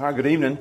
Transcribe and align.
Hi, 0.00 0.12
good 0.12 0.26
evening. 0.26 0.56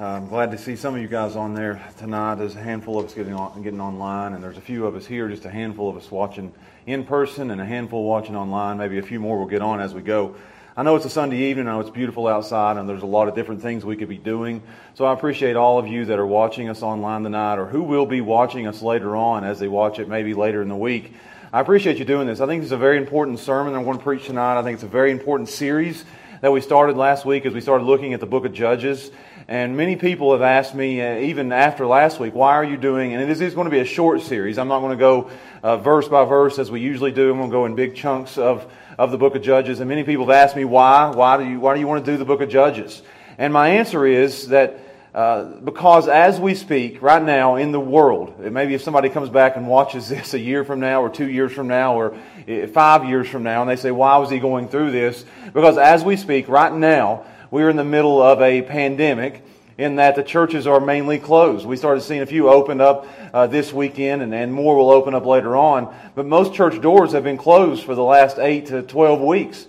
Uh, 0.00 0.04
I'm 0.04 0.26
glad 0.26 0.50
to 0.50 0.58
see 0.58 0.74
some 0.74 0.96
of 0.96 1.00
you 1.00 1.06
guys 1.06 1.36
on 1.36 1.54
there 1.54 1.80
tonight. 1.98 2.34
There's 2.34 2.56
a 2.56 2.60
handful 2.60 2.98
of 2.98 3.06
us 3.06 3.14
getting 3.14 3.34
on, 3.34 3.62
getting 3.62 3.80
online, 3.80 4.32
and 4.32 4.42
there's 4.42 4.56
a 4.56 4.60
few 4.60 4.84
of 4.84 4.96
us 4.96 5.06
here, 5.06 5.28
just 5.28 5.44
a 5.44 5.48
handful 5.48 5.88
of 5.88 5.96
us 5.96 6.10
watching 6.10 6.52
in 6.88 7.04
person, 7.04 7.52
and 7.52 7.60
a 7.60 7.64
handful 7.64 8.02
watching 8.02 8.34
online. 8.34 8.78
Maybe 8.78 8.98
a 8.98 9.02
few 9.02 9.20
more 9.20 9.38
will 9.38 9.46
get 9.46 9.62
on 9.62 9.78
as 9.78 9.94
we 9.94 10.02
go. 10.02 10.34
I 10.76 10.82
know 10.82 10.96
it's 10.96 11.04
a 11.04 11.10
Sunday 11.10 11.36
evening. 11.36 11.68
I 11.68 11.74
know 11.74 11.80
it's 11.80 11.90
beautiful 11.90 12.26
outside, 12.26 12.78
and 12.78 12.88
there's 12.88 13.04
a 13.04 13.06
lot 13.06 13.28
of 13.28 13.36
different 13.36 13.62
things 13.62 13.84
we 13.84 13.94
could 13.94 14.08
be 14.08 14.18
doing. 14.18 14.60
So 14.94 15.04
I 15.04 15.12
appreciate 15.12 15.54
all 15.54 15.78
of 15.78 15.86
you 15.86 16.06
that 16.06 16.18
are 16.18 16.26
watching 16.26 16.68
us 16.68 16.82
online 16.82 17.22
tonight, 17.22 17.60
or 17.60 17.66
who 17.66 17.84
will 17.84 18.06
be 18.06 18.20
watching 18.20 18.66
us 18.66 18.82
later 18.82 19.14
on 19.14 19.44
as 19.44 19.60
they 19.60 19.68
watch 19.68 20.00
it, 20.00 20.08
maybe 20.08 20.34
later 20.34 20.62
in 20.62 20.68
the 20.68 20.74
week. 20.74 21.12
I 21.52 21.60
appreciate 21.60 21.98
you 21.98 22.04
doing 22.04 22.26
this. 22.26 22.40
I 22.40 22.46
think 22.46 22.64
it's 22.64 22.72
a 22.72 22.76
very 22.76 22.96
important 22.96 23.38
sermon 23.38 23.72
that 23.72 23.78
I'm 23.78 23.84
going 23.84 23.98
to 23.98 24.02
preach 24.02 24.26
tonight. 24.26 24.58
I 24.58 24.64
think 24.64 24.74
it's 24.74 24.82
a 24.82 24.88
very 24.88 25.12
important 25.12 25.48
series 25.48 26.04
that 26.40 26.52
we 26.52 26.60
started 26.60 26.96
last 26.96 27.26
week 27.26 27.44
as 27.44 27.52
we 27.52 27.60
started 27.60 27.84
looking 27.84 28.14
at 28.14 28.20
the 28.20 28.26
book 28.26 28.44
of 28.44 28.52
Judges. 28.52 29.10
And 29.46 29.76
many 29.76 29.96
people 29.96 30.32
have 30.32 30.42
asked 30.42 30.74
me, 30.74 31.02
uh, 31.02 31.18
even 31.18 31.52
after 31.52 31.86
last 31.86 32.18
week, 32.18 32.34
why 32.34 32.54
are 32.54 32.64
you 32.64 32.76
doing, 32.76 33.14
and 33.14 33.30
this 33.30 33.40
is 33.40 33.54
going 33.54 33.66
to 33.66 33.70
be 33.70 33.80
a 33.80 33.84
short 33.84 34.22
series. 34.22 34.58
I'm 34.58 34.68
not 34.68 34.80
going 34.80 34.96
to 34.96 35.00
go 35.00 35.30
uh, 35.62 35.76
verse 35.76 36.08
by 36.08 36.24
verse 36.24 36.58
as 36.58 36.70
we 36.70 36.80
usually 36.80 37.12
do. 37.12 37.30
I'm 37.30 37.38
going 37.38 37.50
to 37.50 37.54
go 37.54 37.66
in 37.66 37.74
big 37.74 37.94
chunks 37.94 38.38
of, 38.38 38.70
of 38.96 39.10
the 39.10 39.18
book 39.18 39.34
of 39.34 39.42
Judges. 39.42 39.80
And 39.80 39.88
many 39.88 40.04
people 40.04 40.24
have 40.24 40.34
asked 40.34 40.56
me, 40.56 40.64
why? 40.64 41.10
Why 41.10 41.36
do 41.36 41.44
you, 41.44 41.60
why 41.60 41.74
do 41.74 41.80
you 41.80 41.86
want 41.86 42.04
to 42.04 42.10
do 42.10 42.16
the 42.16 42.24
book 42.24 42.40
of 42.40 42.48
Judges? 42.48 43.02
And 43.36 43.52
my 43.52 43.68
answer 43.70 44.06
is 44.06 44.48
that 44.48 44.78
uh, 45.14 45.44
because 45.60 46.06
as 46.06 46.38
we 46.38 46.54
speak 46.54 47.02
right 47.02 47.22
now 47.22 47.56
in 47.56 47.72
the 47.72 47.80
world, 47.80 48.38
maybe 48.38 48.74
if 48.74 48.82
somebody 48.82 49.08
comes 49.08 49.28
back 49.28 49.56
and 49.56 49.66
watches 49.66 50.08
this 50.08 50.34
a 50.34 50.38
year 50.38 50.64
from 50.64 50.80
now, 50.80 51.02
or 51.02 51.10
two 51.10 51.28
years 51.28 51.52
from 51.52 51.66
now, 51.66 51.94
or 51.94 52.16
eh, 52.46 52.66
five 52.66 53.04
years 53.04 53.28
from 53.28 53.42
now, 53.42 53.62
and 53.62 53.70
they 53.70 53.76
say, 53.76 53.90
Why 53.90 54.18
was 54.18 54.30
he 54.30 54.38
going 54.38 54.68
through 54.68 54.92
this? 54.92 55.24
Because 55.52 55.78
as 55.78 56.04
we 56.04 56.16
speak 56.16 56.48
right 56.48 56.72
now, 56.72 57.24
we're 57.50 57.68
in 57.68 57.76
the 57.76 57.84
middle 57.84 58.22
of 58.22 58.40
a 58.40 58.62
pandemic 58.62 59.42
in 59.76 59.96
that 59.96 60.14
the 60.14 60.22
churches 60.22 60.66
are 60.66 60.78
mainly 60.78 61.18
closed. 61.18 61.66
We 61.66 61.76
started 61.76 62.02
seeing 62.02 62.20
a 62.20 62.26
few 62.26 62.48
open 62.48 62.80
up 62.80 63.06
uh, 63.32 63.46
this 63.46 63.72
weekend, 63.72 64.22
and, 64.22 64.32
and 64.32 64.52
more 64.52 64.76
will 64.76 64.90
open 64.90 65.14
up 65.14 65.26
later 65.26 65.56
on. 65.56 65.92
But 66.14 66.26
most 66.26 66.54
church 66.54 66.80
doors 66.80 67.12
have 67.12 67.24
been 67.24 67.38
closed 67.38 67.82
for 67.82 67.94
the 67.94 68.04
last 68.04 68.38
8 68.38 68.66
to 68.66 68.82
12 68.82 69.20
weeks 69.20 69.66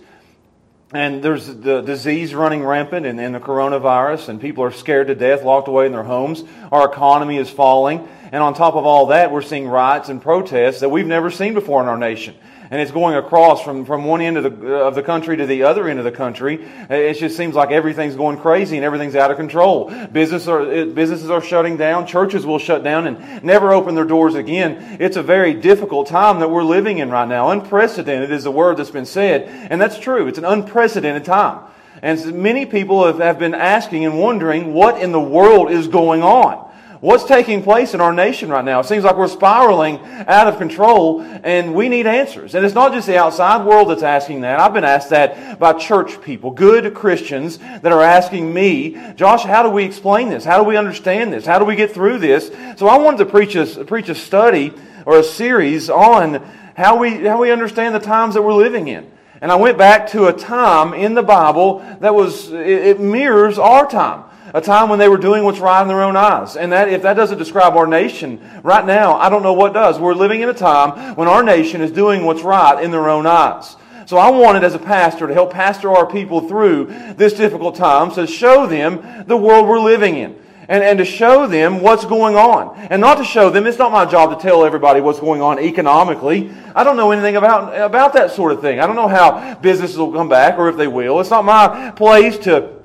and 0.92 1.22
there's 1.22 1.46
the 1.46 1.80
disease 1.80 2.34
running 2.34 2.64
rampant 2.64 3.06
and, 3.06 3.18
and, 3.18 3.34
the 3.34 3.40
coronavirus, 3.40 4.28
and 4.28 4.40
people 4.40 4.64
are 4.64 4.72
scared 4.72 5.06
to 5.06 5.14
death, 5.14 5.42
locked 5.42 5.68
away 5.68 5.86
in 5.86 5.92
their 5.92 6.02
homes. 6.02 6.44
Our 6.70 6.90
economy 6.90 7.38
is 7.38 7.48
falling. 7.48 8.06
And 8.30 8.42
on 8.42 8.54
top 8.54 8.74
of 8.74 8.86
all 8.86 9.06
that, 9.06 9.30
we're 9.30 9.42
seeing 9.42 9.68
riots 9.68 10.08
and 10.08 10.20
protests 10.20 10.80
that 10.80 10.88
we've 10.88 11.06
never 11.06 11.30
seen 11.30 11.54
before 11.54 11.82
in 11.82 11.88
our 11.88 11.98
nation 11.98 12.34
and 12.72 12.80
it's 12.80 12.90
going 12.90 13.14
across 13.16 13.62
from, 13.62 13.84
from 13.84 14.06
one 14.06 14.22
end 14.22 14.38
of 14.38 14.44
the, 14.44 14.74
of 14.76 14.94
the 14.94 15.02
country 15.02 15.36
to 15.36 15.44
the 15.44 15.64
other 15.64 15.88
end 15.88 15.98
of 15.98 16.06
the 16.06 16.10
country. 16.10 16.66
It 16.88 17.18
just 17.18 17.36
seems 17.36 17.54
like 17.54 17.70
everything's 17.70 18.16
going 18.16 18.38
crazy 18.38 18.78
and 18.78 18.84
everything's 18.84 19.14
out 19.14 19.30
of 19.30 19.36
control. 19.36 19.90
Business 20.06 20.48
are, 20.48 20.86
businesses 20.86 21.28
are 21.28 21.42
shutting 21.42 21.76
down. 21.76 22.06
Churches 22.06 22.46
will 22.46 22.58
shut 22.58 22.82
down 22.82 23.06
and 23.06 23.44
never 23.44 23.74
open 23.74 23.94
their 23.94 24.06
doors 24.06 24.34
again. 24.34 24.96
It's 25.00 25.18
a 25.18 25.22
very 25.22 25.52
difficult 25.52 26.06
time 26.06 26.40
that 26.40 26.48
we're 26.48 26.64
living 26.64 26.96
in 26.96 27.10
right 27.10 27.28
now. 27.28 27.50
Unprecedented 27.50 28.30
is 28.30 28.44
the 28.44 28.50
word 28.50 28.78
that's 28.78 28.90
been 28.90 29.04
said. 29.04 29.42
And 29.70 29.78
that's 29.78 29.98
true. 29.98 30.26
It's 30.26 30.38
an 30.38 30.46
unprecedented 30.46 31.26
time. 31.26 31.66
And 32.00 32.32
many 32.32 32.64
people 32.64 33.04
have, 33.04 33.18
have 33.18 33.38
been 33.38 33.54
asking 33.54 34.06
and 34.06 34.18
wondering 34.18 34.72
what 34.72 34.98
in 34.98 35.12
the 35.12 35.20
world 35.20 35.70
is 35.70 35.88
going 35.88 36.22
on. 36.22 36.71
What's 37.02 37.24
taking 37.24 37.64
place 37.64 37.94
in 37.94 38.00
our 38.00 38.12
nation 38.12 38.48
right 38.48 38.64
now? 38.64 38.78
It 38.78 38.86
seems 38.86 39.02
like 39.02 39.16
we're 39.16 39.26
spiraling 39.26 39.98
out 40.28 40.46
of 40.46 40.56
control 40.56 41.20
and 41.20 41.74
we 41.74 41.88
need 41.88 42.06
answers. 42.06 42.54
And 42.54 42.64
it's 42.64 42.76
not 42.76 42.92
just 42.92 43.08
the 43.08 43.18
outside 43.18 43.66
world 43.66 43.90
that's 43.90 44.04
asking 44.04 44.42
that. 44.42 44.60
I've 44.60 44.72
been 44.72 44.84
asked 44.84 45.10
that 45.10 45.58
by 45.58 45.72
church 45.72 46.22
people, 46.22 46.52
good 46.52 46.94
Christians 46.94 47.58
that 47.58 47.86
are 47.86 48.02
asking 48.02 48.54
me, 48.54 48.96
Josh, 49.16 49.42
how 49.42 49.64
do 49.64 49.70
we 49.70 49.82
explain 49.82 50.28
this? 50.28 50.44
How 50.44 50.58
do 50.58 50.62
we 50.62 50.76
understand 50.76 51.32
this? 51.32 51.44
How 51.44 51.58
do 51.58 51.64
we 51.64 51.74
get 51.74 51.90
through 51.90 52.18
this? 52.18 52.52
So 52.78 52.86
I 52.86 52.98
wanted 52.98 53.16
to 53.16 53.26
preach 53.26 53.56
a, 53.56 53.84
preach 53.84 54.08
a 54.08 54.14
study 54.14 54.72
or 55.04 55.18
a 55.18 55.24
series 55.24 55.90
on 55.90 56.34
how 56.76 56.98
we, 56.98 57.26
how 57.26 57.40
we 57.40 57.50
understand 57.50 57.96
the 57.96 58.00
times 58.00 58.34
that 58.34 58.42
we're 58.42 58.54
living 58.54 58.86
in. 58.86 59.10
And 59.40 59.50
I 59.50 59.56
went 59.56 59.76
back 59.76 60.06
to 60.10 60.28
a 60.28 60.32
time 60.32 60.94
in 60.94 61.14
the 61.14 61.24
Bible 61.24 61.80
that 61.98 62.14
was, 62.14 62.52
it, 62.52 62.68
it 62.68 63.00
mirrors 63.00 63.58
our 63.58 63.90
time 63.90 64.22
a 64.54 64.60
time 64.60 64.88
when 64.88 64.98
they 64.98 65.08
were 65.08 65.18
doing 65.18 65.44
what's 65.44 65.58
right 65.58 65.82
in 65.82 65.88
their 65.88 66.02
own 66.02 66.16
eyes. 66.16 66.56
And 66.56 66.72
that, 66.72 66.88
if 66.88 67.02
that 67.02 67.14
doesn't 67.14 67.38
describe 67.38 67.74
our 67.76 67.86
nation 67.86 68.40
right 68.62 68.84
now, 68.84 69.14
I 69.14 69.28
don't 69.28 69.42
know 69.42 69.52
what 69.52 69.72
does. 69.72 69.98
We're 69.98 70.14
living 70.14 70.42
in 70.42 70.48
a 70.48 70.54
time 70.54 71.16
when 71.16 71.28
our 71.28 71.42
nation 71.42 71.80
is 71.80 71.90
doing 71.90 72.24
what's 72.24 72.42
right 72.42 72.82
in 72.82 72.90
their 72.90 73.08
own 73.08 73.26
eyes. 73.26 73.76
So 74.06 74.18
I 74.18 74.30
wanted 74.30 74.64
as 74.64 74.74
a 74.74 74.78
pastor 74.78 75.26
to 75.26 75.32
help 75.32 75.52
pastor 75.52 75.90
our 75.90 76.06
people 76.06 76.48
through 76.48 76.86
this 77.16 77.32
difficult 77.32 77.76
time 77.76 78.10
to 78.12 78.26
show 78.26 78.66
them 78.66 79.24
the 79.26 79.36
world 79.36 79.68
we're 79.68 79.80
living 79.80 80.16
in. 80.16 80.38
And, 80.68 80.82
and 80.84 80.98
to 80.98 81.04
show 81.04 81.46
them 81.46 81.80
what's 81.80 82.04
going 82.04 82.36
on. 82.36 82.78
And 82.78 83.00
not 83.00 83.18
to 83.18 83.24
show 83.24 83.50
them, 83.50 83.66
it's 83.66 83.78
not 83.78 83.90
my 83.90 84.06
job 84.06 84.30
to 84.30 84.40
tell 84.40 84.64
everybody 84.64 85.00
what's 85.00 85.18
going 85.18 85.42
on 85.42 85.58
economically. 85.58 86.52
I 86.74 86.84
don't 86.84 86.96
know 86.96 87.10
anything 87.10 87.36
about, 87.36 87.78
about 87.78 88.12
that 88.14 88.30
sort 88.30 88.52
of 88.52 88.60
thing. 88.60 88.78
I 88.78 88.86
don't 88.86 88.96
know 88.96 89.08
how 89.08 89.56
businesses 89.56 89.98
will 89.98 90.12
come 90.12 90.28
back 90.28 90.58
or 90.58 90.68
if 90.68 90.76
they 90.76 90.86
will. 90.86 91.20
It's 91.20 91.30
not 91.30 91.44
my 91.44 91.90
place 91.90 92.38
to, 92.38 92.80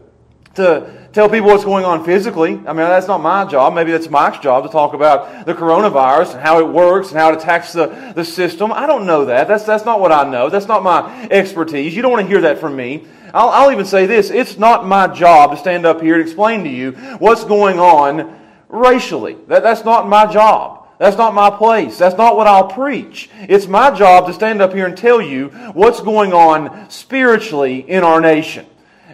to 0.56 0.97
tell 1.18 1.28
people 1.28 1.48
what's 1.48 1.64
going 1.64 1.84
on 1.84 2.06
physically. 2.06 2.52
I 2.52 2.74
mean, 2.74 2.76
that's 2.76 3.08
not 3.08 3.22
my 3.22 3.44
job. 3.44 3.74
Maybe 3.74 3.92
that's 3.92 4.08
Mike's 4.08 4.38
job 4.38 4.64
to 4.66 4.70
talk 4.70 4.94
about 4.94 5.48
the 5.48 5.56
coronavirus 5.56 6.34
and 6.34 6.42
how 6.42 6.60
it 6.60 6.68
works 6.68 7.10
and 7.10 7.18
how 7.18 7.32
it 7.32 7.40
attacks 7.40 7.74
the, 7.74 7.88
the 8.16 8.24
system. 8.24 8.72
I 8.72 8.86
don't 8.86 9.08
know 9.08 9.26
that. 9.26 9.48
That's, 9.48 9.64
that's 9.64 9.84
not 9.84 10.00
what 10.00 10.12
I 10.12 10.30
know. 10.30 10.52
That's 10.52 10.68
not 10.68 10.84
my 10.84 11.28
expertise. 11.32 11.96
You 11.96 12.04
don't 12.04 12.12
want 12.12 12.22
to 12.22 12.28
hear 12.28 12.42
that 12.42 12.60
from 12.60 12.76
me. 12.76 13.08
I'll, 13.34 13.50
I'll 13.50 13.72
even 13.72 13.86
say 13.86 14.06
this. 14.06 14.30
It's 14.30 14.60
not 14.60 14.86
my 14.86 15.08
job 15.08 15.50
to 15.50 15.58
stand 15.58 15.88
up 15.88 16.02
here 16.02 16.14
and 16.14 16.22
explain 16.22 16.64
to 16.66 16.70
you 16.70 16.92
what's 17.18 17.44
going 17.46 17.80
on 17.80 18.40
racially. 18.70 19.38
That, 19.48 19.64
that's 19.64 19.84
not 19.84 20.08
my 20.08 20.32
job. 20.32 20.88
That's 21.00 21.18
not 21.18 21.34
my 21.34 21.50
place. 21.50 21.98
That's 21.98 22.18
not 22.18 22.38
what 22.38 22.46
I'll 22.46 22.68
preach. 22.68 23.28
It's 23.50 23.66
my 23.66 23.90
job 23.90 24.28
to 24.28 24.34
stand 24.34 24.62
up 24.62 24.72
here 24.72 24.86
and 24.86 24.96
tell 24.96 25.20
you 25.20 25.48
what's 25.74 26.00
going 26.00 26.32
on 26.34 26.92
spiritually 26.92 27.80
in 27.80 28.04
our 28.04 28.22
nation. 28.22 28.68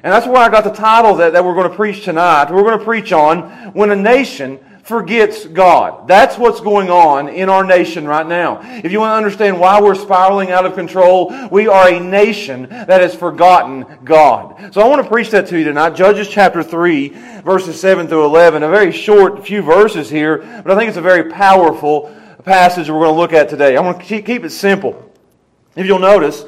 And 0.04 0.12
that's 0.12 0.28
where 0.28 0.38
I 0.38 0.50
got 0.50 0.66
the 0.66 0.72
title 0.72 1.16
that, 1.16 1.32
that 1.32 1.46
we're 1.46 1.56
going 1.56 1.70
to 1.70 1.76
preach 1.76 2.04
tonight. 2.04 2.52
We're 2.52 2.64
going 2.64 2.78
to 2.78 2.84
preach 2.84 3.14
on 3.14 3.72
when 3.72 3.90
a 3.90 3.96
nation 3.96 4.60
forgets 4.84 5.46
God. 5.46 6.10
That's 6.10 6.38
what's 6.38 6.60
going 6.60 6.90
on 6.90 7.30
in 7.30 7.48
our 7.48 7.64
nation 7.64 8.06
right 8.06 8.28
now. 8.28 8.60
If 8.84 8.92
you 8.92 9.00
want 9.00 9.12
to 9.12 9.16
understand 9.16 9.62
why 9.62 9.82
we're 9.82 9.96
spiraling 9.96 10.52
out 10.52 10.66
of 10.66 10.76
control, 10.76 11.34
we 11.50 11.70
are 11.70 11.88
a 11.88 12.02
nation 12.02 12.68
that 12.68 13.00
has 13.00 13.16
forgotten 13.16 13.86
God. 14.04 14.74
So 14.74 14.82
I 14.82 14.88
want 14.90 15.02
to 15.02 15.10
preach 15.10 15.30
that 15.32 15.48
to 15.48 15.58
you 15.58 15.64
tonight. 15.64 15.92
Judges 15.92 16.28
chapter 16.28 16.64
3, 16.64 17.08
verses 17.46 17.80
7 17.80 18.08
through 18.08 18.26
11. 18.26 18.62
A 18.62 18.70
very 18.70 18.92
short 18.92 19.46
few 19.46 19.62
verses 19.62 20.10
here, 20.10 20.40
but 20.64 20.72
I 20.72 20.76
think 20.76 20.90
it's 20.90 20.98
a 20.98 21.02
very 21.02 21.32
powerful 21.32 22.14
passage 22.44 22.90
we're 22.90 23.00
going 23.00 23.16
to 23.16 23.20
look 23.20 23.32
at 23.32 23.48
today. 23.48 23.78
I 23.78 23.80
want 23.80 24.02
to 24.04 24.22
keep 24.22 24.44
it 24.44 24.50
simple. 24.50 25.12
If 25.78 25.86
you'll 25.86 26.00
notice, 26.00 26.44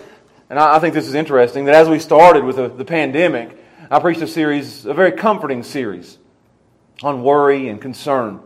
and 0.50 0.60
I, 0.60 0.78
think 0.80 0.94
this 0.94 1.08
is 1.08 1.16
interesting 1.16 1.66
that 1.66 1.76
as 1.76 1.90
we 1.90 1.98
started 1.98 2.44
with 2.44 2.78
the, 2.78 2.86
pandemic, 2.86 3.58
I 3.90 4.00
preached 4.00 4.22
a 4.22 4.28
series, 4.28 4.86
a 4.86 4.94
very 4.94 5.12
comforting 5.12 5.64
series 5.64 6.20
on 7.02 7.24
worry 7.24 7.68
and 7.68 7.82
concern. 7.82 8.40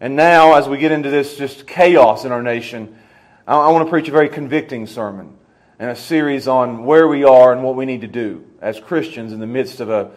And 0.00 0.14
now, 0.14 0.54
as 0.54 0.68
we 0.68 0.78
get 0.78 0.92
into 0.92 1.10
this 1.10 1.36
just 1.36 1.66
chaos 1.66 2.24
in 2.24 2.32
our 2.32 2.42
nation, 2.42 2.96
I, 3.46 3.56
I 3.56 3.70
want 3.70 3.84
to 3.86 3.90
preach 3.90 4.08
a 4.08 4.12
very 4.12 4.28
convicting 4.28 4.86
sermon 4.86 5.36
and 5.80 5.90
a 5.90 5.96
series 5.96 6.46
on 6.46 6.84
where 6.84 7.08
we 7.08 7.24
are 7.24 7.52
and 7.52 7.64
what 7.64 7.74
we 7.74 7.86
need 7.86 8.02
to 8.02 8.06
do 8.06 8.44
as 8.60 8.78
Christians 8.78 9.32
in 9.32 9.40
the 9.40 9.46
midst 9.46 9.80
of 9.80 9.90
a, 9.90 10.10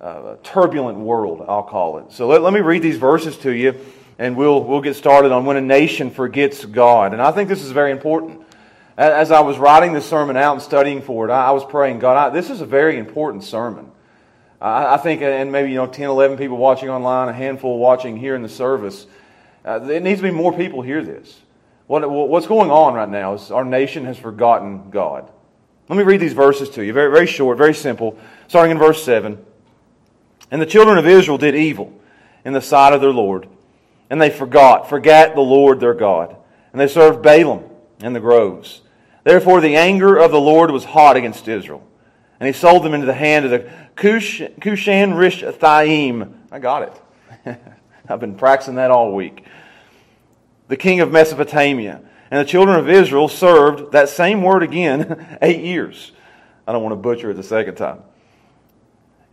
a 0.00 0.38
turbulent 0.42 0.98
world, 0.98 1.44
I'll 1.46 1.62
call 1.62 1.98
it. 1.98 2.10
So 2.10 2.26
let, 2.26 2.42
let 2.42 2.52
me 2.52 2.60
read 2.60 2.82
these 2.82 2.98
verses 2.98 3.38
to 3.38 3.52
you, 3.52 3.78
and 4.18 4.36
we'll, 4.36 4.64
we'll 4.64 4.80
get 4.80 4.96
started 4.96 5.30
on 5.30 5.44
when 5.44 5.56
a 5.56 5.60
nation 5.60 6.10
forgets 6.10 6.64
God. 6.64 7.12
And 7.12 7.22
I 7.22 7.30
think 7.30 7.48
this 7.48 7.62
is 7.62 7.70
very 7.70 7.92
important. 7.92 8.44
As 8.96 9.32
I 9.32 9.40
was 9.40 9.58
writing 9.58 9.92
this 9.92 10.08
sermon 10.08 10.36
out 10.36 10.52
and 10.52 10.62
studying 10.62 11.02
for 11.02 11.28
it, 11.28 11.32
I 11.32 11.50
was 11.50 11.64
praying, 11.64 11.98
God, 11.98 12.16
I, 12.16 12.30
this 12.30 12.48
is 12.48 12.60
a 12.60 12.66
very 12.66 12.96
important 12.96 13.42
sermon. 13.42 13.90
I, 14.60 14.94
I, 14.94 14.96
think, 14.98 15.20
and 15.20 15.50
maybe 15.50 15.70
you 15.70 15.76
know, 15.76 15.86
10, 15.86 16.08
11 16.08 16.38
people 16.38 16.56
watching 16.56 16.88
online, 16.88 17.28
a 17.28 17.32
handful 17.32 17.78
watching 17.78 18.16
here 18.16 18.36
in 18.36 18.42
the 18.42 18.48
service, 18.48 19.06
uh, 19.64 19.80
it 19.82 20.02
needs 20.02 20.20
to 20.20 20.22
be 20.22 20.30
more 20.30 20.56
people 20.56 20.80
hear 20.80 21.02
this. 21.02 21.40
What, 21.88 22.08
what's 22.08 22.46
going 22.46 22.70
on 22.70 22.94
right 22.94 23.08
now 23.08 23.34
is 23.34 23.50
our 23.50 23.64
nation 23.64 24.04
has 24.04 24.16
forgotten 24.16 24.90
God. 24.90 25.30
Let 25.88 25.96
me 25.96 26.04
read 26.04 26.20
these 26.20 26.32
verses 26.32 26.70
to 26.70 26.84
you. 26.84 26.92
Very, 26.92 27.10
very 27.10 27.26
short, 27.26 27.58
very 27.58 27.74
simple. 27.74 28.16
Starting 28.48 28.70
in 28.70 28.78
verse 28.78 29.04
7. 29.04 29.44
And 30.50 30.62
the 30.62 30.66
children 30.66 30.98
of 30.98 31.06
Israel 31.06 31.36
did 31.36 31.54
evil 31.54 31.92
in 32.44 32.52
the 32.52 32.60
sight 32.60 32.92
of 32.92 33.00
their 33.00 33.12
Lord, 33.12 33.48
and 34.08 34.20
they 34.20 34.30
forgot, 34.30 34.88
forgot 34.88 35.34
the 35.34 35.40
Lord 35.40 35.80
their 35.80 35.94
God. 35.94 36.36
And 36.72 36.80
they 36.80 36.88
served 36.88 37.24
Baalim 37.24 37.68
and 38.00 38.14
the 38.14 38.20
groves. 38.20 38.82
Therefore, 39.24 39.60
the 39.60 39.76
anger 39.76 40.16
of 40.16 40.30
the 40.30 40.40
Lord 40.40 40.70
was 40.70 40.84
hot 40.84 41.16
against 41.16 41.48
Israel, 41.48 41.86
and 42.38 42.46
he 42.46 42.52
sold 42.52 42.84
them 42.84 42.94
into 42.94 43.06
the 43.06 43.14
hand 43.14 43.44
of 43.46 43.50
the 43.50 43.70
Cush, 43.96 44.40
Cushan 44.60 45.14
Rishathaim. 45.14 46.32
I 46.52 46.58
got 46.58 46.82
it. 47.46 47.58
I've 48.08 48.20
been 48.20 48.36
practicing 48.36 48.74
that 48.76 48.90
all 48.90 49.14
week. 49.14 49.44
The 50.68 50.76
king 50.76 51.00
of 51.00 51.10
Mesopotamia. 51.10 52.02
And 52.30 52.40
the 52.40 52.50
children 52.50 52.76
of 52.78 52.88
Israel 52.88 53.28
served 53.28 53.92
that 53.92 54.08
same 54.08 54.42
word 54.42 54.62
again 54.62 55.38
eight 55.42 55.60
years. 55.60 56.12
I 56.66 56.72
don't 56.72 56.82
want 56.82 56.92
to 56.92 56.96
butcher 56.96 57.30
it 57.30 57.34
the 57.34 57.42
second 57.42 57.76
time. 57.76 58.02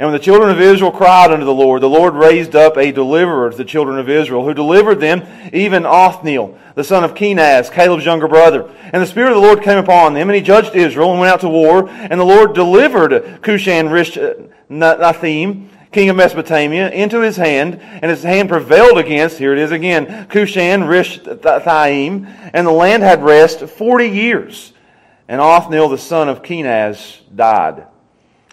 And 0.02 0.10
when 0.10 0.18
the 0.18 0.26
children 0.26 0.50
of 0.50 0.60
Israel 0.60 0.92
cried 0.92 1.30
unto 1.30 1.46
the 1.46 1.54
Lord, 1.54 1.84
the 1.84 1.88
Lord 1.88 2.16
raised 2.16 2.56
up 2.56 2.76
a 2.76 2.92
deliverer 2.92 3.52
to 3.52 3.56
the 3.56 3.64
children 3.64 4.00
of 4.00 4.10
Israel, 4.10 4.44
who 4.44 4.56
delivered 4.56 5.00
them, 5.00 5.22
even 5.54 5.86
Othniel, 5.86 6.58
the 6.74 6.84
son 6.84 7.04
of 7.04 7.14
Kenaz, 7.14 7.72
Caleb's 7.72 8.04
younger 8.04 8.28
brother. 8.28 8.68
And 8.92 9.04
the 9.04 9.06
Spirit 9.06 9.30
of 9.30 9.36
the 9.36 9.42
Lord 9.48 9.62
came 9.62 9.78
upon 9.78 10.16
them, 10.16 10.28
and 10.28 10.36
he 10.36 10.42
judged 10.42 10.76
Israel, 10.76 11.12
and 11.12 11.20
went 11.20 11.32
out 11.32 11.42
to 11.42 11.50
war. 11.50 11.88
And 11.88 12.20
the 12.20 12.26
Lord 12.26 12.56
delivered 12.56 13.12
Cushan 13.44 13.90
Rishathaim, 13.92 15.66
uh, 15.66 15.70
king 15.92 16.10
of 16.10 16.16
Mesopotamia, 16.16 16.90
into 16.90 17.20
his 17.20 17.38
hand, 17.38 17.80
and 17.80 18.10
his 18.10 18.24
hand 18.24 18.50
prevailed 18.50 18.98
against, 18.98 19.38
here 19.38 19.54
it 19.54 19.60
is 19.60 19.70
again, 19.70 20.26
Cushan 20.30 20.82
Rishathaim, 20.82 22.50
and 22.56 22.66
the 22.66 22.72
land 22.72 23.04
had 23.04 23.24
rest 23.24 23.60
forty 23.70 24.10
years. 24.10 24.74
And 25.28 25.40
Othniel, 25.40 25.90
the 25.90 26.00
son 26.00 26.28
of 26.28 26.42
Kenaz, 26.42 27.20
died. 27.36 27.86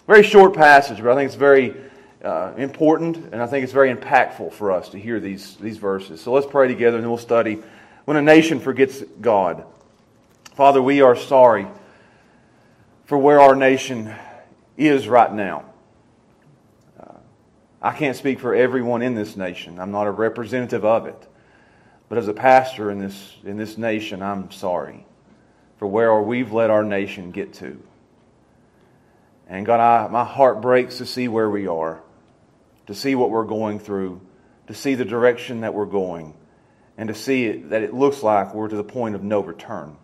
Very 0.09 0.23
short 0.23 0.55
passage, 0.55 1.03
but 1.03 1.11
I 1.11 1.13
think 1.13 1.27
it's 1.27 1.35
very 1.35 1.75
uh, 2.23 2.53
important, 2.57 3.31
and 3.31 3.43
I 3.43 3.45
think 3.45 3.63
it's 3.63 3.71
very 3.71 3.93
impactful 3.93 4.53
for 4.53 4.71
us 4.71 4.89
to 4.89 4.97
hear 4.97 5.19
these, 5.19 5.55
these 5.57 5.77
verses. 5.77 6.19
So 6.19 6.33
let's 6.33 6.47
pray 6.47 6.67
together, 6.67 6.97
and 6.97 7.07
we'll 7.07 7.19
study 7.19 7.61
when 8.05 8.17
a 8.17 8.21
nation 8.23 8.59
forgets 8.59 9.03
God. 9.21 9.65
Father, 10.55 10.81
we 10.81 11.01
are 11.01 11.15
sorry 11.15 11.67
for 13.05 13.19
where 13.19 13.39
our 13.39 13.55
nation 13.55 14.11
is 14.77 15.07
right 15.07 15.31
now. 15.31 15.65
Uh, 16.99 17.13
I 17.79 17.93
can't 17.93 18.17
speak 18.17 18.39
for 18.39 18.55
everyone 18.55 19.03
in 19.03 19.13
this 19.13 19.37
nation. 19.37 19.79
I'm 19.79 19.91
not 19.91 20.07
a 20.07 20.11
representative 20.11 20.85
of 20.85 21.05
it. 21.05 21.27
But 22.09 22.17
as 22.17 22.27
a 22.27 22.33
pastor 22.33 22.89
in 22.89 22.97
this, 22.97 23.35
in 23.43 23.57
this 23.57 23.77
nation, 23.77 24.23
I'm 24.23 24.49
sorry 24.49 25.05
for 25.77 25.85
where 25.85 26.19
we've 26.19 26.51
let 26.51 26.71
our 26.71 26.83
nation 26.83 27.29
get 27.29 27.53
to. 27.53 27.79
And 29.49 29.65
God, 29.65 29.79
I, 29.79 30.07
my 30.09 30.23
heart 30.23 30.61
breaks 30.61 30.99
to 30.99 31.07
see 31.07 31.27
where 31.27 31.49
we 31.49 31.67
are, 31.67 32.01
to 32.85 32.93
see 32.93 33.15
what 33.15 33.31
we're 33.31 33.45
going 33.45 33.79
through, 33.79 34.21
to 34.67 34.75
see 34.75 34.93
the 34.93 35.05
direction 35.05 35.61
that 35.61 35.73
we're 35.73 35.87
going, 35.87 36.35
and 36.97 37.09
to 37.09 37.15
see 37.15 37.45
it, 37.45 37.71
that 37.71 37.81
it 37.81 37.91
looks 37.91 38.21
like 38.21 38.53
we're 38.53 38.67
to 38.67 38.75
the 38.75 38.83
point 38.83 39.15
of 39.15 39.23
no 39.23 39.39
return. 39.39 39.97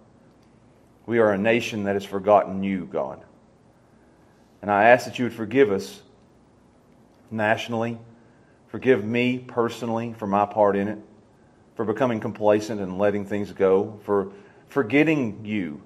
We 1.06 1.20
are 1.20 1.32
a 1.32 1.38
nation 1.38 1.84
that 1.84 1.94
has 1.94 2.04
forgotten 2.04 2.64
you, 2.64 2.90
God. 2.92 3.24
And 4.64 4.72
I 4.72 4.86
ask 4.86 5.06
that 5.06 5.20
you 5.20 5.26
would 5.26 5.34
forgive 5.34 5.72
us 5.72 6.02
nationally, 7.30 8.00
forgive 8.70 9.06
me 9.06 9.38
personally 9.38 10.16
for 10.18 10.26
my 10.26 10.48
part 10.48 10.76
in 10.76 10.88
it, 10.88 10.98
for 11.76 11.86
becoming 11.86 12.20
complacent 12.20 12.82
and 12.82 12.98
letting 12.98 13.26
things 13.28 13.52
go, 13.52 14.00
for 14.06 14.32
forgetting 14.70 15.46
you 15.46 15.82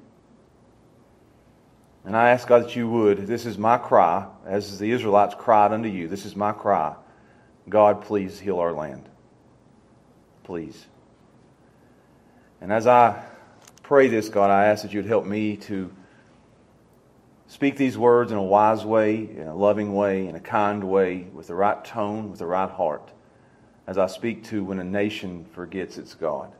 and 2.09 2.17
I 2.17 2.31
ask 2.31 2.47
God 2.47 2.63
that 2.63 2.75
you 2.75 2.89
would. 2.89 3.27
This 3.27 3.45
is 3.45 3.59
my 3.59 3.77
cry, 3.77 4.25
as 4.43 4.79
the 4.79 4.89
Israelites 4.89 5.35
cried 5.37 5.71
unto 5.71 5.87
you. 5.87 6.07
This 6.07 6.25
is 6.25 6.35
my 6.35 6.53
cry. 6.53 6.95
God, 7.69 8.01
please 8.01 8.39
heal 8.39 8.57
our 8.57 8.73
land. 8.73 9.07
Please. 10.41 10.87
And 12.61 12.73
as 12.73 12.87
I 12.87 13.23
pray 13.83 14.07
this, 14.07 14.27
God, 14.27 14.49
I 14.49 14.65
ask 14.65 14.81
that 14.81 14.91
you'd 14.91 15.05
help 15.05 15.27
me 15.27 15.57
to 15.57 15.93
speak 17.45 17.77
these 17.77 17.95
words 17.95 18.31
in 18.31 18.39
a 18.39 18.43
wise 18.43 18.83
way, 18.83 19.17
in 19.17 19.47
a 19.47 19.55
loving 19.55 19.93
way, 19.93 20.25
in 20.25 20.35
a 20.35 20.39
kind 20.39 20.83
way, 20.83 21.27
with 21.31 21.45
the 21.45 21.53
right 21.53 21.85
tone, 21.85 22.31
with 22.31 22.39
the 22.39 22.47
right 22.47 22.71
heart, 22.71 23.11
as 23.85 23.99
I 23.99 24.07
speak 24.07 24.45
to 24.45 24.63
when 24.63 24.79
a 24.79 24.83
nation 24.83 25.45
forgets 25.53 25.99
its 25.99 26.15
God. 26.15 26.51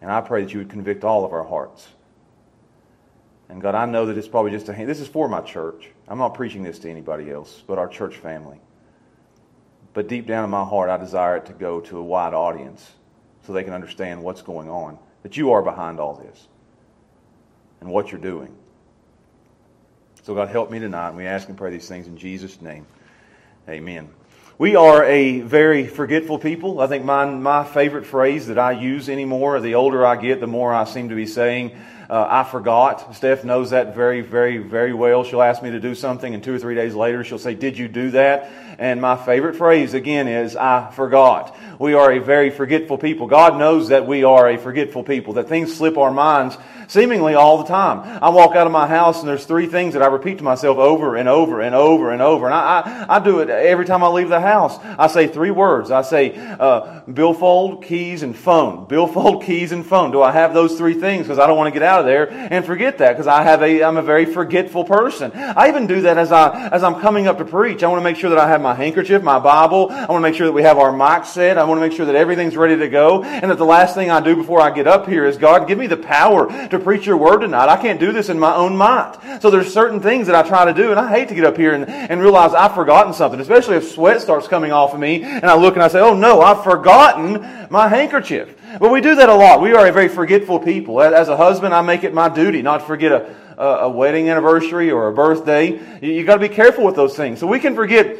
And 0.00 0.10
I 0.10 0.20
pray 0.20 0.42
that 0.42 0.52
you 0.52 0.58
would 0.58 0.70
convict 0.70 1.04
all 1.04 1.24
of 1.24 1.32
our 1.32 1.44
hearts. 1.44 1.86
And 3.48 3.60
God, 3.60 3.74
I 3.74 3.86
know 3.86 4.06
that 4.06 4.16
it's 4.16 4.28
probably 4.28 4.50
just 4.50 4.68
a 4.68 4.72
this 4.72 5.00
is 5.00 5.08
for 5.08 5.28
my 5.28 5.40
church. 5.40 5.90
I'm 6.08 6.18
not 6.18 6.34
preaching 6.34 6.62
this 6.62 6.78
to 6.80 6.90
anybody 6.90 7.30
else, 7.30 7.62
but 7.66 7.78
our 7.78 7.88
church 7.88 8.16
family. 8.16 8.58
But 9.92 10.08
deep 10.08 10.26
down 10.26 10.44
in 10.44 10.50
my 10.50 10.64
heart, 10.64 10.90
I 10.90 10.96
desire 10.96 11.36
it 11.36 11.46
to 11.46 11.52
go 11.52 11.80
to 11.80 11.98
a 11.98 12.02
wide 12.02 12.34
audience 12.34 12.92
so 13.46 13.52
they 13.52 13.62
can 13.62 13.72
understand 13.72 14.22
what's 14.22 14.42
going 14.42 14.68
on, 14.68 14.98
that 15.22 15.36
you 15.36 15.52
are 15.52 15.62
behind 15.62 16.00
all 16.00 16.14
this 16.14 16.48
and 17.80 17.88
what 17.90 18.10
you're 18.10 18.20
doing. 18.20 18.54
So, 20.22 20.34
God, 20.34 20.48
help 20.48 20.70
me 20.70 20.78
tonight. 20.78 21.08
And 21.08 21.18
we 21.18 21.26
ask 21.26 21.48
and 21.48 21.56
pray 21.56 21.70
these 21.70 21.86
things 21.86 22.06
in 22.06 22.16
Jesus' 22.16 22.60
name. 22.62 22.86
Amen. 23.68 24.08
We 24.56 24.76
are 24.76 25.02
a 25.02 25.40
very 25.40 25.84
forgetful 25.88 26.38
people. 26.38 26.78
I 26.78 26.86
think 26.86 27.04
my, 27.04 27.24
my 27.24 27.64
favorite 27.64 28.06
phrase 28.06 28.46
that 28.46 28.56
I 28.56 28.70
use 28.70 29.08
anymore, 29.08 29.60
the 29.60 29.74
older 29.74 30.06
I 30.06 30.14
get, 30.14 30.38
the 30.38 30.46
more 30.46 30.72
I 30.72 30.84
seem 30.84 31.08
to 31.08 31.16
be 31.16 31.26
saying, 31.26 31.76
uh, 32.08 32.24
I 32.30 32.44
forgot. 32.44 33.16
Steph 33.16 33.42
knows 33.42 33.70
that 33.70 33.96
very, 33.96 34.20
very, 34.20 34.58
very 34.58 34.92
well. 34.92 35.24
She'll 35.24 35.42
ask 35.42 35.60
me 35.60 35.72
to 35.72 35.80
do 35.80 35.96
something, 35.96 36.32
and 36.32 36.44
two 36.44 36.54
or 36.54 36.60
three 36.60 36.76
days 36.76 36.94
later, 36.94 37.24
she'll 37.24 37.40
say, 37.40 37.54
Did 37.56 37.76
you 37.76 37.88
do 37.88 38.12
that? 38.12 38.48
And 38.78 39.00
my 39.00 39.16
favorite 39.16 39.56
phrase, 39.56 39.92
again, 39.92 40.28
is, 40.28 40.54
I 40.54 40.88
forgot. 40.92 41.56
We 41.80 41.94
are 41.94 42.12
a 42.12 42.20
very 42.20 42.50
forgetful 42.50 42.98
people. 42.98 43.26
God 43.26 43.58
knows 43.58 43.88
that 43.88 44.06
we 44.06 44.22
are 44.22 44.48
a 44.48 44.56
forgetful 44.56 45.02
people, 45.02 45.32
that 45.32 45.48
things 45.48 45.76
slip 45.76 45.98
our 45.98 46.12
minds 46.12 46.56
seemingly 46.88 47.34
all 47.34 47.58
the 47.58 47.64
time. 47.64 48.00
I 48.22 48.28
walk 48.30 48.56
out 48.56 48.66
of 48.66 48.72
my 48.72 48.86
house, 48.86 49.20
and 49.20 49.28
there's 49.28 49.44
three 49.44 49.66
things 49.66 49.94
that 49.94 50.02
I 50.02 50.06
repeat 50.06 50.38
to 50.38 50.44
myself 50.44 50.78
over 50.78 51.16
and 51.16 51.28
over 51.28 51.60
and 51.60 51.74
over 51.74 52.10
and 52.10 52.22
over. 52.22 52.46
And 52.46 52.54
I, 52.54 53.06
I, 53.08 53.16
I 53.16 53.18
do 53.18 53.40
it 53.40 53.50
every 53.50 53.84
time 53.84 54.02
I 54.02 54.08
leave 54.08 54.28
the 54.28 54.40
house. 54.40 54.78
I 54.98 55.06
say 55.06 55.26
three 55.26 55.50
words. 55.50 55.90
I 55.90 56.02
say, 56.02 56.36
uh, 56.36 57.02
billfold, 57.02 57.84
keys, 57.84 58.22
and 58.22 58.36
phone. 58.36 58.86
Billfold, 58.86 59.42
keys, 59.44 59.72
and 59.72 59.84
phone. 59.84 60.10
Do 60.10 60.22
I 60.22 60.32
have 60.32 60.54
those 60.54 60.76
three 60.76 60.94
things? 60.94 61.26
Because 61.26 61.38
I 61.38 61.46
don't 61.46 61.56
want 61.56 61.72
to 61.72 61.78
get 61.78 61.86
out 61.86 62.00
of 62.00 62.06
there 62.06 62.30
and 62.30 62.64
forget 62.64 62.98
that 62.98 63.12
because 63.12 63.26
I 63.26 63.42
have 63.42 63.62
a, 63.62 63.82
I'm 63.82 63.96
a 63.96 64.02
very 64.02 64.26
forgetful 64.26 64.84
person. 64.84 65.32
I 65.34 65.68
even 65.68 65.86
do 65.86 66.02
that 66.02 66.18
as 66.18 66.32
I, 66.32 66.68
as 66.68 66.82
I'm 66.82 67.00
coming 67.00 67.26
up 67.26 67.38
to 67.38 67.44
preach. 67.44 67.82
I 67.82 67.88
want 67.88 68.00
to 68.00 68.04
make 68.04 68.16
sure 68.16 68.30
that 68.30 68.38
I 68.38 68.48
have 68.48 68.60
my 68.60 68.74
handkerchief, 68.74 69.22
my 69.22 69.38
Bible. 69.38 69.88
I 69.90 70.06
want 70.06 70.22
to 70.24 70.28
make 70.28 70.34
sure 70.34 70.46
that 70.46 70.52
we 70.52 70.62
have 70.62 70.78
our 70.78 70.92
mic 70.92 71.26
set. 71.26 71.58
I 71.58 71.64
want 71.64 71.78
to 71.78 71.86
make 71.86 71.96
sure 71.96 72.06
that 72.06 72.14
everything's 72.14 72.56
ready 72.56 72.76
to 72.76 72.88
go. 72.88 73.22
And 73.22 73.50
that 73.50 73.58
the 73.58 73.64
last 73.64 73.94
thing 73.94 74.10
I 74.10 74.20
do 74.20 74.36
before 74.36 74.60
I 74.60 74.70
get 74.70 74.86
up 74.86 75.08
here 75.08 75.24
is, 75.24 75.36
God, 75.36 75.66
give 75.68 75.78
me 75.78 75.86
the 75.86 75.96
power 75.96 76.68
to 76.68 76.78
preach 76.84 77.06
your 77.06 77.16
word 77.16 77.38
tonight. 77.38 77.68
I 77.68 77.80
can't 77.80 77.98
do 77.98 78.12
this 78.12 78.28
in 78.28 78.38
my 78.38 78.54
own 78.54 78.76
might. 78.76 79.40
So 79.40 79.50
there's 79.50 79.72
certain 79.72 80.00
things 80.00 80.26
that 80.26 80.36
I 80.36 80.46
try 80.46 80.64
to 80.66 80.74
do, 80.74 80.90
and 80.90 81.00
I 81.00 81.08
hate 81.08 81.28
to 81.28 81.34
get 81.34 81.44
up 81.44 81.56
here 81.56 81.72
and, 81.72 81.88
and 81.88 82.20
realize 82.20 82.54
I've 82.54 82.74
forgotten 82.74 83.12
something, 83.12 83.40
especially 83.40 83.76
if 83.76 83.90
sweat 83.90 84.20
starts 84.20 84.46
coming 84.46 84.70
off 84.70 84.94
of 84.94 85.00
me, 85.00 85.22
and 85.22 85.46
I 85.46 85.56
look 85.56 85.74
and 85.74 85.82
I 85.82 85.88
say, 85.88 86.00
oh 86.00 86.14
no, 86.14 86.40
I've 86.40 86.62
forgotten 86.62 87.68
my 87.70 87.88
handkerchief. 87.88 88.54
But 88.78 88.90
we 88.90 89.00
do 89.00 89.14
that 89.14 89.28
a 89.28 89.34
lot. 89.34 89.60
We 89.60 89.72
are 89.72 89.86
a 89.86 89.92
very 89.92 90.08
forgetful 90.08 90.60
people. 90.60 91.00
As 91.00 91.28
a 91.28 91.36
husband, 91.36 91.72
I 91.74 91.80
make 91.80 92.04
it 92.04 92.12
my 92.12 92.28
duty 92.28 92.62
not 92.62 92.78
to 92.78 92.86
forget 92.86 93.12
a, 93.12 93.34
a, 93.56 93.66
a 93.84 93.88
wedding 93.88 94.28
anniversary 94.28 94.90
or 94.90 95.08
a 95.08 95.12
birthday. 95.12 95.80
You, 96.00 96.12
you 96.12 96.24
got 96.24 96.34
to 96.34 96.48
be 96.48 96.54
careful 96.54 96.84
with 96.84 96.96
those 96.96 97.16
things. 97.16 97.38
So 97.40 97.46
we 97.46 97.60
can 97.60 97.74
forget 97.74 98.16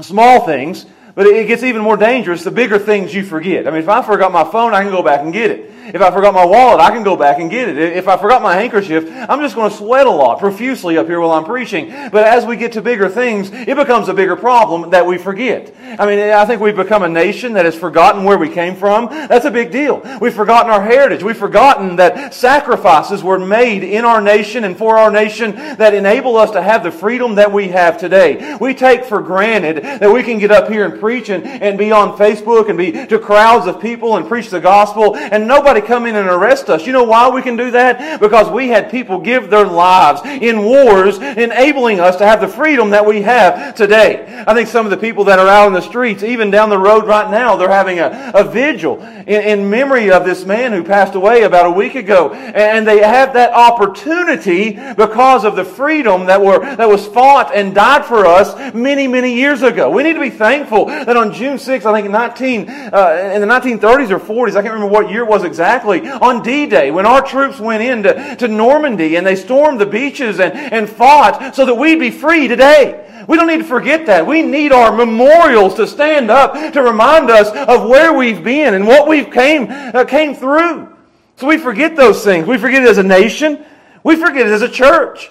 small 0.00 0.46
things, 0.46 0.86
but 1.14 1.26
it 1.26 1.46
gets 1.46 1.62
even 1.62 1.82
more 1.82 1.96
dangerous 1.96 2.44
the 2.44 2.50
bigger 2.50 2.78
things 2.78 3.14
you 3.14 3.24
forget. 3.24 3.66
I 3.66 3.70
mean, 3.70 3.80
if 3.80 3.88
I 3.88 4.02
forgot 4.02 4.32
my 4.32 4.44
phone, 4.44 4.74
I 4.74 4.82
can 4.82 4.90
go 4.90 5.02
back 5.02 5.20
and 5.20 5.32
get 5.32 5.50
it. 5.50 5.70
If 5.86 6.00
I 6.00 6.10
forgot 6.10 6.32
my 6.32 6.46
wallet, 6.46 6.80
I 6.80 6.90
can 6.90 7.02
go 7.02 7.14
back 7.14 7.38
and 7.38 7.50
get 7.50 7.68
it. 7.68 7.76
If 7.76 8.08
I 8.08 8.16
forgot 8.16 8.42
my 8.42 8.54
handkerchief, 8.54 9.04
I'm 9.28 9.40
just 9.40 9.54
going 9.54 9.70
to 9.70 9.76
sweat 9.76 10.06
a 10.06 10.10
lot 10.10 10.38
profusely 10.38 10.96
up 10.96 11.06
here 11.06 11.20
while 11.20 11.32
I'm 11.32 11.44
preaching. 11.44 11.90
But 11.90 12.24
as 12.24 12.46
we 12.46 12.56
get 12.56 12.72
to 12.72 12.82
bigger 12.82 13.08
things, 13.08 13.50
it 13.52 13.76
becomes 13.76 14.08
a 14.08 14.14
bigger 14.14 14.34
problem 14.34 14.90
that 14.90 15.06
we 15.06 15.18
forget. 15.18 15.74
I 15.98 16.06
mean, 16.06 16.18
I 16.18 16.46
think 16.46 16.62
we've 16.62 16.74
become 16.74 17.02
a 17.02 17.08
nation 17.08 17.52
that 17.52 17.66
has 17.66 17.74
forgotten 17.74 18.24
where 18.24 18.38
we 18.38 18.48
came 18.48 18.76
from. 18.76 19.06
That's 19.06 19.44
a 19.44 19.50
big 19.50 19.70
deal. 19.70 20.00
We've 20.22 20.34
forgotten 20.34 20.72
our 20.72 20.82
heritage. 20.82 21.22
We've 21.22 21.36
forgotten 21.36 21.96
that 21.96 22.32
sacrifices 22.32 23.22
were 23.22 23.38
made 23.38 23.84
in 23.84 24.06
our 24.06 24.22
nation 24.22 24.64
and 24.64 24.78
for 24.78 24.96
our 24.96 25.10
nation 25.10 25.54
that 25.54 25.92
enable 25.92 26.36
us 26.36 26.50
to 26.52 26.62
have 26.62 26.82
the 26.82 26.90
freedom 26.90 27.34
that 27.34 27.52
we 27.52 27.68
have 27.68 27.98
today. 27.98 28.56
We 28.58 28.72
take 28.72 29.04
for 29.04 29.20
granted 29.20 29.84
that 29.84 30.10
we 30.10 30.22
can 30.22 30.38
get 30.38 30.50
up 30.50 30.68
here 30.70 30.86
and 30.86 30.98
preach 31.04 31.28
and, 31.28 31.44
and 31.44 31.76
be 31.76 31.92
on 31.92 32.16
Facebook 32.16 32.70
and 32.70 32.78
be 32.78 32.90
to 32.90 33.18
crowds 33.18 33.66
of 33.66 33.78
people 33.78 34.16
and 34.16 34.26
preach 34.26 34.48
the 34.48 34.58
gospel 34.58 35.14
and 35.14 35.46
nobody 35.46 35.82
come 35.82 36.06
in 36.06 36.16
and 36.16 36.30
arrest 36.30 36.70
us. 36.70 36.86
You 36.86 36.94
know 36.94 37.04
why 37.04 37.28
we 37.28 37.42
can 37.42 37.58
do 37.58 37.72
that? 37.72 38.20
Because 38.20 38.50
we 38.50 38.68
had 38.68 38.90
people 38.90 39.20
give 39.20 39.50
their 39.50 39.66
lives 39.66 40.22
in 40.24 40.62
wars, 40.62 41.18
enabling 41.18 42.00
us 42.00 42.16
to 42.16 42.26
have 42.26 42.40
the 42.40 42.48
freedom 42.48 42.88
that 42.88 43.04
we 43.04 43.20
have 43.20 43.74
today. 43.74 44.44
I 44.46 44.54
think 44.54 44.66
some 44.70 44.86
of 44.86 44.90
the 44.90 44.96
people 44.96 45.24
that 45.24 45.38
are 45.38 45.46
out 45.46 45.66
in 45.66 45.74
the 45.74 45.82
streets, 45.82 46.22
even 46.22 46.50
down 46.50 46.70
the 46.70 46.78
road 46.78 47.06
right 47.06 47.30
now, 47.30 47.56
they're 47.56 47.68
having 47.68 47.98
a, 47.98 48.32
a 48.34 48.42
vigil 48.42 49.02
in, 49.02 49.26
in 49.26 49.68
memory 49.68 50.10
of 50.10 50.24
this 50.24 50.46
man 50.46 50.72
who 50.72 50.82
passed 50.82 51.14
away 51.14 51.42
about 51.42 51.66
a 51.66 51.70
week 51.70 51.96
ago. 51.96 52.32
And 52.32 52.86
they 52.86 53.00
have 53.00 53.34
that 53.34 53.52
opportunity 53.52 54.78
because 54.94 55.44
of 55.44 55.54
the 55.54 55.66
freedom 55.66 56.24
that 56.26 56.40
were 56.40 56.60
that 56.76 56.88
was 56.88 57.06
fought 57.06 57.54
and 57.54 57.74
died 57.74 58.06
for 58.06 58.24
us 58.24 58.74
many, 58.74 59.06
many 59.06 59.34
years 59.34 59.60
ago. 59.60 59.90
We 59.90 60.02
need 60.02 60.14
to 60.14 60.20
be 60.20 60.30
thankful 60.30 60.93
that 61.04 61.16
on 61.16 61.32
June 61.32 61.56
6th, 61.56 61.84
I 61.84 62.00
think 62.00 62.10
19, 62.10 62.68
uh, 62.68 63.32
in 63.34 63.40
the 63.40 63.46
1930s 63.46 64.10
or 64.10 64.18
40s, 64.18 64.50
I 64.50 64.62
can't 64.62 64.74
remember 64.74 64.92
what 64.92 65.10
year 65.10 65.22
it 65.22 65.28
was 65.28 65.44
exactly, 65.44 66.08
on 66.08 66.42
D-Day 66.42 66.90
when 66.90 67.06
our 67.06 67.22
troops 67.22 67.58
went 67.58 67.82
into 67.82 68.36
to 68.36 68.48
Normandy 68.48 69.16
and 69.16 69.26
they 69.26 69.36
stormed 69.36 69.80
the 69.80 69.86
beaches 69.86 70.40
and, 70.40 70.52
and 70.52 70.88
fought 70.88 71.54
so 71.54 71.66
that 71.66 71.74
we'd 71.74 71.98
be 71.98 72.10
free 72.10 72.48
today. 72.48 73.24
We 73.28 73.36
don't 73.36 73.46
need 73.46 73.58
to 73.58 73.64
forget 73.64 74.06
that. 74.06 74.26
We 74.26 74.42
need 74.42 74.72
our 74.72 74.94
memorials 74.94 75.74
to 75.76 75.86
stand 75.86 76.30
up 76.30 76.72
to 76.72 76.82
remind 76.82 77.30
us 77.30 77.48
of 77.50 77.88
where 77.88 78.12
we've 78.12 78.44
been 78.44 78.74
and 78.74 78.86
what 78.86 79.08
we've 79.08 79.30
came, 79.30 79.68
uh, 79.70 80.04
came 80.04 80.34
through. 80.34 80.94
So 81.36 81.46
we 81.46 81.58
forget 81.58 81.96
those 81.96 82.22
things. 82.22 82.46
We 82.46 82.58
forget 82.58 82.82
it 82.82 82.88
as 82.88 82.98
a 82.98 83.02
nation. 83.02 83.64
We 84.02 84.16
forget 84.16 84.46
it 84.46 84.52
as 84.52 84.62
a 84.62 84.68
church. 84.68 85.30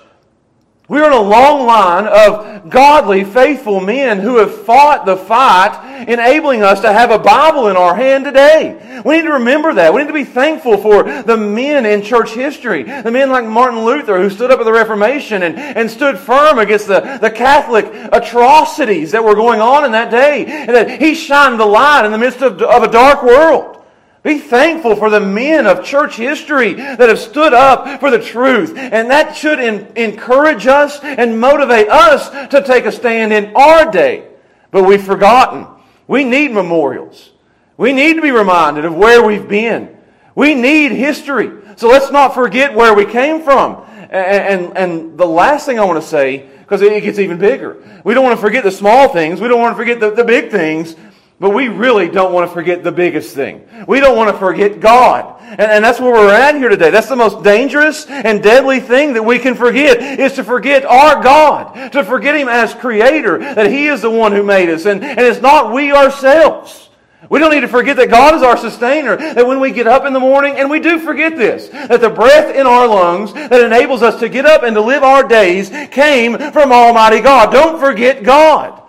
We 0.93 1.01
are 1.01 1.07
in 1.07 1.17
a 1.17 1.21
long 1.21 1.65
line 1.65 2.05
of 2.05 2.69
godly, 2.69 3.23
faithful 3.23 3.79
men 3.79 4.19
who 4.19 4.37
have 4.37 4.63
fought 4.63 5.07
the 5.07 5.17
fight, 5.17 6.05
enabling 6.07 6.61
us 6.61 6.81
to 6.81 6.93
have 6.93 7.09
a 7.09 7.17
Bible 7.17 7.69
in 7.69 7.75
our 7.75 7.95
hand 7.95 8.25
today. 8.25 9.01
We 9.03 9.15
need 9.15 9.23
to 9.23 9.31
remember 9.31 9.73
that. 9.73 9.91
We 9.91 10.01
need 10.01 10.09
to 10.09 10.13
be 10.13 10.23
thankful 10.23 10.77
for 10.77 11.01
the 11.23 11.35
men 11.35 11.87
in 11.87 12.03
church 12.03 12.35
history. 12.35 12.83
The 12.83 13.09
men 13.09 13.31
like 13.31 13.43
Martin 13.43 13.83
Luther 13.83 14.21
who 14.21 14.29
stood 14.29 14.51
up 14.51 14.59
at 14.59 14.65
the 14.65 14.71
Reformation 14.71 15.41
and, 15.41 15.57
and 15.57 15.89
stood 15.89 16.19
firm 16.19 16.59
against 16.59 16.85
the, 16.85 17.17
the 17.19 17.31
Catholic 17.31 17.85
atrocities 18.11 19.13
that 19.13 19.23
were 19.23 19.33
going 19.33 19.61
on 19.61 19.85
in 19.85 19.93
that 19.93 20.11
day. 20.11 20.45
And 20.45 20.75
that 20.75 21.01
he 21.01 21.15
shined 21.15 21.59
the 21.59 21.65
light 21.65 22.05
in 22.05 22.11
the 22.11 22.19
midst 22.19 22.43
of, 22.43 22.61
of 22.61 22.83
a 22.83 22.91
dark 22.91 23.23
world. 23.23 23.82
Be 24.23 24.39
thankful 24.39 24.95
for 24.95 25.09
the 25.09 25.19
men 25.19 25.67
of 25.67 25.83
church 25.83 26.15
history 26.15 26.73
that 26.73 27.09
have 27.09 27.19
stood 27.19 27.53
up 27.53 27.99
for 27.99 28.09
the 28.09 28.19
truth. 28.19 28.73
And 28.75 29.11
that 29.11 29.35
should 29.35 29.59
in, 29.59 29.85
encourage 29.97 30.65
us 30.65 30.99
and 31.01 31.39
motivate 31.39 31.89
us 31.89 32.29
to 32.49 32.63
take 32.63 32.85
a 32.85 32.91
stand 32.91 33.33
in 33.33 33.53
our 33.53 33.91
day. 33.91 34.29
But 34.71 34.83
we've 34.83 35.03
forgotten. 35.03 35.67
We 36.07 36.23
need 36.23 36.51
memorials. 36.51 37.31
We 37.75 37.91
need 37.91 38.13
to 38.13 38.21
be 38.21 38.31
reminded 38.31 38.85
of 38.85 38.95
where 38.95 39.21
we've 39.21 39.47
been. 39.47 39.97
We 40.35 40.55
need 40.55 40.93
history. 40.93 41.51
So 41.75 41.89
let's 41.89 42.09
not 42.09 42.33
forget 42.33 42.73
where 42.73 42.93
we 42.93 43.05
came 43.05 43.43
from. 43.43 43.83
And, 44.09 44.13
and, 44.13 44.77
and 44.77 45.17
the 45.17 45.25
last 45.25 45.65
thing 45.65 45.79
I 45.79 45.83
want 45.83 46.01
to 46.01 46.07
say, 46.07 46.49
because 46.59 46.81
it 46.81 47.03
gets 47.03 47.19
even 47.19 47.37
bigger. 47.39 47.77
We 48.05 48.13
don't 48.13 48.23
want 48.23 48.37
to 48.37 48.41
forget 48.41 48.63
the 48.63 48.71
small 48.71 49.09
things. 49.09 49.41
We 49.41 49.49
don't 49.49 49.59
want 49.59 49.73
to 49.73 49.77
forget 49.77 49.99
the, 49.99 50.11
the 50.11 50.23
big 50.23 50.49
things. 50.49 50.95
But 51.43 51.49
we 51.49 51.67
really 51.67 52.07
don't 52.07 52.31
want 52.31 52.49
to 52.49 52.53
forget 52.53 52.85
the 52.85 52.91
biggest 52.93 53.35
thing. 53.35 53.67
We 53.85 53.99
don't 53.99 54.15
want 54.15 54.31
to 54.31 54.39
forget 54.39 54.79
God. 54.79 55.41
And, 55.41 55.59
and, 55.59 55.83
that's 55.83 55.99
where 55.99 56.13
we're 56.13 56.33
at 56.33 56.55
here 56.55 56.69
today. 56.69 56.89
That's 56.89 57.09
the 57.09 57.17
most 57.17 57.43
dangerous 57.43 58.05
and 58.05 58.41
deadly 58.41 58.79
thing 58.79 59.15
that 59.15 59.23
we 59.23 59.39
can 59.39 59.53
forget 59.53 60.21
is 60.21 60.31
to 60.35 60.45
forget 60.45 60.85
our 60.85 61.21
God. 61.21 61.91
To 61.91 62.05
forget 62.05 62.37
Him 62.37 62.47
as 62.47 62.73
Creator. 62.73 63.39
That 63.39 63.69
He 63.69 63.87
is 63.87 64.03
the 64.03 64.09
one 64.09 64.31
who 64.31 64.41
made 64.41 64.69
us. 64.69 64.85
And, 64.85 65.03
and 65.03 65.19
it's 65.19 65.41
not 65.41 65.73
we 65.73 65.91
ourselves. 65.91 66.89
We 67.29 67.39
don't 67.39 67.51
need 67.51 67.59
to 67.59 67.67
forget 67.67 67.97
that 67.97 68.09
God 68.09 68.35
is 68.35 68.41
our 68.41 68.55
sustainer. 68.55 69.17
That 69.17 69.45
when 69.45 69.59
we 69.59 69.73
get 69.73 69.85
up 69.85 70.05
in 70.05 70.13
the 70.13 70.21
morning, 70.21 70.55
and 70.55 70.69
we 70.69 70.79
do 70.79 70.97
forget 70.97 71.35
this, 71.35 71.67
that 71.67 71.99
the 71.99 72.09
breath 72.09 72.55
in 72.55 72.65
our 72.65 72.87
lungs 72.87 73.33
that 73.33 73.61
enables 73.61 74.01
us 74.01 74.17
to 74.21 74.29
get 74.29 74.45
up 74.45 74.63
and 74.63 74.75
to 74.75 74.81
live 74.81 75.03
our 75.03 75.27
days 75.27 75.69
came 75.91 76.37
from 76.53 76.71
Almighty 76.71 77.19
God. 77.19 77.51
Don't 77.51 77.81
forget 77.81 78.23
God. 78.23 78.82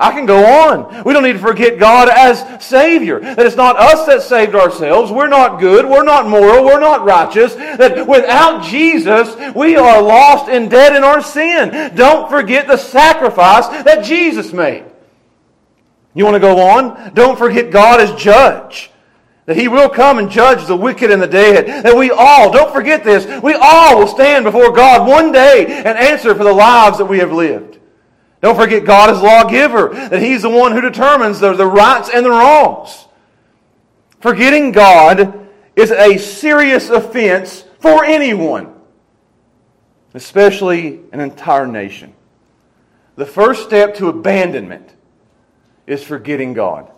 I 0.00 0.12
can 0.12 0.26
go 0.26 0.44
on. 0.46 1.02
We 1.02 1.12
don't 1.12 1.24
need 1.24 1.32
to 1.32 1.38
forget 1.40 1.76
God 1.78 2.08
as 2.08 2.64
Savior. 2.64 3.18
That 3.18 3.44
it's 3.44 3.56
not 3.56 3.76
us 3.76 4.06
that 4.06 4.22
saved 4.22 4.54
ourselves. 4.54 5.10
We're 5.10 5.26
not 5.26 5.58
good. 5.58 5.84
We're 5.84 6.04
not 6.04 6.28
moral. 6.28 6.64
We're 6.64 6.78
not 6.78 7.04
righteous. 7.04 7.56
That 7.56 8.06
without 8.06 8.62
Jesus, 8.62 9.34
we 9.56 9.74
are 9.74 10.00
lost 10.00 10.48
and 10.48 10.70
dead 10.70 10.94
in 10.94 11.02
our 11.02 11.20
sin. 11.20 11.96
Don't 11.96 12.30
forget 12.30 12.68
the 12.68 12.76
sacrifice 12.76 13.66
that 13.82 14.04
Jesus 14.04 14.52
made. 14.52 14.84
You 16.14 16.24
want 16.24 16.36
to 16.36 16.40
go 16.40 16.60
on? 16.60 17.12
Don't 17.14 17.36
forget 17.36 17.72
God 17.72 18.00
as 18.00 18.14
judge. 18.14 18.92
That 19.46 19.56
He 19.56 19.66
will 19.66 19.88
come 19.88 20.18
and 20.18 20.30
judge 20.30 20.64
the 20.66 20.76
wicked 20.76 21.10
and 21.10 21.20
the 21.20 21.26
dead. 21.26 21.84
That 21.84 21.96
we 21.96 22.12
all, 22.12 22.52
don't 22.52 22.72
forget 22.72 23.02
this, 23.02 23.26
we 23.42 23.54
all 23.54 23.98
will 23.98 24.06
stand 24.06 24.44
before 24.44 24.70
God 24.70 25.08
one 25.08 25.32
day 25.32 25.66
and 25.66 25.98
answer 25.98 26.36
for 26.36 26.44
the 26.44 26.52
lives 26.52 26.98
that 26.98 27.06
we 27.06 27.18
have 27.18 27.32
lived. 27.32 27.67
Don't 28.40 28.56
forget 28.56 28.84
God 28.84 29.10
is 29.10 29.20
lawgiver, 29.20 29.88
that 29.88 30.22
He's 30.22 30.42
the 30.42 30.50
one 30.50 30.72
who 30.72 30.80
determines 30.80 31.40
the, 31.40 31.54
the 31.54 31.66
rights 31.66 32.08
and 32.12 32.24
the 32.24 32.30
wrongs. 32.30 33.06
Forgetting 34.20 34.72
God 34.72 35.48
is 35.74 35.90
a 35.90 36.18
serious 36.18 36.90
offense 36.90 37.64
for 37.80 38.04
anyone, 38.04 38.74
especially 40.14 41.00
an 41.12 41.20
entire 41.20 41.66
nation. 41.66 42.14
The 43.16 43.26
first 43.26 43.64
step 43.64 43.96
to 43.96 44.08
abandonment 44.08 44.94
is 45.86 46.04
forgetting 46.04 46.52
God. 46.52 46.90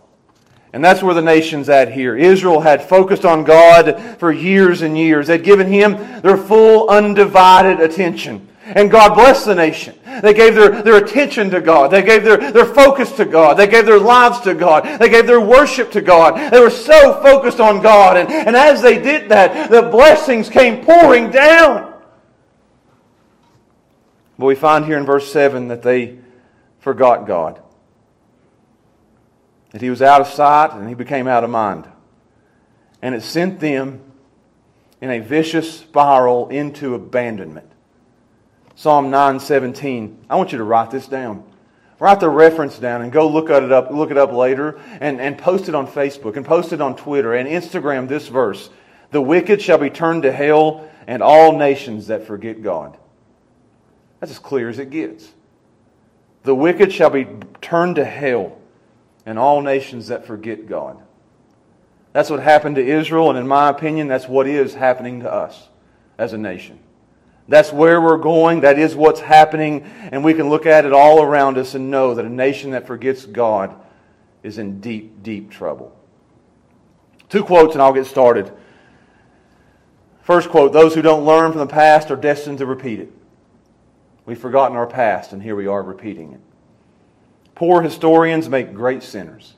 And 0.72 0.84
that's 0.84 1.02
where 1.02 1.14
the 1.14 1.22
nation's 1.22 1.68
at 1.68 1.92
here. 1.92 2.16
Israel 2.16 2.60
had 2.60 2.82
focused 2.82 3.24
on 3.24 3.44
God 3.44 4.00
for 4.18 4.30
years 4.30 4.82
and 4.82 4.96
years. 4.96 5.26
They'd 5.26 5.42
given 5.42 5.66
Him 5.66 6.20
their 6.20 6.36
full, 6.36 6.88
undivided 6.88 7.80
attention. 7.80 8.48
And 8.74 8.90
God 8.90 9.14
blessed 9.14 9.46
the 9.46 9.54
nation. 9.54 9.98
They 10.22 10.32
gave 10.32 10.54
their, 10.54 10.82
their 10.82 10.96
attention 11.04 11.50
to 11.50 11.60
God. 11.60 11.90
They 11.90 12.02
gave 12.02 12.24
their, 12.24 12.52
their 12.52 12.66
focus 12.66 13.10
to 13.12 13.24
God. 13.24 13.54
They 13.54 13.66
gave 13.66 13.86
their 13.86 13.98
lives 13.98 14.40
to 14.40 14.54
God. 14.54 15.00
They 15.00 15.08
gave 15.08 15.26
their 15.26 15.40
worship 15.40 15.90
to 15.92 16.00
God. 16.00 16.52
They 16.52 16.60
were 16.60 16.70
so 16.70 17.20
focused 17.22 17.58
on 17.58 17.82
God. 17.82 18.16
And, 18.16 18.30
and 18.30 18.54
as 18.54 18.80
they 18.80 19.00
did 19.00 19.30
that, 19.30 19.70
the 19.70 19.82
blessings 19.82 20.48
came 20.48 20.84
pouring 20.84 21.30
down. 21.30 21.94
But 24.38 24.46
we 24.46 24.54
find 24.54 24.84
here 24.84 24.96
in 24.96 25.04
verse 25.04 25.30
7 25.32 25.68
that 25.68 25.82
they 25.82 26.18
forgot 26.78 27.26
God. 27.26 27.60
That 29.72 29.82
he 29.82 29.90
was 29.90 30.02
out 30.02 30.20
of 30.20 30.28
sight 30.28 30.72
and 30.72 30.88
he 30.88 30.94
became 30.94 31.26
out 31.26 31.44
of 31.44 31.50
mind. 31.50 31.86
And 33.02 33.14
it 33.14 33.22
sent 33.22 33.60
them 33.60 34.00
in 35.00 35.10
a 35.10 35.18
vicious 35.18 35.80
spiral 35.80 36.48
into 36.48 36.94
abandonment. 36.94 37.70
Psalm 38.80 39.10
917. 39.10 40.24
I 40.30 40.36
want 40.36 40.52
you 40.52 40.58
to 40.58 40.64
write 40.64 40.90
this 40.90 41.06
down. 41.06 41.44
Write 41.98 42.18
the 42.18 42.30
reference 42.30 42.78
down 42.78 43.02
and 43.02 43.12
go 43.12 43.28
look 43.28 43.50
at 43.50 43.62
it 43.62 43.70
up, 43.70 43.90
look 43.90 44.10
it 44.10 44.16
up 44.16 44.32
later 44.32 44.80
and, 45.02 45.20
and 45.20 45.36
post 45.36 45.68
it 45.68 45.74
on 45.74 45.86
Facebook 45.86 46.38
and 46.38 46.46
post 46.46 46.72
it 46.72 46.80
on 46.80 46.96
Twitter 46.96 47.34
and 47.34 47.46
Instagram 47.46 48.08
this 48.08 48.28
verse. 48.28 48.70
The 49.10 49.20
wicked 49.20 49.60
shall 49.60 49.76
be 49.76 49.90
turned 49.90 50.22
to 50.22 50.32
hell 50.32 50.88
and 51.06 51.22
all 51.22 51.58
nations 51.58 52.06
that 52.06 52.26
forget 52.26 52.62
God. 52.62 52.96
That's 54.18 54.32
as 54.32 54.38
clear 54.38 54.70
as 54.70 54.78
it 54.78 54.88
gets. 54.88 55.28
The 56.44 56.54
wicked 56.54 56.90
shall 56.90 57.10
be 57.10 57.28
turned 57.60 57.96
to 57.96 58.04
hell 58.06 58.56
and 59.26 59.38
all 59.38 59.60
nations 59.60 60.08
that 60.08 60.26
forget 60.26 60.66
God. 60.66 60.98
That's 62.14 62.30
what 62.30 62.40
happened 62.40 62.76
to 62.76 62.86
Israel, 62.86 63.28
and 63.28 63.38
in 63.38 63.46
my 63.46 63.68
opinion, 63.68 64.08
that's 64.08 64.26
what 64.26 64.46
is 64.46 64.72
happening 64.72 65.20
to 65.20 65.30
us 65.30 65.68
as 66.16 66.32
a 66.32 66.38
nation. 66.38 66.78
That's 67.50 67.72
where 67.72 68.00
we're 68.00 68.16
going. 68.16 68.60
That 68.60 68.78
is 68.78 68.94
what's 68.94 69.18
happening. 69.18 69.82
And 70.12 70.22
we 70.22 70.34
can 70.34 70.48
look 70.48 70.66
at 70.66 70.84
it 70.84 70.92
all 70.92 71.20
around 71.20 71.58
us 71.58 71.74
and 71.74 71.90
know 71.90 72.14
that 72.14 72.24
a 72.24 72.28
nation 72.28 72.70
that 72.70 72.86
forgets 72.86 73.26
God 73.26 73.74
is 74.44 74.56
in 74.56 74.80
deep, 74.80 75.24
deep 75.24 75.50
trouble. 75.50 75.94
Two 77.28 77.42
quotes 77.42 77.74
and 77.74 77.82
I'll 77.82 77.92
get 77.92 78.06
started. 78.06 78.52
First 80.22 80.48
quote 80.48 80.72
Those 80.72 80.94
who 80.94 81.02
don't 81.02 81.26
learn 81.26 81.50
from 81.50 81.58
the 81.58 81.66
past 81.66 82.12
are 82.12 82.16
destined 82.16 82.58
to 82.58 82.66
repeat 82.66 83.00
it. 83.00 83.10
We've 84.26 84.38
forgotten 84.38 84.76
our 84.76 84.86
past, 84.86 85.32
and 85.32 85.42
here 85.42 85.56
we 85.56 85.66
are 85.66 85.82
repeating 85.82 86.34
it. 86.34 86.40
Poor 87.56 87.82
historians 87.82 88.48
make 88.48 88.72
great 88.72 89.02
sinners. 89.02 89.54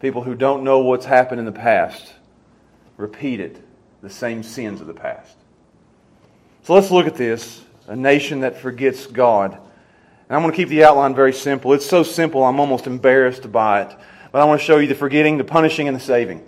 People 0.00 0.22
who 0.22 0.34
don't 0.34 0.64
know 0.64 0.78
what's 0.78 1.04
happened 1.04 1.38
in 1.38 1.44
the 1.44 1.52
past 1.52 2.14
repeat 2.96 3.40
it, 3.40 3.62
the 4.00 4.08
same 4.08 4.42
sins 4.42 4.80
of 4.80 4.86
the 4.86 4.94
past. 4.94 5.36
So 6.66 6.74
let's 6.74 6.90
look 6.90 7.06
at 7.06 7.14
this 7.14 7.62
a 7.86 7.94
nation 7.94 8.40
that 8.40 8.58
forgets 8.58 9.06
God. 9.06 9.52
And 9.52 10.36
I'm 10.36 10.42
going 10.42 10.50
to 10.50 10.56
keep 10.56 10.68
the 10.68 10.82
outline 10.82 11.14
very 11.14 11.32
simple. 11.32 11.72
It's 11.74 11.86
so 11.86 12.02
simple, 12.02 12.42
I'm 12.42 12.58
almost 12.58 12.88
embarrassed 12.88 13.52
by 13.52 13.82
it. 13.82 13.96
But 14.32 14.42
I 14.42 14.44
want 14.46 14.60
to 14.60 14.66
show 14.66 14.78
you 14.78 14.88
the 14.88 14.96
forgetting, 14.96 15.38
the 15.38 15.44
punishing, 15.44 15.86
and 15.86 15.96
the 15.96 16.00
saving. 16.00 16.44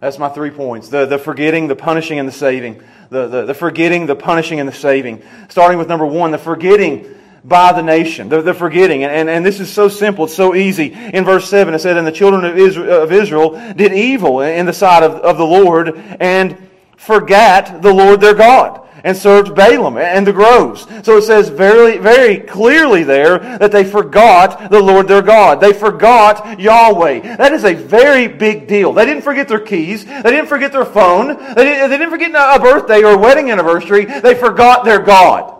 That's 0.00 0.18
my 0.18 0.28
three 0.28 0.50
points 0.50 0.88
the, 0.88 1.06
the 1.06 1.18
forgetting, 1.18 1.68
the 1.68 1.76
punishing, 1.76 2.18
and 2.18 2.26
the 2.26 2.32
saving. 2.32 2.82
The, 3.10 3.28
the, 3.28 3.44
the 3.44 3.54
forgetting, 3.54 4.06
the 4.06 4.16
punishing, 4.16 4.58
and 4.58 4.68
the 4.68 4.72
saving. 4.72 5.22
Starting 5.48 5.78
with 5.78 5.86
number 5.86 6.04
one, 6.04 6.32
the 6.32 6.38
forgetting 6.38 7.06
by 7.44 7.70
the 7.72 7.82
nation. 7.82 8.28
The, 8.28 8.42
the 8.42 8.54
forgetting. 8.54 9.04
And, 9.04 9.12
and, 9.12 9.30
and 9.30 9.46
this 9.46 9.60
is 9.60 9.72
so 9.72 9.88
simple, 9.88 10.24
it's 10.24 10.34
so 10.34 10.56
easy. 10.56 10.92
In 10.92 11.24
verse 11.24 11.48
7, 11.48 11.74
it 11.74 11.78
said, 11.78 11.96
And 11.96 12.04
the 12.04 12.10
children 12.10 12.44
of 12.44 12.58
Israel, 12.58 13.02
of 13.04 13.12
Israel 13.12 13.50
did 13.74 13.92
evil 13.92 14.40
in 14.40 14.66
the 14.66 14.72
sight 14.72 15.04
of, 15.04 15.12
of 15.12 15.38
the 15.38 15.46
Lord 15.46 15.96
and 16.18 16.58
forgot 16.96 17.82
the 17.82 17.94
Lord 17.94 18.20
their 18.20 18.34
God 18.34 18.86
and 19.04 19.16
served 19.16 19.52
Baalim 19.52 20.00
and 20.00 20.26
the 20.26 20.32
groves. 20.32 20.86
So 21.02 21.16
it 21.16 21.22
says 21.22 21.48
very, 21.48 21.98
very 21.98 22.38
clearly 22.38 23.04
there 23.04 23.38
that 23.58 23.72
they 23.72 23.84
forgot 23.84 24.70
the 24.70 24.80
Lord 24.80 25.08
their 25.08 25.22
God. 25.22 25.60
They 25.60 25.72
forgot 25.72 26.58
Yahweh. 26.58 27.36
That 27.36 27.52
is 27.52 27.64
a 27.64 27.74
very 27.74 28.28
big 28.28 28.66
deal. 28.66 28.92
They 28.92 29.04
didn't 29.04 29.22
forget 29.22 29.48
their 29.48 29.60
keys. 29.60 30.04
They 30.04 30.22
didn't 30.22 30.46
forget 30.46 30.72
their 30.72 30.84
phone. 30.84 31.28
They 31.28 31.64
didn't, 31.64 31.90
they 31.90 31.98
didn't 31.98 32.10
forget 32.10 32.30
a 32.30 32.60
birthday 32.60 33.02
or 33.02 33.12
a 33.12 33.18
wedding 33.18 33.50
anniversary. 33.50 34.04
They 34.04 34.34
forgot 34.34 34.84
their 34.84 35.00
God. 35.00 35.54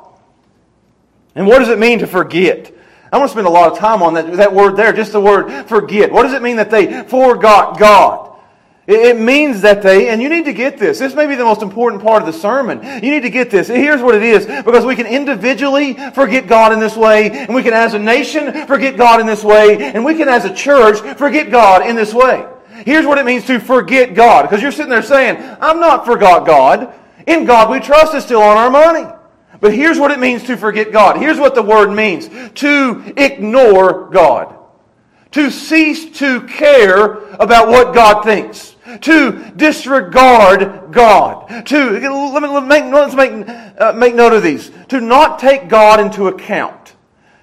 And 1.34 1.46
what 1.46 1.60
does 1.60 1.68
it 1.68 1.78
mean 1.78 2.00
to 2.00 2.06
forget? 2.06 2.74
I 3.12 3.18
want 3.18 3.30
to 3.30 3.32
spend 3.32 3.46
a 3.46 3.50
lot 3.50 3.72
of 3.72 3.78
time 3.78 4.02
on 4.02 4.14
that, 4.14 4.32
that 4.34 4.52
word 4.52 4.76
there, 4.76 4.92
just 4.92 5.12
the 5.12 5.20
word 5.20 5.66
forget. 5.66 6.12
What 6.12 6.24
does 6.24 6.34
it 6.34 6.42
mean 6.42 6.56
that 6.56 6.70
they 6.70 7.04
forgot 7.04 7.78
God? 7.78 8.27
It 8.88 9.20
means 9.20 9.60
that 9.60 9.82
they, 9.82 10.08
and 10.08 10.22
you 10.22 10.30
need 10.30 10.46
to 10.46 10.54
get 10.54 10.78
this. 10.78 10.98
This 10.98 11.14
may 11.14 11.26
be 11.26 11.34
the 11.34 11.44
most 11.44 11.60
important 11.60 12.02
part 12.02 12.22
of 12.22 12.26
the 12.26 12.32
sermon. 12.32 12.82
You 12.82 13.10
need 13.10 13.20
to 13.20 13.30
get 13.30 13.50
this. 13.50 13.68
Here's 13.68 14.00
what 14.00 14.14
it 14.14 14.22
is. 14.22 14.46
Because 14.46 14.86
we 14.86 14.96
can 14.96 15.06
individually 15.06 15.92
forget 16.14 16.46
God 16.46 16.72
in 16.72 16.80
this 16.80 16.96
way, 16.96 17.30
and 17.30 17.54
we 17.54 17.62
can 17.62 17.74
as 17.74 17.92
a 17.92 17.98
nation 17.98 18.66
forget 18.66 18.96
God 18.96 19.20
in 19.20 19.26
this 19.26 19.44
way, 19.44 19.76
and 19.92 20.06
we 20.06 20.14
can 20.14 20.26
as 20.28 20.46
a 20.46 20.54
church 20.54 21.00
forget 21.18 21.50
God 21.50 21.86
in 21.86 21.96
this 21.96 22.14
way. 22.14 22.46
Here's 22.86 23.04
what 23.04 23.18
it 23.18 23.26
means 23.26 23.44
to 23.46 23.60
forget 23.60 24.14
God. 24.14 24.44
Because 24.44 24.62
you're 24.62 24.72
sitting 24.72 24.90
there 24.90 25.02
saying, 25.02 25.36
I'm 25.60 25.80
not 25.80 26.06
forgot 26.06 26.46
God. 26.46 26.94
In 27.26 27.44
God 27.44 27.70
we 27.70 27.80
trust 27.80 28.14
is 28.14 28.24
still 28.24 28.40
on 28.40 28.56
our 28.56 28.70
money. 28.70 29.06
But 29.60 29.74
here's 29.74 29.98
what 29.98 30.12
it 30.12 30.18
means 30.18 30.44
to 30.44 30.56
forget 30.56 30.92
God. 30.92 31.18
Here's 31.18 31.38
what 31.38 31.54
the 31.54 31.62
word 31.62 31.90
means 31.90 32.30
to 32.60 33.12
ignore 33.18 34.08
God, 34.08 34.56
to 35.32 35.50
cease 35.50 36.18
to 36.20 36.46
care 36.46 37.18
about 37.34 37.68
what 37.68 37.92
God 37.92 38.22
thinks, 38.22 38.76
to 39.02 39.52
disregard 39.56 40.92
God, 40.92 41.66
to 41.66 41.76
let 41.76 42.42
me, 42.42 42.48
let 42.48 42.64
make, 42.64 42.92
let's 42.92 43.14
make, 43.14 43.48
uh, 43.78 43.92
make 43.94 44.14
note 44.14 44.32
of 44.32 44.42
these, 44.42 44.70
to 44.88 45.00
not 45.00 45.38
take 45.38 45.68
God 45.68 46.00
into 46.00 46.28
account 46.28 46.94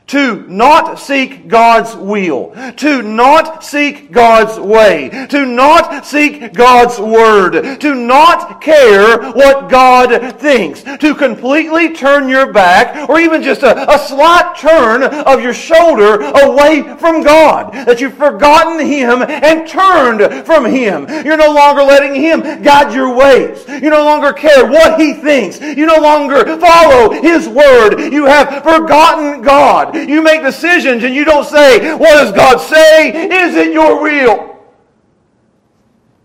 to 0.07 0.45
not 0.47 0.99
seek 0.99 1.47
God's 1.47 1.95
will, 1.95 2.53
to 2.77 3.01
not 3.01 3.63
seek 3.63 4.11
God's 4.11 4.59
way, 4.59 5.09
to 5.29 5.45
not 5.45 6.05
seek 6.05 6.53
God's 6.53 6.99
word, 6.99 7.79
to 7.79 7.95
not 7.95 8.61
care 8.61 9.31
what 9.31 9.69
God 9.69 10.39
thinks, 10.39 10.83
to 10.83 11.15
completely 11.15 11.93
turn 11.93 12.29
your 12.29 12.53
back, 12.53 13.09
or 13.09 13.19
even 13.19 13.41
just 13.41 13.63
a, 13.63 13.91
a 13.91 13.97
slight 13.97 14.55
turn 14.57 15.03
of 15.03 15.41
your 15.41 15.53
shoulder 15.53 16.21
away 16.21 16.83
from 16.99 17.23
God, 17.23 17.73
that 17.73 17.99
you've 17.99 18.17
forgotten 18.17 18.85
Him 18.85 19.23
and 19.23 19.67
turned 19.67 20.45
from 20.45 20.65
Him. 20.65 21.07
You're 21.25 21.37
no 21.37 21.51
longer 21.51 21.81
letting 21.81 22.21
Him 22.21 22.61
guide 22.61 22.93
your 22.93 23.15
ways. 23.15 23.65
You 23.67 23.89
no 23.89 24.05
longer 24.05 24.33
care 24.33 24.65
what 24.65 24.99
He 24.99 25.13
thinks. 25.13 25.59
You 25.59 25.85
no 25.85 25.99
longer 25.99 26.57
follow 26.59 27.09
His 27.21 27.47
word. 27.47 28.13
You 28.13 28.25
have 28.25 28.63
forgotten 28.63 29.41
God. 29.41 29.94
You 29.95 30.21
make 30.21 30.41
decisions 30.41 31.03
and 31.03 31.15
you 31.15 31.25
don't 31.25 31.45
say, 31.45 31.93
What 31.95 32.15
does 32.15 32.31
God 32.31 32.57
say? 32.59 33.09
Is 33.09 33.55
it 33.55 33.73
your 33.73 34.01
will? 34.01 34.55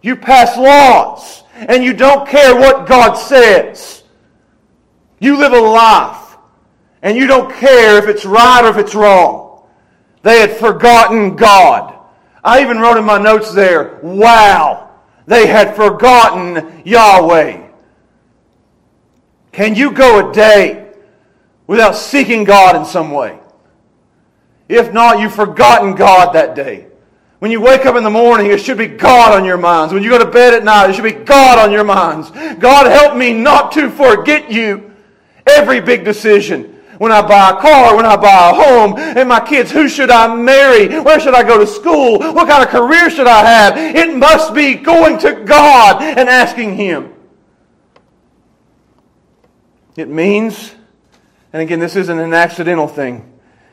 You 0.02 0.16
pass 0.16 0.56
laws 0.56 1.44
and 1.54 1.84
you 1.84 1.92
don't 1.92 2.26
care 2.26 2.54
what 2.54 2.86
God 2.86 3.14
says. 3.14 4.02
You 5.18 5.36
live 5.36 5.52
a 5.52 5.60
life 5.60 6.36
and 7.02 7.16
you 7.16 7.26
don't 7.26 7.52
care 7.54 7.98
if 7.98 8.08
it's 8.08 8.24
right 8.24 8.64
or 8.64 8.68
if 8.68 8.78
it's 8.78 8.94
wrong. 8.94 9.62
They 10.22 10.40
had 10.40 10.52
forgotten 10.52 11.36
God. 11.36 11.94
I 12.42 12.62
even 12.62 12.78
wrote 12.78 12.96
in 12.96 13.04
my 13.04 13.18
notes 13.18 13.52
there, 13.52 14.00
wow, 14.02 14.90
they 15.26 15.46
had 15.46 15.76
forgotten 15.76 16.82
Yahweh. 16.84 17.68
Can 19.52 19.74
you 19.74 19.92
go 19.92 20.30
a 20.30 20.32
day 20.32 20.92
without 21.66 21.96
seeking 21.96 22.44
God 22.44 22.76
in 22.76 22.84
some 22.84 23.10
way? 23.10 23.39
If 24.70 24.92
not, 24.92 25.18
you've 25.18 25.34
forgotten 25.34 25.96
God 25.96 26.32
that 26.34 26.54
day. 26.54 26.86
When 27.40 27.50
you 27.50 27.60
wake 27.60 27.86
up 27.86 27.96
in 27.96 28.04
the 28.04 28.10
morning, 28.10 28.52
it 28.52 28.60
should 28.60 28.78
be 28.78 28.86
God 28.86 29.36
on 29.36 29.44
your 29.44 29.56
minds. 29.56 29.92
When 29.92 30.04
you 30.04 30.10
go 30.10 30.18
to 30.18 30.30
bed 30.30 30.54
at 30.54 30.62
night, 30.62 30.90
it 30.90 30.94
should 30.94 31.02
be 31.02 31.10
God 31.10 31.58
on 31.58 31.72
your 31.72 31.82
minds. 31.82 32.30
God, 32.30 32.86
help 32.86 33.16
me 33.16 33.32
not 33.32 33.72
to 33.72 33.90
forget 33.90 34.48
you. 34.50 34.92
Every 35.44 35.80
big 35.80 36.04
decision. 36.04 36.76
When 36.98 37.10
I 37.10 37.20
buy 37.22 37.50
a 37.50 37.60
car, 37.60 37.96
when 37.96 38.06
I 38.06 38.14
buy 38.14 38.50
a 38.50 38.54
home, 38.54 38.94
and 38.96 39.28
my 39.28 39.40
kids, 39.40 39.72
who 39.72 39.88
should 39.88 40.10
I 40.10 40.32
marry? 40.36 41.00
Where 41.00 41.18
should 41.18 41.34
I 41.34 41.42
go 41.42 41.58
to 41.58 41.66
school? 41.66 42.18
What 42.18 42.46
kind 42.46 42.62
of 42.62 42.68
career 42.68 43.10
should 43.10 43.26
I 43.26 43.44
have? 43.44 43.76
It 43.76 44.14
must 44.14 44.54
be 44.54 44.74
going 44.74 45.18
to 45.20 45.32
God 45.44 46.00
and 46.00 46.28
asking 46.28 46.76
Him. 46.76 47.12
It 49.96 50.08
means, 50.08 50.76
and 51.52 51.60
again, 51.60 51.80
this 51.80 51.96
isn't 51.96 52.18
an 52.20 52.34
accidental 52.34 52.86
thing. 52.86 53.29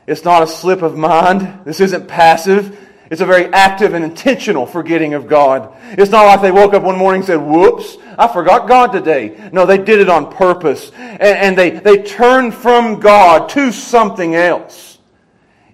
It's 0.08 0.24
not 0.24 0.42
a 0.42 0.46
slip 0.46 0.80
of 0.80 0.96
mind. 0.96 1.66
This 1.66 1.80
isn't 1.80 2.08
passive. 2.08 2.78
It's 3.10 3.20
a 3.20 3.26
very 3.26 3.46
active 3.52 3.92
and 3.92 4.02
intentional 4.02 4.64
forgetting 4.64 5.12
of 5.12 5.28
God. 5.28 5.74
It's 5.92 6.10
not 6.10 6.24
like 6.24 6.40
they 6.40 6.50
woke 6.50 6.72
up 6.72 6.82
one 6.82 6.96
morning 6.96 7.20
and 7.20 7.26
said, 7.26 7.36
whoops, 7.36 7.98
I 8.16 8.26
forgot 8.26 8.66
God 8.66 8.92
today. 8.92 9.50
No, 9.52 9.66
they 9.66 9.76
did 9.76 10.00
it 10.00 10.08
on 10.08 10.32
purpose. 10.32 10.90
And, 10.92 11.20
and 11.20 11.58
they, 11.58 11.70
they 11.70 12.02
turned 12.02 12.54
from 12.54 13.00
God 13.00 13.50
to 13.50 13.70
something 13.70 14.34
else. 14.34 14.98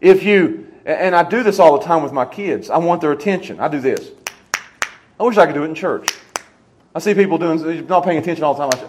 If 0.01 0.25
you, 0.25 0.66
and 0.85 1.14
I 1.14 1.23
do 1.29 1.44
this 1.44 1.61
all 1.61 1.79
the 1.79 1.85
time 1.85 2.03
with 2.03 2.12
my 2.12 2.25
kids, 2.25 2.70
I 2.70 2.79
want 2.79 3.01
their 3.03 3.12
attention. 3.12 3.61
I 3.61 3.68
do 3.68 3.79
this. 3.79 4.11
I 5.18 5.23
wish 5.23 5.37
I 5.37 5.47
could 5.47 5.55
do 5.55 5.62
it 5.62 5.68
in 5.68 5.77
church. 5.77 6.11
I 6.92 6.99
see 6.99 7.14
people 7.14 7.38
doing, 7.38 7.87
not 7.87 8.05
paying 8.05 8.18
attention 8.18 8.42
all 8.42 8.55
the 8.55 8.68
time. 8.68 8.81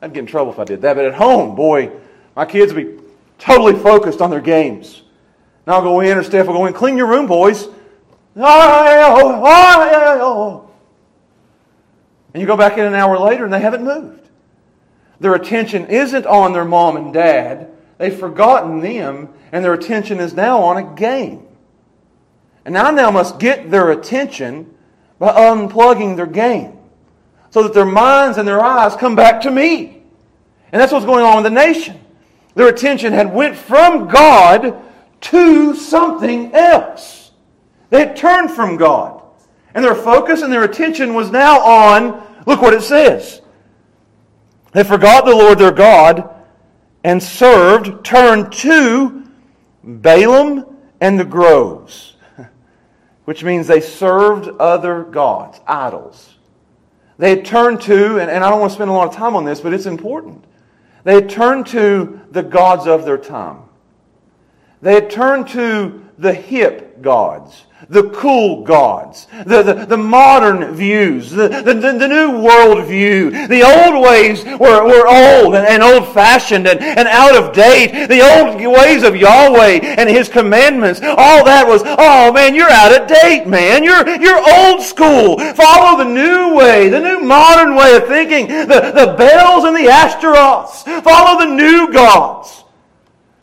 I 0.00 0.06
I'd 0.06 0.12
get 0.12 0.20
in 0.20 0.26
trouble 0.26 0.52
if 0.52 0.58
I 0.58 0.64
did 0.64 0.82
that. 0.82 0.94
But 0.94 1.04
at 1.04 1.14
home, 1.14 1.54
boy, 1.54 1.92
my 2.34 2.44
kids 2.44 2.74
would 2.74 2.84
be 2.84 3.01
totally 3.42 3.74
focused 3.74 4.20
on 4.20 4.30
their 4.30 4.40
games. 4.40 5.02
Now 5.66 5.74
I'll 5.74 5.82
go 5.82 6.00
in, 6.00 6.16
or 6.16 6.22
Steph 6.22 6.46
will 6.46 6.54
go 6.54 6.66
in, 6.66 6.72
clean 6.72 6.96
your 6.96 7.08
room, 7.08 7.26
boys. 7.26 7.66
And 12.32 12.40
you 12.40 12.46
go 12.46 12.56
back 12.56 12.78
in 12.78 12.84
an 12.84 12.94
hour 12.94 13.18
later 13.18 13.44
and 13.44 13.52
they 13.52 13.60
haven't 13.60 13.84
moved. 13.84 14.28
Their 15.20 15.34
attention 15.34 15.86
isn't 15.86 16.24
on 16.24 16.52
their 16.52 16.64
mom 16.64 16.96
and 16.96 17.12
dad. 17.12 17.70
They've 17.98 18.16
forgotten 18.16 18.80
them, 18.80 19.28
and 19.52 19.64
their 19.64 19.74
attention 19.74 20.18
is 20.18 20.34
now 20.34 20.62
on 20.62 20.76
a 20.78 20.94
game. 20.94 21.46
And 22.64 22.78
I 22.78 22.90
now 22.90 23.10
must 23.10 23.38
get 23.38 23.70
their 23.70 23.90
attention 23.90 24.74
by 25.18 25.32
unplugging 25.32 26.16
their 26.16 26.26
game 26.26 26.78
so 27.50 27.62
that 27.64 27.74
their 27.74 27.86
minds 27.86 28.38
and 28.38 28.48
their 28.48 28.60
eyes 28.60 28.96
come 28.96 29.14
back 29.14 29.42
to 29.42 29.50
me. 29.50 30.02
And 30.72 30.80
that's 30.80 30.92
what's 30.92 31.04
going 31.04 31.24
on 31.24 31.42
with 31.42 31.44
the 31.44 31.50
nation. 31.50 32.01
Their 32.54 32.68
attention 32.68 33.12
had 33.12 33.32
went 33.32 33.56
from 33.56 34.08
God 34.08 34.82
to 35.22 35.74
something 35.74 36.54
else. 36.54 37.30
They 37.90 38.00
had 38.00 38.16
turned 38.16 38.50
from 38.50 38.76
God. 38.76 39.22
And 39.74 39.84
their 39.84 39.94
focus 39.94 40.42
and 40.42 40.52
their 40.52 40.64
attention 40.64 41.14
was 41.14 41.30
now 41.30 41.60
on, 41.60 42.22
look 42.46 42.60
what 42.60 42.74
it 42.74 42.82
says. 42.82 43.40
They 44.72 44.84
forgot 44.84 45.24
the 45.24 45.34
Lord 45.34 45.58
their 45.58 45.72
God 45.72 46.28
and 47.04 47.22
served, 47.22 48.04
turned 48.04 48.52
to 48.52 49.24
Baalim 49.84 50.74
and 51.00 51.18
the 51.18 51.24
groves, 51.24 52.16
which 53.24 53.42
means 53.42 53.66
they 53.66 53.80
served 53.80 54.48
other 54.60 55.04
gods, 55.04 55.60
idols. 55.66 56.34
They 57.18 57.30
had 57.30 57.44
turned 57.44 57.80
to, 57.82 58.18
and, 58.18 58.30
and 58.30 58.44
I 58.44 58.50
don't 58.50 58.60
want 58.60 58.72
to 58.72 58.74
spend 58.74 58.90
a 58.90 58.94
lot 58.94 59.08
of 59.08 59.14
time 59.14 59.36
on 59.36 59.44
this, 59.44 59.60
but 59.60 59.72
it's 59.72 59.86
important. 59.86 60.44
They 61.04 61.14
had 61.14 61.28
turned 61.28 61.66
to 61.68 62.20
the 62.30 62.42
gods 62.42 62.86
of 62.86 63.04
their 63.04 63.18
time. 63.18 63.62
They 64.80 64.94
had 64.94 65.10
turned 65.10 65.48
to 65.48 66.04
the 66.18 66.32
hip 66.32 66.91
gods 67.02 67.64
the 67.88 68.08
cool 68.10 68.62
gods, 68.62 69.26
the, 69.44 69.62
the, 69.62 69.86
the 69.86 69.96
modern 69.96 70.74
views, 70.74 71.30
the, 71.30 71.48
the, 71.48 71.74
the, 71.74 72.08
new 72.08 72.38
world 72.40 72.86
view. 72.86 73.30
The 73.30 73.62
old 73.62 74.02
ways 74.04 74.44
were, 74.44 74.84
were 74.84 75.06
old 75.06 75.54
and, 75.54 75.66
and 75.66 75.82
old 75.82 76.14
fashioned 76.14 76.66
and, 76.66 76.80
and 76.80 77.08
out 77.08 77.34
of 77.34 77.52
date. 77.52 78.06
The 78.06 78.20
old 78.20 78.56
ways 78.56 79.02
of 79.02 79.16
Yahweh 79.16 79.80
and 79.98 80.08
His 80.08 80.28
commandments, 80.28 81.00
all 81.02 81.44
that 81.44 81.66
was, 81.66 81.82
oh 81.84 82.32
man, 82.32 82.54
you're 82.54 82.70
out 82.70 83.00
of 83.00 83.08
date, 83.08 83.46
man. 83.46 83.82
You're, 83.82 84.08
you're 84.08 84.40
old 84.40 84.82
school. 84.82 85.38
Follow 85.54 85.98
the 85.98 86.10
new 86.10 86.54
way, 86.54 86.88
the 86.88 87.00
new 87.00 87.20
modern 87.20 87.74
way 87.74 87.96
of 87.96 88.06
thinking, 88.06 88.46
the, 88.48 88.92
the 88.94 89.14
Baals 89.18 89.64
and 89.64 89.76
the 89.76 89.90
Ashtaroths. 89.90 90.82
Follow 91.02 91.44
the 91.44 91.54
new 91.54 91.92
gods. 91.92 92.61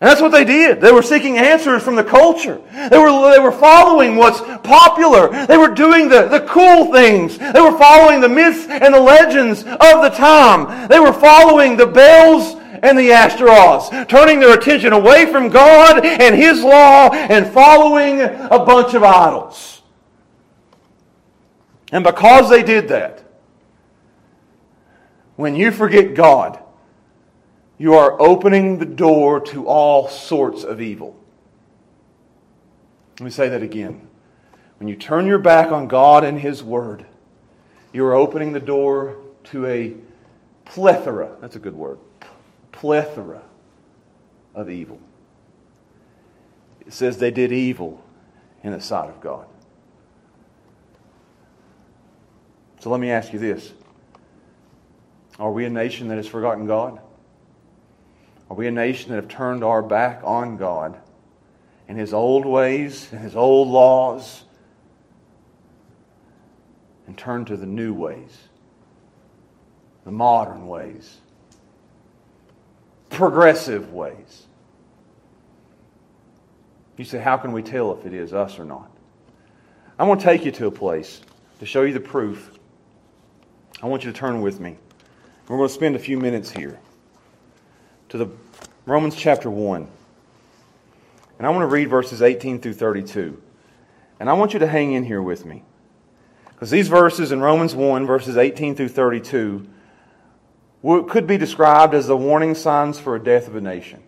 And 0.02 0.10
that's 0.10 0.22
what 0.22 0.32
they 0.32 0.46
did. 0.46 0.80
They 0.80 0.94
were 0.94 1.02
seeking 1.02 1.38
answers 1.38 1.84
from 1.84 1.96
the 1.96 2.06
culture. 2.06 2.62
They 2.90 2.98
were, 2.98 3.32
they 3.32 3.40
were 3.40 3.52
following 3.52 4.16
what's 4.16 4.40
popular. 4.66 5.46
They 5.46 5.58
were 5.58 5.74
doing 5.74 6.08
the, 6.08 6.30
the 6.30 6.46
cool 6.48 6.94
things. 6.94 7.38
They 7.38 7.60
were 7.60 7.78
following 7.78 8.22
the 8.22 8.30
myths 8.30 8.66
and 8.70 8.94
the 8.94 9.00
legends 9.00 9.64
of 9.64 10.02
the 10.02 10.12
time. 10.16 10.88
They 10.88 11.02
were 11.02 11.12
following 11.12 11.76
the 11.76 11.86
Baals 11.86 12.56
and 12.82 12.98
the 12.98 13.12
Ashtaroths, 13.12 13.90
turning 14.08 14.40
their 14.40 14.58
attention 14.58 14.94
away 14.94 15.30
from 15.30 15.50
God 15.50 16.06
and 16.06 16.34
His 16.34 16.64
law 16.64 17.10
and 17.12 17.46
following 17.48 18.22
a 18.22 18.64
bunch 18.66 18.94
of 18.94 19.04
idols. 19.04 19.82
And 21.92 22.06
because 22.06 22.50
they 22.50 22.64
did 22.64 22.88
that, 22.88 23.22
when 25.36 25.56
you 25.56 25.72
forget 25.72 26.14
God, 26.14 26.64
you 27.80 27.96
are 27.96 28.22
opening 28.22 28.78
the 28.78 28.86
door 28.86 29.40
to 29.40 29.66
all 29.66 30.08
sorts 30.10 30.64
of 30.64 30.82
evil. 30.82 31.18
Let 33.20 33.26
me 33.26 33.32
say 33.32 33.50
that 33.50 33.64
again. 33.64 34.08
When 34.78 34.88
you 34.88 34.96
turn 34.96 35.26
your 35.26 35.40
back 35.40 35.72
on 35.72 35.88
God 35.88 36.24
and 36.24 36.40
His 36.40 36.62
Word, 36.62 37.06
you 37.92 38.06
are 38.06 38.14
opening 38.14 38.52
the 38.52 38.60
door 38.60 39.18
to 39.46 39.66
a 39.66 39.96
plethora, 40.66 41.36
that's 41.42 41.56
a 41.56 41.60
good 41.60 41.76
word, 41.76 41.98
plethora 42.72 43.42
of 44.54 44.70
evil. 44.70 45.00
It 46.86 46.94
says 46.94 47.18
they 47.18 47.32
did 47.32 47.52
evil 47.52 48.04
in 48.64 48.74
the 48.74 48.82
sight 48.82 49.10
of 49.10 49.20
God. 49.22 49.48
So 52.80 52.90
let 52.90 53.00
me 53.00 53.10
ask 53.10 53.34
you 53.34 53.40
this 53.40 53.74
Are 55.40 55.52
we 55.52 55.66
a 55.66 55.70
nation 55.70 56.08
that 56.10 56.18
has 56.18 56.28
forgotten 56.28 56.68
God? 56.68 57.00
Are 58.50 58.56
we 58.56 58.68
a 58.68 58.72
nation 58.72 59.10
that 59.10 59.18
have 59.18 59.28
turned 59.28 59.64
our 59.64 59.82
back 59.82 60.22
on 60.24 60.58
God 60.58 61.00
and 61.88 61.98
His 61.98 62.14
old 62.14 62.46
ways 62.46 63.08
and 63.12 63.22
His 63.22 63.36
old 63.36 63.68
laws 63.68 64.44
and 67.08 67.18
turned 67.18 67.48
to 67.48 67.58
the 67.58 67.66
new 67.66 67.94
ways, 67.94 68.38
the 70.06 70.12
modern 70.12 70.68
ways? 70.68 71.18
progressive 73.20 73.92
ways. 73.92 74.48
You 76.96 77.04
say, 77.04 77.20
how 77.20 77.36
can 77.36 77.52
we 77.52 77.62
tell 77.62 77.92
if 77.98 78.06
it 78.06 78.14
is 78.14 78.34
us 78.34 78.58
or 78.60 78.64
not? 78.64 78.90
I 80.00 80.06
want 80.06 80.22
to 80.22 80.26
take 80.26 80.46
you 80.46 80.52
to 80.54 80.68
a 80.68 80.72
place 80.72 81.20
to 81.60 81.66
show 81.66 81.82
you 81.82 81.92
the 81.92 82.00
proof. 82.00 82.50
I 83.82 83.88
want 83.88 84.06
you 84.06 84.12
to 84.14 84.18
turn 84.18 84.42
with 84.42 84.62
me. 84.62 84.78
We're 85.50 85.58
going 85.58 85.68
to 85.68 85.74
spend 85.74 85.98
a 85.98 86.00
few 86.00 86.18
minutes 86.18 86.50
here 86.50 86.80
to 88.10 88.18
the 88.18 88.28
Romans 88.86 89.16
chapter 89.16 89.50
1. 89.50 89.88
And 91.38 91.48
I 91.48 91.50
want 91.52 91.62
to 91.62 91.68
read 91.68 91.90
verses 91.90 92.22
18 92.22 92.60
through 92.60 92.74
32. 92.74 93.42
And 94.20 94.30
I 94.30 94.34
want 94.34 94.54
you 94.54 94.60
to 94.60 94.68
hang 94.68 94.92
in 94.92 95.06
here 95.06 95.22
with 95.22 95.46
me. 95.46 95.64
Because 96.50 96.70
these 96.70 96.90
verses 96.90 97.32
in 97.32 97.40
Romans 97.40 97.74
1, 97.74 98.06
verses 98.06 98.36
18 98.36 98.76
through 98.76 98.90
32, 98.90 99.68
could 101.08 101.28
be 101.28 101.38
described 101.38 101.94
as 101.94 102.08
the 102.08 102.18
warning 102.18 102.56
signs 102.56 103.00
for 103.00 103.16
a 103.16 103.24
death 103.24 103.48
of 103.48 103.56
a 103.56 103.62
nation. 103.62 104.04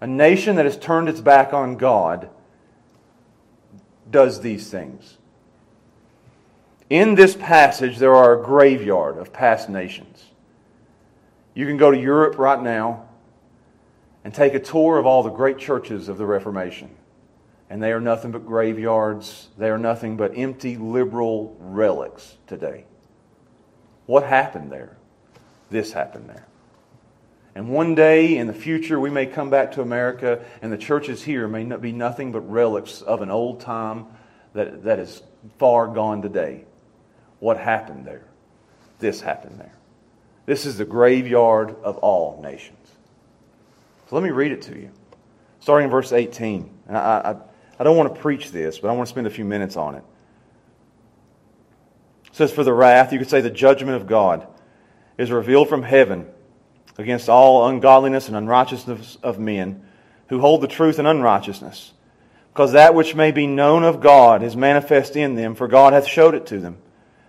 A 0.00 0.06
nation 0.06 0.56
that 0.56 0.64
has 0.64 0.76
turned 0.76 1.08
its 1.08 1.20
back 1.20 1.52
on 1.52 1.76
God 1.76 2.28
does 4.10 4.42
these 4.42 4.70
things. 4.70 5.16
In 6.90 7.14
this 7.14 7.34
passage, 7.34 7.98
there 7.98 8.14
are 8.14 8.38
a 8.38 8.44
graveyard 8.44 9.16
of 9.16 9.32
past 9.32 9.68
nations. 9.68 10.26
You 11.54 11.66
can 11.66 11.76
go 11.76 11.90
to 11.90 11.98
Europe 11.98 12.38
right 12.38 12.60
now 12.60 13.08
and 14.24 14.34
take 14.34 14.54
a 14.54 14.60
tour 14.60 14.98
of 14.98 15.06
all 15.06 15.22
the 15.22 15.30
great 15.30 15.58
churches 15.58 16.08
of 16.08 16.18
the 16.18 16.26
Reformation 16.26 16.90
and 17.70 17.82
they 17.82 17.92
are 17.92 18.00
nothing 18.00 18.30
but 18.30 18.46
graveyards. 18.46 19.48
They 19.58 19.70
are 19.70 19.78
nothing 19.78 20.16
but 20.16 20.36
empty 20.36 20.76
liberal 20.76 21.56
relics 21.58 22.36
today. 22.46 22.84
What 24.06 24.24
happened 24.24 24.70
there? 24.70 24.96
This 25.70 25.92
happened 25.92 26.28
there. 26.28 26.46
And 27.54 27.68
one 27.68 27.94
day 27.94 28.36
in 28.36 28.46
the 28.46 28.54
future, 28.54 29.00
we 29.00 29.10
may 29.10 29.26
come 29.26 29.48
back 29.48 29.72
to 29.72 29.82
America, 29.82 30.44
and 30.60 30.72
the 30.72 30.78
churches 30.78 31.22
here 31.22 31.48
may 31.48 31.64
not 31.64 31.80
be 31.80 31.92
nothing 31.92 32.32
but 32.32 32.40
relics 32.40 33.00
of 33.00 33.22
an 33.22 33.30
old 33.30 33.60
time 33.60 34.06
that, 34.52 34.84
that 34.84 34.98
is 34.98 35.22
far 35.58 35.86
gone 35.86 36.20
today. 36.20 36.66
What 37.38 37.58
happened 37.58 38.06
there? 38.06 38.26
This 38.98 39.20
happened 39.20 39.58
there. 39.58 39.74
This 40.46 40.66
is 40.66 40.78
the 40.78 40.84
graveyard 40.84 41.76
of 41.82 41.98
all 41.98 42.40
nations. 42.42 42.78
So 44.08 44.16
let 44.16 44.22
me 44.22 44.30
read 44.30 44.52
it 44.52 44.62
to 44.62 44.78
you. 44.78 44.90
Starting 45.60 45.86
in 45.86 45.90
verse 45.90 46.12
18. 46.12 46.70
And 46.88 46.96
I, 46.96 47.00
I 47.00 47.36
I 47.78 47.84
don't 47.84 47.96
want 47.96 48.14
to 48.14 48.20
preach 48.20 48.50
this, 48.50 48.78
but 48.78 48.88
I 48.88 48.92
want 48.92 49.08
to 49.08 49.10
spend 49.10 49.26
a 49.26 49.30
few 49.30 49.44
minutes 49.44 49.76
on 49.76 49.96
it. 49.96 50.04
It 52.26 52.36
says, 52.36 52.52
For 52.52 52.64
the 52.64 52.72
wrath, 52.72 53.12
you 53.12 53.18
could 53.18 53.30
say 53.30 53.40
the 53.40 53.50
judgment 53.50 53.96
of 53.96 54.06
God, 54.06 54.46
is 55.18 55.30
revealed 55.30 55.68
from 55.68 55.82
heaven 55.82 56.26
against 56.98 57.28
all 57.28 57.68
ungodliness 57.68 58.28
and 58.28 58.36
unrighteousness 58.36 59.18
of 59.22 59.38
men 59.38 59.84
who 60.28 60.40
hold 60.40 60.60
the 60.60 60.68
truth 60.68 60.98
in 60.98 61.06
unrighteousness. 61.06 61.92
Because 62.52 62.72
that 62.72 62.94
which 62.94 63.16
may 63.16 63.32
be 63.32 63.46
known 63.46 63.82
of 63.82 64.00
God 64.00 64.42
is 64.42 64.56
manifest 64.56 65.16
in 65.16 65.34
them, 65.34 65.56
for 65.56 65.66
God 65.66 65.92
hath 65.92 66.06
showed 66.06 66.34
it 66.34 66.46
to 66.46 66.60
them. 66.60 66.78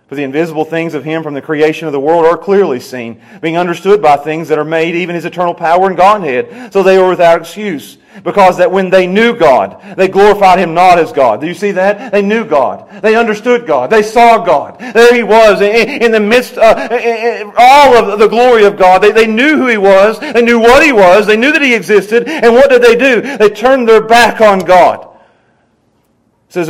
For 0.08 0.14
the 0.14 0.22
invisible 0.22 0.64
things 0.64 0.94
of 0.94 1.02
him 1.02 1.24
from 1.24 1.34
the 1.34 1.42
creation 1.42 1.88
of 1.88 1.92
the 1.92 1.98
world 1.98 2.26
are 2.26 2.38
clearly 2.38 2.78
seen, 2.78 3.20
being 3.42 3.56
understood 3.56 4.00
by 4.00 4.16
things 4.16 4.48
that 4.48 4.58
are 4.58 4.64
made, 4.64 4.94
even 4.94 5.16
his 5.16 5.24
eternal 5.24 5.52
power 5.52 5.88
and 5.88 5.96
Godhead. 5.96 6.72
So 6.72 6.84
they 6.84 6.96
are 6.96 7.08
without 7.08 7.40
excuse. 7.40 7.98
Because 8.22 8.58
that 8.58 8.70
when 8.70 8.88
they 8.88 9.06
knew 9.06 9.36
God, 9.36 9.96
they 9.96 10.08
glorified 10.08 10.58
him 10.58 10.72
not 10.74 10.98
as 10.98 11.12
God. 11.12 11.40
Do 11.40 11.46
you 11.46 11.54
see 11.54 11.72
that? 11.72 12.12
They 12.12 12.22
knew 12.22 12.46
God. 12.46 13.02
They 13.02 13.14
understood 13.14 13.66
God. 13.66 13.90
They 13.90 14.02
saw 14.02 14.38
God. 14.38 14.78
There 14.78 15.14
he 15.14 15.22
was 15.22 15.60
in, 15.60 16.12
the 16.12 16.20
midst 16.20 16.56
uh, 16.56 16.88
of 16.90 17.54
all 17.58 17.96
of 17.96 18.18
the 18.18 18.28
glory 18.28 18.64
of 18.64 18.78
God. 18.78 19.02
They, 19.02 19.12
they 19.12 19.26
knew 19.26 19.58
who 19.58 19.66
he 19.66 19.76
was. 19.76 20.18
They 20.18 20.40
knew 20.40 20.60
what 20.60 20.82
he 20.82 20.92
was. 20.92 21.26
They 21.26 21.36
knew 21.36 21.52
that 21.52 21.60
he 21.60 21.74
existed. 21.74 22.26
And 22.26 22.54
what 22.54 22.70
did 22.70 22.80
they 22.80 22.96
do? 22.96 23.36
They 23.36 23.50
turned 23.50 23.86
their 23.86 24.06
back 24.06 24.40
on 24.40 24.60
God. 24.60 25.14
It 26.48 26.52
says, 26.52 26.68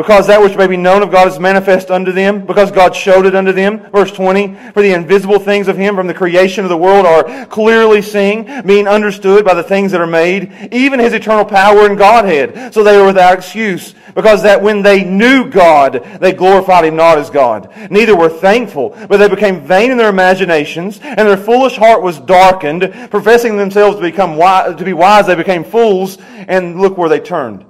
because 0.00 0.28
that 0.28 0.40
which 0.40 0.56
may 0.56 0.66
be 0.66 0.78
known 0.78 1.02
of 1.02 1.10
God 1.10 1.28
is 1.28 1.38
manifest 1.38 1.90
unto 1.90 2.10
them, 2.10 2.46
because 2.46 2.70
God 2.70 2.96
showed 2.96 3.26
it 3.26 3.36
unto 3.36 3.52
them. 3.52 3.80
Verse 3.90 4.10
20, 4.10 4.54
for 4.72 4.80
the 4.80 4.94
invisible 4.94 5.38
things 5.38 5.68
of 5.68 5.76
Him 5.76 5.94
from 5.94 6.06
the 6.06 6.14
creation 6.14 6.64
of 6.64 6.70
the 6.70 6.76
world 6.78 7.04
are 7.04 7.44
clearly 7.44 8.00
seen, 8.00 8.62
being 8.62 8.88
understood 8.88 9.44
by 9.44 9.52
the 9.52 9.62
things 9.62 9.92
that 9.92 10.00
are 10.00 10.06
made, 10.06 10.70
even 10.72 11.00
His 11.00 11.12
eternal 11.12 11.44
power 11.44 11.84
and 11.84 11.98
Godhead. 11.98 12.72
So 12.72 12.82
they 12.82 12.96
were 12.96 13.04
without 13.04 13.36
excuse, 13.36 13.94
because 14.14 14.42
that 14.42 14.62
when 14.62 14.80
they 14.80 15.04
knew 15.04 15.50
God, 15.50 16.02
they 16.18 16.32
glorified 16.32 16.86
Him 16.86 16.96
not 16.96 17.18
as 17.18 17.28
God. 17.28 17.70
Neither 17.90 18.16
were 18.16 18.30
thankful, 18.30 18.96
but 19.06 19.18
they 19.18 19.28
became 19.28 19.66
vain 19.66 19.90
in 19.90 19.98
their 19.98 20.08
imaginations, 20.08 20.98
and 21.02 21.28
their 21.28 21.36
foolish 21.36 21.76
heart 21.76 22.00
was 22.00 22.18
darkened, 22.20 23.10
professing 23.10 23.58
themselves 23.58 23.96
to 23.96 24.02
become 24.02 24.36
wise, 24.36 24.76
to 24.76 24.84
be 24.84 24.94
wise, 24.94 25.26
they 25.26 25.34
became 25.34 25.62
fools, 25.62 26.16
and 26.48 26.80
look 26.80 26.96
where 26.96 27.10
they 27.10 27.20
turned. 27.20 27.66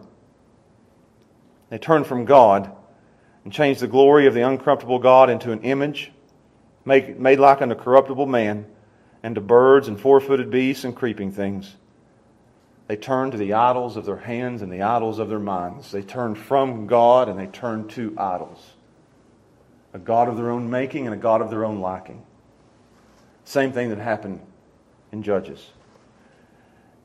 They 1.71 1.79
turned 1.79 2.07
from 2.07 2.27
God 2.27 2.71
and 3.45 3.53
changed 3.53 3.81
the 3.81 3.89
glory 3.89 4.27
of 4.27 4.35
the 4.35 4.41
uncorruptible 4.41 5.01
God 5.01 5.31
into 5.31 5.53
an 5.53 5.63
image 5.63 6.13
made, 6.85 7.19
made 7.19 7.39
like 7.39 7.63
unto 7.63 7.75
corruptible 7.75 8.27
man, 8.27 8.67
and 9.23 9.35
to 9.35 9.41
birds 9.41 9.89
and 9.89 10.01
four 10.01 10.21
footed 10.21 10.51
beasts 10.51 10.85
and 10.85 10.97
creeping 10.97 11.33
things. 11.33 11.75
They 12.89 12.97
turned 12.97 13.33
to 13.33 13.39
the 13.39 13.53
idols 13.53 13.97
of 13.97 14.05
their 14.05 14.17
hands 14.17 14.63
and 14.63 14.73
the 14.73 14.83
idols 14.83 15.19
of 15.19 15.29
their 15.29 15.39
minds. 15.39 15.93
They 15.93 16.03
turned 16.03 16.39
from 16.39 16.87
God 16.87 17.29
and 17.29 17.39
they 17.39 17.47
turned 17.47 17.91
to 17.91 18.15
idols. 18.19 18.59
A 19.93 19.99
God 19.99 20.29
of 20.29 20.37
their 20.37 20.51
own 20.51 20.71
making 20.71 21.07
and 21.07 21.15
a 21.15 21.19
God 21.19 21.41
of 21.41 21.51
their 21.51 21.65
own 21.65 21.81
liking. 21.81 22.25
Same 23.45 23.73
thing 23.73 23.91
that 23.91 23.99
happened 23.99 24.41
in 25.13 25.23
Judges. 25.23 25.65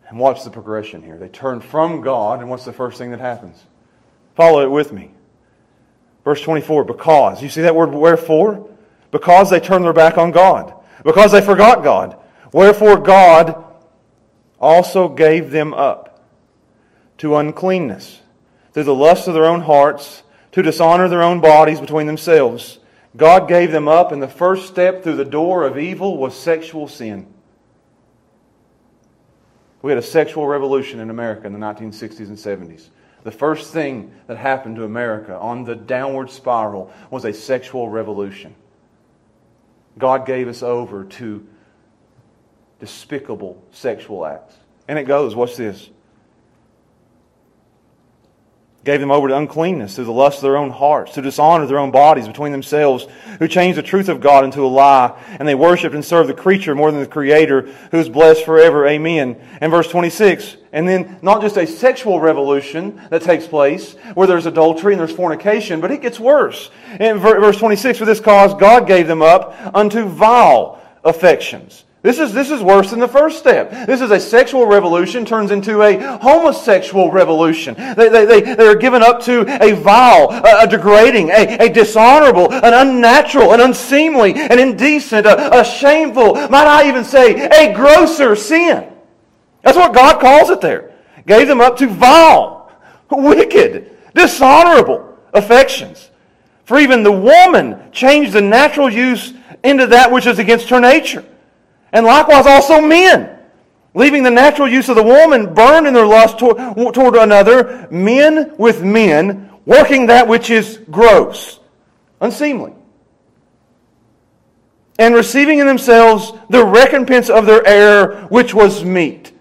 And 0.08 0.19
watch 0.19 0.43
the 0.43 0.49
progression 0.49 1.04
here. 1.04 1.17
They 1.17 1.30
turn 1.30 1.62
from 1.62 2.01
God, 2.01 2.39
and 2.39 2.49
what's 2.49 2.65
the 2.65 2.73
first 2.73 2.97
thing 2.97 3.12
that 3.12 3.19
happens? 3.19 3.63
Follow 4.36 4.62
it 4.62 4.69
with 4.69 4.91
me. 4.91 5.12
Verse 6.24 6.41
24, 6.41 6.84
because. 6.84 7.41
You 7.41 7.50
see 7.50 7.62
that 7.62 7.76
word 7.76 7.91
wherefore? 7.91 8.69
Because 9.12 9.50
they 9.50 9.60
turned 9.60 9.86
their 9.86 9.93
back 9.93 10.17
on 10.17 10.32
God. 10.32 10.74
Because 11.04 11.32
they 11.32 11.41
forgot 11.41 11.84
God. 11.84 12.17
Wherefore 12.52 12.98
God 12.98 13.63
also 14.60 15.08
gave 15.10 15.52
them 15.52 15.74
up 15.74 16.26
to 17.17 17.36
uncleanness 17.36 18.21
through 18.74 18.84
the 18.84 18.93
lust 18.93 19.28
of 19.28 19.34
their 19.34 19.45
own 19.45 19.62
hearts, 19.62 20.24
to 20.52 20.62
dishonor 20.62 21.08
their 21.08 21.24
own 21.24 21.39
bodies 21.39 21.80
between 21.80 22.08
themselves. 22.08 22.80
God 23.15 23.48
gave 23.48 23.71
them 23.71 23.88
up, 23.88 24.12
and 24.12 24.21
the 24.21 24.28
first 24.28 24.67
step 24.67 25.04
through 25.04 25.15
the 25.15 25.24
door 25.26 25.63
of 25.63 25.78
evil 25.78 26.17
was 26.17 26.38
sexual 26.38 26.88
sin. 26.88 27.28
We 29.82 29.91
had 29.91 29.98
a 29.98 30.02
sexual 30.02 30.48
revolution 30.48 31.00
in 31.00 31.10
America 31.10 31.48
in 31.48 31.54
the 31.54 31.60
1960s 31.60 32.28
and 32.28 32.38
70s. 32.38 32.89
The 33.26 33.32
first 33.32 33.74
thing 33.74 34.14
that 34.28 34.38
happened 34.38 34.76
to 34.76 34.84
America 34.84 35.36
on 35.36 35.64
the 35.64 35.76
downward 35.76 36.30
spiral 36.30 36.94
was 37.10 37.26
a 37.26 37.34
sexual 37.34 37.90
revolution. 37.90 38.54
God 39.98 40.28
gave 40.28 40.48
us 40.48 40.62
over 40.62 41.06
to 41.06 41.46
despicable 42.80 43.64
sexual 43.72 44.28
acts. 44.28 44.56
And 44.88 45.00
it 45.00 45.06
goes, 45.06 45.36
watch 45.36 45.56
this 45.56 45.90
gave 48.86 49.00
them 49.00 49.10
over 49.12 49.28
to 49.28 49.36
uncleanness 49.36 49.95
through 49.95 50.06
the 50.06 50.12
lust 50.12 50.38
of 50.38 50.43
their 50.43 50.58
own 50.58 50.69
hearts, 50.69 51.13
to 51.13 51.21
dishonor 51.21 51.65
their 51.65 51.80
own 51.80 51.89
bodies 51.89 52.28
between 52.28 52.52
themselves, 52.52 53.08
who 53.39 53.48
changed 53.48 53.80
the 53.80 53.84
truth 53.84 54.10
of 54.10 54.21
God 54.21 54.45
into 54.45 54.63
a 54.63 54.67
lie, 54.67 55.19
and 55.39 55.48
they 55.48 55.56
worshiped 55.56 55.95
and 55.95 56.06
served 56.06 56.30
the 56.30 56.36
creature 56.36 56.76
more 56.76 56.91
than 56.91 57.02
the 57.02 57.08
Creator, 57.08 57.63
who 57.89 57.98
is 57.98 58.08
blessed 58.08 58.45
forever. 58.45 58.88
Amen. 58.88 59.41
And 59.60 59.71
verse 59.71 59.88
26, 59.88 60.58
and 60.71 60.88
then 60.88 61.17
not 61.24 61.41
just 61.41 61.58
a 61.58 61.65
sexual 61.65 62.19
revolution 62.19 63.02
that 63.10 63.24
takes 63.24 63.48
place, 63.48 63.95
where 64.13 64.28
there's 64.28 64.45
adultery 64.45 64.93
and 64.93 65.00
there's 65.00 65.12
fornication, 65.12 65.82
but 65.82 65.89
it 65.89 66.04
gets 66.04 66.19
worse. 66.19 66.69
In 67.00 67.17
verse 67.17 67.58
26, 67.58 67.98
for 67.98 68.06
this 68.06 68.19
cause 68.19 68.54
God 68.54 68.86
gave 68.86 69.08
them 69.08 69.24
up 69.24 69.58
unto 69.74 70.06
vile 70.06 70.80
affections. 71.04 71.86
This 72.06 72.20
is, 72.20 72.34
this 72.34 72.52
is 72.52 72.62
worse 72.62 72.91
than 72.91 73.00
the 73.00 73.08
first 73.08 73.39
step. 73.39 73.72
This 73.88 74.00
is 74.00 74.12
a 74.12 74.20
sexual 74.20 74.68
revolution 74.68 75.26
turns 75.26 75.50
into 75.50 75.82
a 75.82 75.98
homosexual 76.20 77.10
revolution. 77.10 77.74
They, 77.74 78.10
they, 78.10 78.26
they, 78.26 78.41
they 78.41 78.68
are 78.68 78.76
given 78.76 79.02
up 79.02 79.24
to 79.24 79.41
a 79.60 79.72
vile, 79.72 80.30
a, 80.30 80.65
a 80.65 80.68
degrading, 80.68 81.32
a, 81.32 81.65
a, 81.65 81.68
dishonorable, 81.68 82.54
an 82.54 82.76
unnatural, 82.76 83.54
an 83.56 83.62
unseemly, 83.62 84.36
an 84.36 84.60
indecent, 84.60 85.26
a, 85.26 85.62
a 85.62 85.65
shameful, 85.65 86.36
might 86.36 86.68
I 86.68 86.88
even 86.88 87.04
say, 87.04 87.48
a 87.48 87.74
grosser 87.74 88.36
sin. 88.36 88.88
That's 89.63 89.76
what 89.76 89.96
God 89.96 90.22
calls 90.22 90.52
it 90.52 90.62
there. 90.62 90.94
Gave 91.26 91.48
them 91.48 91.60
up 91.60 91.76
to 91.78 91.88
vile, 91.88 92.72
wicked, 93.10 93.98
dishonorable 94.13 95.18
affections. 95.34 96.12
For 96.65 96.78
even 96.78 97.02
the 97.02 97.12
woman 97.12 97.91
changed 97.91 98.34
the 98.34 98.41
natural 98.41 98.91
use 98.91 99.34
into 99.63 99.88
that 99.88 100.12
which 100.12 100.28
is 100.28 100.38
against 100.38 100.70
her 100.70 100.80
nature 100.80 101.26
and 101.96 102.06
likewise 102.06 102.46
also 102.46 102.82
men, 102.82 103.40
leaving 103.94 104.22
the 104.22 104.30
natural 104.30 104.68
use 104.68 104.90
of 104.90 104.98
the 104.98 105.04
woman 105.04 105.54
burned 105.54 105.88
in 105.88 105.94
their 105.94 106.06
lust 106.06 106.38
toward, 106.38 106.58
toward 106.94 107.16
another, 107.16 107.88
men 107.90 108.54
with 108.58 108.84
men, 108.84 109.50
working 109.66 110.08
that 110.08 110.28
which 110.28 110.50
is 110.50 110.82
gross, 110.92 111.62
unseemly. 112.20 112.74
and 115.00 115.16
receiving 115.16 115.60
in 115.60 115.68
themselves 115.68 116.34
the 116.50 116.66
recompense 116.66 117.30
of 117.30 117.46
their 117.46 117.66
error, 117.66 118.28
which 118.30 118.54
was 118.54 118.84
meat. 118.84 119.32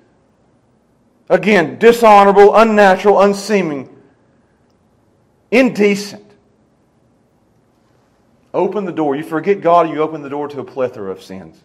Again, 1.29 1.79
dishonorable, 1.81 2.55
unnatural, 2.55 3.21
unseeming, 3.21 3.89
indecent. 5.51 6.25
Open 8.53 8.85
the 8.85 8.93
door. 8.93 9.17
You 9.17 9.25
forget 9.25 9.61
God, 9.61 9.91
you 9.91 10.01
open 10.01 10.23
the 10.23 10.29
door 10.29 10.47
to 10.49 10.61
a 10.61 10.65
plethora 10.65 11.11
of 11.11 11.21
sins. 11.21 11.61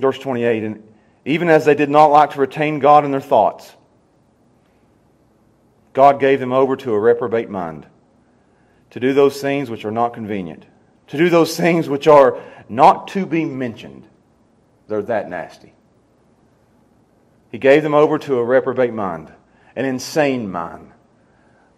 Verse 0.00 0.18
28 0.18 0.64
And 0.64 0.82
even 1.24 1.48
as 1.48 1.64
they 1.64 1.74
did 1.74 1.90
not 1.90 2.06
like 2.06 2.30
to 2.30 2.40
retain 2.40 2.78
God 2.78 3.04
in 3.04 3.10
their 3.10 3.20
thoughts, 3.20 3.70
God 5.92 6.18
gave 6.18 6.40
them 6.40 6.52
over 6.52 6.76
to 6.76 6.92
a 6.92 6.98
reprobate 6.98 7.50
mind 7.50 7.86
to 8.90 9.00
do 9.00 9.12
those 9.12 9.40
things 9.40 9.70
which 9.70 9.84
are 9.84 9.90
not 9.90 10.14
convenient, 10.14 10.64
to 11.08 11.16
do 11.16 11.28
those 11.28 11.56
things 11.56 11.88
which 11.88 12.06
are 12.06 12.40
not 12.68 13.08
to 13.08 13.26
be 13.26 13.44
mentioned. 13.44 14.06
They're 14.88 15.02
that 15.02 15.28
nasty. 15.28 15.74
He 17.50 17.58
gave 17.58 17.82
them 17.82 17.94
over 17.94 18.18
to 18.18 18.38
a 18.38 18.44
reprobate 18.44 18.94
mind, 18.94 19.32
an 19.76 19.84
insane 19.84 20.50
mind, 20.50 20.92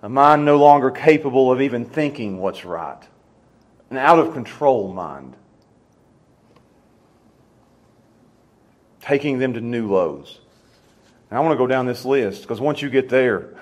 a 0.03 0.09
mind 0.09 0.45
no 0.45 0.59
longer 0.59 0.91
capable 0.91 1.51
of 1.51 1.61
even 1.61 1.85
thinking 1.85 2.39
what's 2.39 2.65
right, 2.65 3.03
an 3.91 3.97
out 3.97 4.19
of 4.19 4.33
control 4.33 4.93
mind. 4.93 5.37
Taking 9.03 9.38
them 9.38 9.55
to 9.55 9.61
new 9.61 9.91
lows. 9.93 10.38
Now, 11.31 11.38
I 11.38 11.41
want 11.41 11.53
to 11.53 11.59
go 11.59 11.67
down 11.67 11.87
this 11.87 12.05
list 12.05 12.43
because 12.43 12.61
once 12.61 12.83
you 12.83 12.91
get 12.91 13.09
there, 13.09 13.55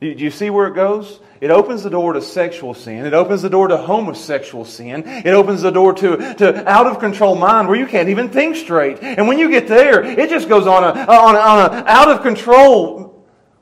do 0.00 0.08
you 0.08 0.30
see 0.30 0.50
where 0.50 0.66
it 0.66 0.74
goes? 0.74 1.20
It 1.40 1.50
opens 1.50 1.82
the 1.82 1.90
door 1.90 2.14
to 2.14 2.20
sexual 2.20 2.74
sin. 2.74 3.06
It 3.06 3.14
opens 3.14 3.42
the 3.42 3.50
door 3.50 3.68
to 3.68 3.76
homosexual 3.76 4.64
sin. 4.64 5.04
It 5.06 5.28
opens 5.28 5.62
the 5.62 5.70
door 5.70 5.92
to, 5.94 6.34
to 6.34 6.68
out 6.68 6.86
of 6.86 6.98
control 6.98 7.34
mind 7.34 7.68
where 7.68 7.76
you 7.76 7.86
can't 7.86 8.08
even 8.08 8.28
think 8.28 8.56
straight. 8.56 8.98
And 9.02 9.28
when 9.28 9.38
you 9.38 9.50
get 9.50 9.68
there, 9.68 10.02
it 10.02 10.28
just 10.30 10.48
goes 10.48 10.66
on 10.66 10.84
a, 10.84 10.88
on 10.88 11.34
a, 11.34 11.38
on 11.38 11.58
a 11.58 11.84
out 11.86 12.08
of 12.08 12.22
control 12.22 13.13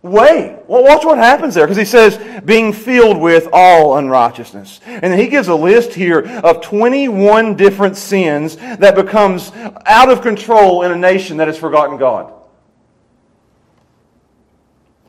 way. 0.03 0.59
Well, 0.67 0.83
watch 0.83 1.05
what 1.05 1.19
happens 1.19 1.55
there 1.55 1.65
because 1.65 1.77
he 1.77 1.85
says, 1.85 2.19
being 2.45 2.73
filled 2.73 3.19
with 3.19 3.49
all 3.53 3.97
unrighteousness. 3.97 4.81
And 4.85 5.19
he 5.19 5.29
gives 5.29 5.49
a 5.49 5.55
list 5.55 5.95
here 5.95 6.21
of 6.41 6.61
21 6.61 7.57
different 7.57 7.97
sins 7.97 8.57
that 8.57 8.95
becomes 8.95 9.53
out 9.87 10.11
of 10.11 10.21
control 10.21 10.83
in 10.83 10.91
a 10.91 10.97
nation 10.97 11.37
that 11.37 11.47
has 11.47 11.57
forgotten 11.57 11.99
God. 11.99 12.33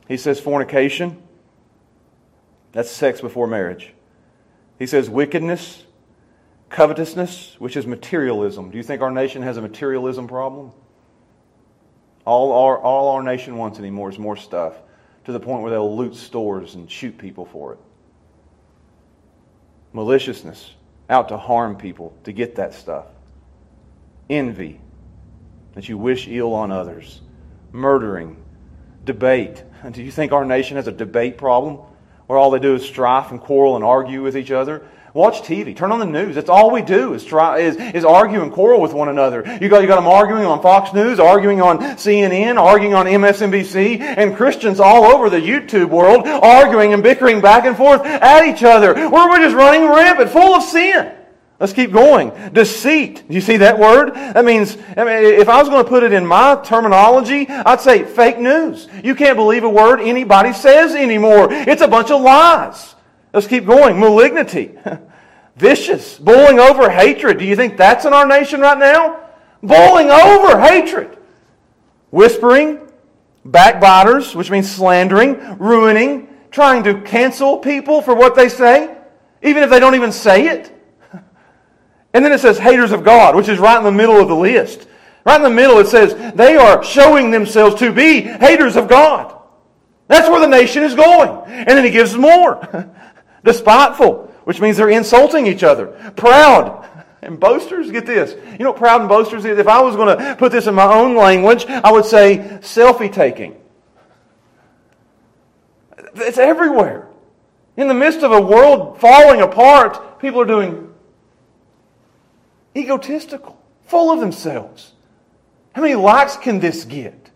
He 0.06 0.16
says 0.16 0.38
fornication. 0.38 1.20
That's 2.72 2.90
sex 2.90 3.20
before 3.20 3.46
marriage. 3.46 3.92
He 4.78 4.86
says 4.86 5.08
wickedness, 5.08 5.84
covetousness, 6.68 7.56
which 7.58 7.76
is 7.76 7.86
materialism. 7.86 8.70
Do 8.70 8.76
you 8.76 8.82
think 8.82 9.00
our 9.02 9.10
nation 9.10 9.42
has 9.42 9.56
a 9.56 9.62
materialism 9.62 10.28
problem? 10.28 10.72
All 12.26 12.52
our, 12.52 12.78
all 12.78 13.08
our 13.08 13.22
nation 13.22 13.56
wants 13.56 13.78
anymore 13.78 14.10
is 14.10 14.18
more 14.18 14.36
stuff 14.36 14.74
to 15.24 15.32
the 15.32 15.40
point 15.40 15.62
where 15.62 15.70
they'll 15.70 15.96
loot 15.96 16.14
stores 16.14 16.74
and 16.74 16.90
shoot 16.90 17.16
people 17.16 17.46
for 17.46 17.72
it. 17.72 17.78
Maliciousness, 19.92 20.72
out 21.08 21.28
to 21.28 21.36
harm 21.36 21.76
people 21.76 22.16
to 22.24 22.32
get 22.32 22.56
that 22.56 22.74
stuff. 22.74 23.06
Envy, 24.28 24.80
that 25.74 25.88
you 25.88 25.98
wish 25.98 26.28
ill 26.28 26.54
on 26.54 26.70
others. 26.70 27.20
Murdering, 27.72 28.36
debate. 29.04 29.62
Do 29.90 30.02
you 30.02 30.10
think 30.10 30.32
our 30.32 30.44
nation 30.44 30.76
has 30.76 30.88
a 30.88 30.92
debate 30.92 31.38
problem? 31.38 31.80
Where 32.34 32.40
all 32.40 32.50
they 32.50 32.58
do 32.58 32.74
is 32.74 32.84
strife 32.84 33.30
and 33.30 33.40
quarrel 33.40 33.76
and 33.76 33.84
argue 33.84 34.20
with 34.20 34.36
each 34.36 34.50
other. 34.50 34.82
Watch 35.12 35.42
TV. 35.42 35.76
Turn 35.76 35.92
on 35.92 36.00
the 36.00 36.04
news. 36.04 36.34
That's 36.34 36.48
all 36.48 36.72
we 36.72 36.82
do 36.82 37.14
is 37.14 37.24
try 37.24 37.60
is, 37.60 37.76
is 37.76 38.04
argue 38.04 38.42
and 38.42 38.50
quarrel 38.50 38.80
with 38.80 38.92
one 38.92 39.08
another. 39.08 39.44
You 39.62 39.68
got 39.68 39.82
you 39.82 39.86
got 39.86 39.94
them 39.94 40.08
arguing 40.08 40.44
on 40.44 40.60
Fox 40.60 40.92
News, 40.92 41.20
arguing 41.20 41.62
on 41.62 41.78
CNN, 41.78 42.56
arguing 42.60 42.92
on 42.92 43.06
MSNBC, 43.06 44.00
and 44.00 44.36
Christians 44.36 44.80
all 44.80 45.04
over 45.04 45.30
the 45.30 45.38
YouTube 45.38 45.90
world 45.90 46.26
arguing 46.26 46.92
and 46.92 47.04
bickering 47.04 47.40
back 47.40 47.64
and 47.66 47.76
forth 47.76 48.00
at 48.04 48.44
each 48.44 48.64
other. 48.64 48.92
Where 48.92 49.28
we're 49.30 49.38
just 49.38 49.54
running 49.54 49.88
rampant, 49.88 50.30
full 50.30 50.56
of 50.56 50.64
sin. 50.64 51.14
Let's 51.60 51.72
keep 51.72 51.92
going. 51.92 52.32
Deceit. 52.52 53.26
Do 53.28 53.34
you 53.34 53.40
see 53.40 53.58
that 53.58 53.78
word? 53.78 54.14
That 54.14 54.44
means, 54.44 54.76
I 54.96 55.04
mean, 55.04 55.40
if 55.40 55.48
I 55.48 55.60
was 55.60 55.68
going 55.68 55.84
to 55.84 55.88
put 55.88 56.02
it 56.02 56.12
in 56.12 56.26
my 56.26 56.56
terminology, 56.56 57.48
I'd 57.48 57.80
say 57.80 58.04
fake 58.04 58.38
news. 58.38 58.88
You 59.04 59.14
can't 59.14 59.36
believe 59.36 59.62
a 59.62 59.68
word 59.68 60.00
anybody 60.00 60.52
says 60.52 60.94
anymore. 60.94 61.48
It's 61.50 61.80
a 61.80 61.88
bunch 61.88 62.10
of 62.10 62.20
lies. 62.20 62.96
Let's 63.32 63.46
keep 63.46 63.66
going. 63.66 64.00
Malignity. 64.00 64.76
Vicious. 65.56 66.18
Boiling 66.18 66.58
over 66.58 66.90
hatred. 66.90 67.38
Do 67.38 67.44
you 67.44 67.54
think 67.54 67.76
that's 67.76 68.04
in 68.04 68.12
our 68.12 68.26
nation 68.26 68.60
right 68.60 68.78
now? 68.78 69.20
Boiling 69.62 70.10
over 70.10 70.60
hatred. 70.60 71.16
Whispering. 72.10 72.80
Backbiters, 73.44 74.34
which 74.34 74.50
means 74.50 74.70
slandering, 74.70 75.58
ruining, 75.58 76.28
trying 76.50 76.82
to 76.84 77.00
cancel 77.02 77.58
people 77.58 78.00
for 78.00 78.14
what 78.14 78.34
they 78.34 78.48
say, 78.48 78.96
even 79.42 79.62
if 79.62 79.68
they 79.68 79.78
don't 79.78 79.94
even 79.94 80.12
say 80.12 80.46
it. 80.46 80.73
And 82.14 82.24
then 82.24 82.32
it 82.32 82.40
says 82.40 82.58
haters 82.58 82.92
of 82.92 83.04
God, 83.04 83.34
which 83.34 83.48
is 83.48 83.58
right 83.58 83.76
in 83.76 83.84
the 83.84 83.92
middle 83.92 84.20
of 84.20 84.28
the 84.28 84.36
list. 84.36 84.86
Right 85.26 85.36
in 85.36 85.42
the 85.42 85.50
middle, 85.50 85.78
it 85.78 85.88
says 85.88 86.14
they 86.34 86.56
are 86.56 86.82
showing 86.84 87.32
themselves 87.32 87.74
to 87.80 87.92
be 87.92 88.20
haters 88.20 88.76
of 88.76 88.88
God. 88.88 89.36
That's 90.06 90.28
where 90.28 90.40
the 90.40 90.46
nation 90.46 90.84
is 90.84 90.94
going. 90.94 91.30
And 91.46 91.68
then 91.68 91.84
he 91.84 91.90
gives 91.90 92.16
more. 92.16 92.88
Despiteful, 93.44 94.32
which 94.44 94.60
means 94.60 94.76
they're 94.76 94.90
insulting 94.90 95.46
each 95.46 95.64
other. 95.64 95.88
Proud. 96.16 96.88
And 97.20 97.40
boasters, 97.40 97.90
get 97.90 98.06
this. 98.06 98.32
You 98.52 98.64
know 98.64 98.70
what 98.70 98.78
proud 98.78 99.00
and 99.00 99.08
boasters 99.08 99.44
is? 99.44 99.58
If 99.58 99.66
I 99.66 99.82
was 99.82 99.96
going 99.96 100.16
to 100.16 100.36
put 100.36 100.52
this 100.52 100.66
in 100.66 100.74
my 100.74 100.92
own 100.92 101.16
language, 101.16 101.66
I 101.66 101.90
would 101.90 102.04
say 102.04 102.38
selfie 102.60 103.12
taking. 103.12 103.56
It's 106.16 106.38
everywhere. 106.38 107.08
In 107.76 107.88
the 107.88 107.94
midst 107.94 108.20
of 108.20 108.30
a 108.30 108.40
world 108.40 109.00
falling 109.00 109.40
apart, 109.40 110.20
people 110.20 110.40
are 110.40 110.46
doing 110.46 110.93
egotistical, 112.76 113.60
full 113.86 114.10
of 114.10 114.20
themselves. 114.20 114.92
How 115.74 115.82
many 115.82 115.94
likes 115.94 116.36
can 116.36 116.60
this 116.60 116.84
get? 116.84 117.30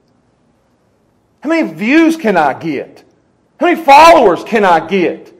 How 1.41 1.49
many 1.49 1.73
views 1.73 2.17
can 2.17 2.37
I 2.37 2.55
get? 2.55 3.05
How 3.61 3.67
many 3.67 3.83
followers 3.83 4.45
can 4.45 4.65
I 4.65 4.87
get? 4.87 5.33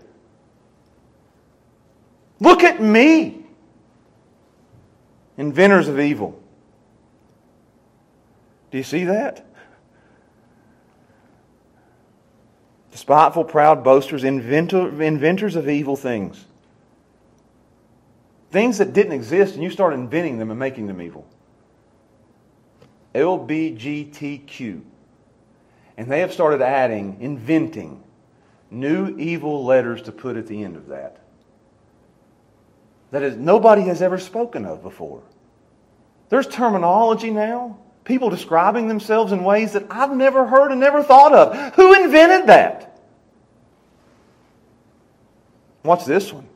Look 2.41 2.63
at 2.63 2.81
me. 2.81 3.45
Inventors 5.37 5.89
of 5.89 6.01
evil. 6.01 6.41
Do 8.71 8.79
you 8.79 8.85
see 8.85 9.05
that? 9.05 9.45
Despiteful, 12.91 13.45
proud 13.45 13.85
boasters, 13.85 14.25
inventor, 14.25 15.01
inventors 15.03 15.55
of 15.55 15.69
evil 15.69 15.95
things. 15.95 16.45
Things 18.51 18.79
that 18.79 18.93
didn't 18.93 19.13
exist, 19.13 19.55
and 19.55 19.63
you 19.63 19.71
start 19.71 19.93
inventing 19.93 20.39
them 20.39 20.51
and 20.51 20.59
making 20.59 20.87
them 20.87 21.03
evil. 21.03 21.27
LBGTQ. 23.15 24.83
And 25.97 26.11
they 26.11 26.21
have 26.21 26.33
started 26.33 26.63
adding, 26.63 27.19
inventing 27.21 28.03
new 28.71 29.17
evil 29.19 29.65
letters 29.65 30.03
to 30.03 30.13
put 30.13 30.37
at 30.37 30.47
the 30.47 30.63
end 30.63 30.77
of 30.77 30.89
that. 30.89 31.19
That 33.11 33.23
is, 33.23 33.37
nobody 33.37 33.83
has 33.83 34.03
ever 34.03 34.19
spoken 34.19 34.65
of 34.65 34.83
before. 34.83 35.23
There's 36.29 36.47
terminology 36.47 37.31
now, 37.31 37.79
people 38.05 38.31
describing 38.31 38.89
themselves 38.89 39.33
in 39.33 39.45
ways 39.45 39.73
that 39.73 39.87
I've 39.91 40.15
never 40.15 40.47
heard 40.47 40.71
and 40.71 40.81
never 40.81 41.03
thought 41.03 41.33
of. 41.33 41.75
Who 41.75 41.95
invented 41.95 42.49
that? 42.49 43.01
Watch 45.83 46.05
this 46.05 46.33
one. 46.33 46.47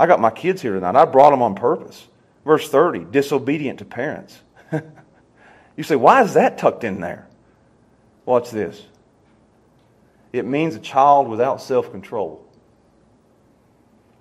I 0.00 0.06
got 0.06 0.18
my 0.18 0.30
kids 0.30 0.62
here 0.62 0.72
tonight. 0.72 0.96
I 0.96 1.04
brought 1.04 1.28
them 1.28 1.42
on 1.42 1.54
purpose. 1.54 2.08
Verse 2.42 2.66
30, 2.70 3.04
disobedient 3.10 3.80
to 3.80 3.84
parents. 3.84 4.40
you 5.76 5.82
say, 5.82 5.94
why 5.94 6.22
is 6.22 6.32
that 6.32 6.56
tucked 6.56 6.84
in 6.84 7.02
there? 7.02 7.28
Watch 8.24 8.50
this. 8.50 8.82
It 10.32 10.46
means 10.46 10.74
a 10.74 10.78
child 10.78 11.28
without 11.28 11.60
self 11.60 11.90
control. 11.90 12.42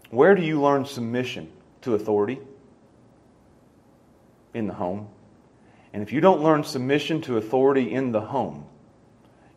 Where 0.10 0.36
do 0.36 0.42
you 0.42 0.60
learn 0.62 0.84
submission 0.84 1.50
to 1.84 1.96
authority? 1.96 2.42
In 4.54 4.68
the 4.68 4.74
home. 4.74 5.08
And 5.94 6.04
if 6.04 6.12
you 6.12 6.20
don't 6.20 6.44
learn 6.44 6.66
submission 6.66 7.22
to 7.22 7.38
authority 7.38 7.90
in 7.90 8.12
the 8.12 8.20
home, 8.20 8.66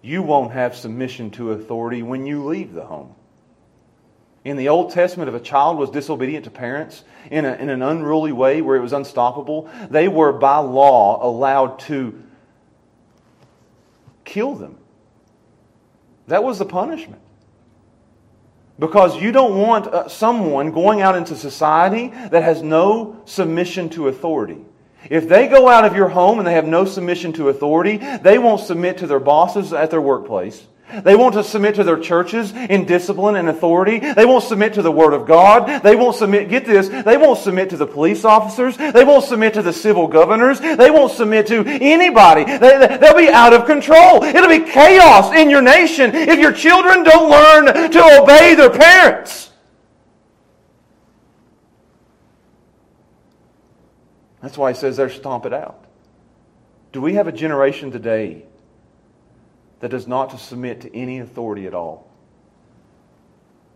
you 0.03 0.23
won't 0.23 0.53
have 0.53 0.77
submission 0.77 1.33
to 1.33 1.51
authority 1.51 2.05
when 2.05 2.27
you 2.27 2.45
leave 2.45 2.75
the 2.75 2.85
home. 2.85 3.17
In 4.45 4.57
the 4.57 4.69
Old 4.69 4.91
Testament, 4.91 5.29
if 5.29 5.35
a 5.35 5.45
child 5.45 5.79
was 5.79 5.91
disobedient 5.91 6.45
to 6.45 6.51
parents 6.51 7.05
in, 7.31 7.45
a, 7.45 7.53
in 7.55 7.69
an 7.69 7.83
unruly 7.83 8.33
way 8.33 8.61
where 8.61 8.77
it 8.77 8.81
was 8.81 8.93
unstoppable, 8.93 9.71
they 9.89 10.09
were 10.09 10.33
by 10.33 10.59
law 10.59 11.25
allowed 11.25 11.79
to 11.81 12.21
kill 14.25 14.55
them. 14.55 14.79
That 16.27 16.43
was 16.43 16.59
the 16.59 16.65
punishment. 16.65 17.21
Because 18.79 19.21
you 19.21 19.31
don't 19.31 19.59
want 19.59 19.87
uh, 19.87 20.09
someone 20.09 20.73
going 20.73 21.03
out 21.03 21.15
into 21.15 21.37
society 21.37 22.09
that 22.09 22.43
has 22.43 22.63
no 22.63 23.21
submission 23.27 23.91
to 23.91 24.09
authority. 24.09 24.59
If 25.09 25.29
they 25.29 25.47
go 25.47 25.69
out 25.69 25.85
of 25.85 25.95
your 25.95 26.09
home 26.09 26.39
and 26.39 26.47
they 26.47 26.55
have 26.55 26.67
no 26.67 26.85
submission 26.85 27.33
to 27.35 27.49
authority, 27.49 27.99
they 27.99 28.39
won't 28.39 28.61
submit 28.61 28.99
to 28.99 29.07
their 29.07 29.21
bosses 29.21 29.73
at 29.73 29.91
their 29.91 30.01
workplace. 30.01 30.67
They 31.01 31.17
won't 31.17 31.45
submit 31.45 31.77
to 31.77 31.85
their 31.85 31.99
churches 31.99 32.53
in 32.53 32.85
discipline 32.85 33.37
and 33.37 33.49
authority. 33.49 33.99
They 33.99 34.25
won't 34.25 34.45
submit 34.45 34.75
to 34.75 34.83
the 34.83 34.93
Word 34.93 35.15
of 35.15 35.27
God. 35.27 35.83
They 35.83 35.97
won't 35.97 36.17
submit, 36.17 36.49
get 36.49 36.67
this, 36.67 36.89
they 36.89 37.17
won't 37.17 37.39
submit 37.39 37.71
to 37.71 37.77
the 37.77 37.87
police 37.87 38.25
officers. 38.25 38.77
They 38.77 39.05
won't 39.05 39.25
submit 39.25 39.55
to 39.55 39.63
the 39.63 39.73
civil 39.73 40.07
governors. 40.07 40.61
They 40.61 40.91
won't 40.91 41.13
submit 41.13 41.47
to 41.49 41.65
anybody. 41.67 42.45
They, 42.45 42.99
they'll 43.01 43.17
be 43.17 43.29
out 43.29 43.53
of 43.53 43.67
control. 43.67 44.23
It'll 44.23 44.49
be 44.49 44.71
chaos 44.71 45.35
in 45.35 45.51
your 45.51 45.63
nation 45.63 46.15
if 46.15 46.39
your 46.39 46.53
children 46.53 47.03
don't 47.03 47.31
learn 47.31 47.91
to 47.91 48.21
obey 48.21 48.55
their 48.55 48.71
parents. 48.71 49.51
That's 54.43 54.59
why 54.59 54.73
he 54.73 54.79
says 54.79 54.97
there, 54.97 55.09
stomp 55.09 55.47
it 55.47 55.53
out. 55.53 55.85
Do 56.91 57.01
we 57.01 57.15
have 57.15 57.29
a 57.29 57.33
generation 57.33 57.91
today 57.91 58.45
that 59.83 59.91
does 59.91 60.07
not 60.07 60.31
to 60.31 60.39
submit 60.39 60.81
to 60.83 60.97
any 60.97 61.19
authority 61.19 61.67
at 61.67 61.75
all? 61.75 62.09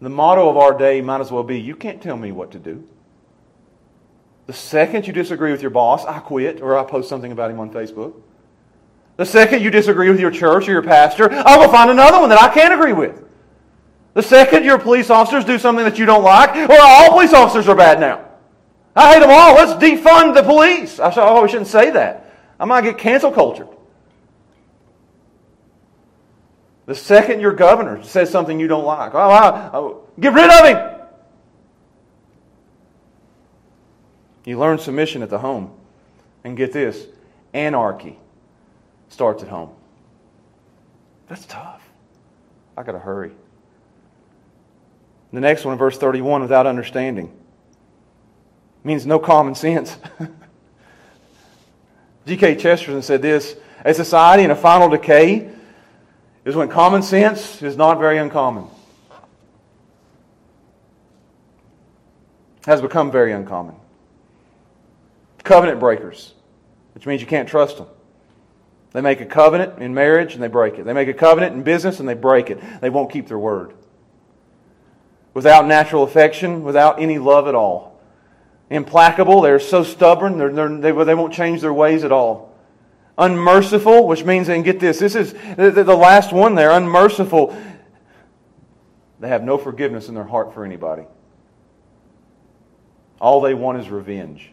The 0.00 0.08
motto 0.08 0.48
of 0.48 0.56
our 0.56 0.78
day 0.78 1.00
might 1.00 1.20
as 1.20 1.32
well 1.32 1.42
be 1.42 1.58
you 1.58 1.74
can't 1.74 2.00
tell 2.00 2.16
me 2.16 2.30
what 2.30 2.52
to 2.52 2.60
do. 2.60 2.86
The 4.46 4.52
second 4.52 5.08
you 5.08 5.12
disagree 5.12 5.50
with 5.50 5.62
your 5.62 5.72
boss, 5.72 6.04
I 6.04 6.20
quit 6.20 6.62
or 6.62 6.78
I 6.78 6.84
post 6.84 7.08
something 7.08 7.32
about 7.32 7.50
him 7.50 7.58
on 7.58 7.72
Facebook. 7.72 8.14
The 9.16 9.26
second 9.26 9.62
you 9.62 9.70
disagree 9.70 10.08
with 10.08 10.20
your 10.20 10.30
church 10.30 10.68
or 10.68 10.72
your 10.72 10.82
pastor, 10.82 11.28
I 11.32 11.56
will 11.56 11.70
find 11.72 11.90
another 11.90 12.20
one 12.20 12.28
that 12.28 12.40
I 12.40 12.54
can't 12.54 12.72
agree 12.72 12.92
with. 12.92 13.24
The 14.14 14.22
second 14.22 14.64
your 14.64 14.78
police 14.78 15.10
officers 15.10 15.44
do 15.44 15.58
something 15.58 15.84
that 15.84 15.98
you 15.98 16.06
don't 16.06 16.22
like, 16.22 16.54
well, 16.68 16.86
all 16.86 17.10
police 17.10 17.32
officers 17.32 17.66
are 17.66 17.74
bad 17.74 17.98
now. 17.98 18.28
I 18.94 19.12
hate 19.12 19.20
them 19.20 19.30
all. 19.30 19.54
Let's 19.54 19.72
defund 19.82 20.34
the 20.34 20.44
police. 20.44 21.00
I 21.00 21.10
said, 21.10 21.26
oh, 21.26 21.42
we 21.42 21.48
shouldn't 21.48 21.66
say 21.66 21.90
that. 21.90 22.32
I 22.60 22.64
might 22.64 22.82
get 22.82 22.96
cancel 22.96 23.32
culture. 23.32 23.66
The 26.86 26.94
second 26.94 27.40
your 27.40 27.52
governor 27.52 28.02
says 28.04 28.30
something 28.30 28.60
you 28.60 28.68
don't 28.68 28.84
like, 28.84 29.12
oh, 29.14 30.04
get 30.18 30.32
rid 30.32 30.50
of 30.50 30.66
him. 30.66 30.92
You 34.44 34.58
learn 34.58 34.78
submission 34.78 35.22
at 35.22 35.30
the 35.30 35.38
home. 35.38 35.72
And 36.44 36.56
get 36.56 36.72
this 36.72 37.06
anarchy 37.52 38.16
starts 39.08 39.42
at 39.42 39.48
home. 39.48 39.70
That's 41.26 41.44
tough. 41.46 41.82
I 42.76 42.84
got 42.84 42.92
to 42.92 43.00
hurry. 43.00 43.32
The 45.32 45.40
next 45.40 45.64
one, 45.64 45.76
verse 45.76 45.98
31, 45.98 46.42
without 46.42 46.68
understanding 46.68 47.36
means 48.84 49.04
no 49.04 49.18
common 49.18 49.56
sense. 49.56 49.96
G.K. 52.26 52.54
Chesterton 52.54 53.02
said 53.02 53.22
this 53.22 53.56
A 53.84 53.92
society 53.92 54.44
in 54.44 54.52
a 54.52 54.56
final 54.56 54.88
decay 54.88 55.50
is 56.46 56.56
when 56.56 56.70
common 56.70 57.02
sense 57.02 57.60
is 57.60 57.76
not 57.76 57.98
very 57.98 58.16
uncommon. 58.16 58.68
Has 62.64 62.80
become 62.80 63.10
very 63.10 63.32
uncommon. 63.32 63.74
Covenant 65.44 65.78
breakers, 65.78 66.32
which 66.94 67.06
means 67.06 67.20
you 67.20 67.26
can't 67.26 67.48
trust 67.48 67.76
them. 67.76 67.86
They 68.92 69.02
make 69.02 69.20
a 69.20 69.26
covenant 69.26 69.82
in 69.82 69.92
marriage 69.92 70.32
and 70.32 70.42
they 70.42 70.48
break 70.48 70.78
it. 70.78 70.86
They 70.86 70.94
make 70.94 71.08
a 71.08 71.14
covenant 71.14 71.54
in 71.54 71.62
business 71.62 72.00
and 72.00 72.08
they 72.08 72.14
break 72.14 72.48
it. 72.48 72.58
They 72.80 72.88
won't 72.88 73.12
keep 73.12 73.28
their 73.28 73.38
word. 73.38 73.74
Without 75.34 75.66
natural 75.66 76.02
affection, 76.02 76.64
without 76.64 76.98
any 76.98 77.18
love 77.18 77.46
at 77.46 77.54
all 77.54 77.96
implacable. 78.70 79.40
They're 79.40 79.60
so 79.60 79.82
stubborn. 79.82 80.38
They're, 80.38 80.52
they're, 80.52 80.76
they, 80.76 81.04
they 81.04 81.14
won't 81.14 81.32
change 81.32 81.60
their 81.60 81.72
ways 81.72 82.04
at 82.04 82.12
all. 82.12 82.55
Unmerciful, 83.18 84.06
which 84.06 84.24
means, 84.24 84.48
and 84.48 84.64
get 84.64 84.78
this, 84.78 84.98
this 84.98 85.14
is 85.14 85.32
the, 85.32 85.70
the 85.70 85.96
last 85.96 86.32
one 86.32 86.54
there, 86.54 86.70
unmerciful. 86.70 87.56
They 89.20 89.28
have 89.28 89.42
no 89.42 89.56
forgiveness 89.56 90.08
in 90.08 90.14
their 90.14 90.24
heart 90.24 90.52
for 90.52 90.64
anybody. 90.64 91.04
All 93.20 93.40
they 93.40 93.54
want 93.54 93.78
is 93.78 93.88
revenge. 93.88 94.50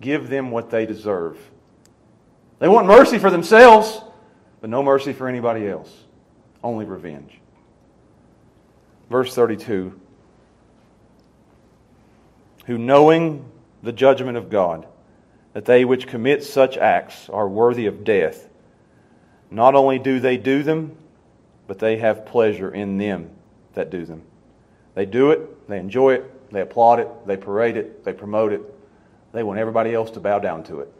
Give 0.00 0.28
them 0.28 0.50
what 0.50 0.70
they 0.70 0.86
deserve. 0.86 1.38
They 2.58 2.68
want 2.68 2.86
mercy 2.86 3.18
for 3.18 3.30
themselves, 3.30 4.00
but 4.60 4.70
no 4.70 4.82
mercy 4.82 5.12
for 5.12 5.28
anybody 5.28 5.68
else. 5.68 5.92
Only 6.64 6.86
revenge. 6.86 7.38
Verse 9.10 9.34
32 9.34 10.00
who 12.66 12.78
knowing 12.78 13.44
the 13.82 13.92
judgment 13.92 14.36
of 14.36 14.50
God, 14.50 14.86
that 15.52 15.64
they 15.64 15.84
which 15.84 16.06
commit 16.06 16.44
such 16.44 16.76
acts 16.76 17.28
are 17.28 17.48
worthy 17.48 17.86
of 17.86 18.04
death, 18.04 18.48
not 19.50 19.74
only 19.74 19.98
do 19.98 20.18
they 20.18 20.36
do 20.36 20.62
them, 20.62 20.96
but 21.66 21.78
they 21.78 21.98
have 21.98 22.26
pleasure 22.26 22.70
in 22.70 22.98
them 22.98 23.30
that 23.74 23.90
do 23.90 24.04
them. 24.04 24.22
They 24.94 25.06
do 25.06 25.30
it, 25.30 25.68
they 25.68 25.78
enjoy 25.78 26.14
it, 26.14 26.50
they 26.52 26.60
applaud 26.60 27.00
it, 27.00 27.08
they 27.26 27.36
parade 27.36 27.76
it, 27.76 28.04
they 28.04 28.12
promote 28.12 28.52
it. 28.52 28.62
They 29.32 29.42
want 29.42 29.58
everybody 29.58 29.94
else 29.94 30.10
to 30.12 30.20
bow 30.20 30.38
down 30.38 30.64
to 30.64 30.80
it. 30.80 30.92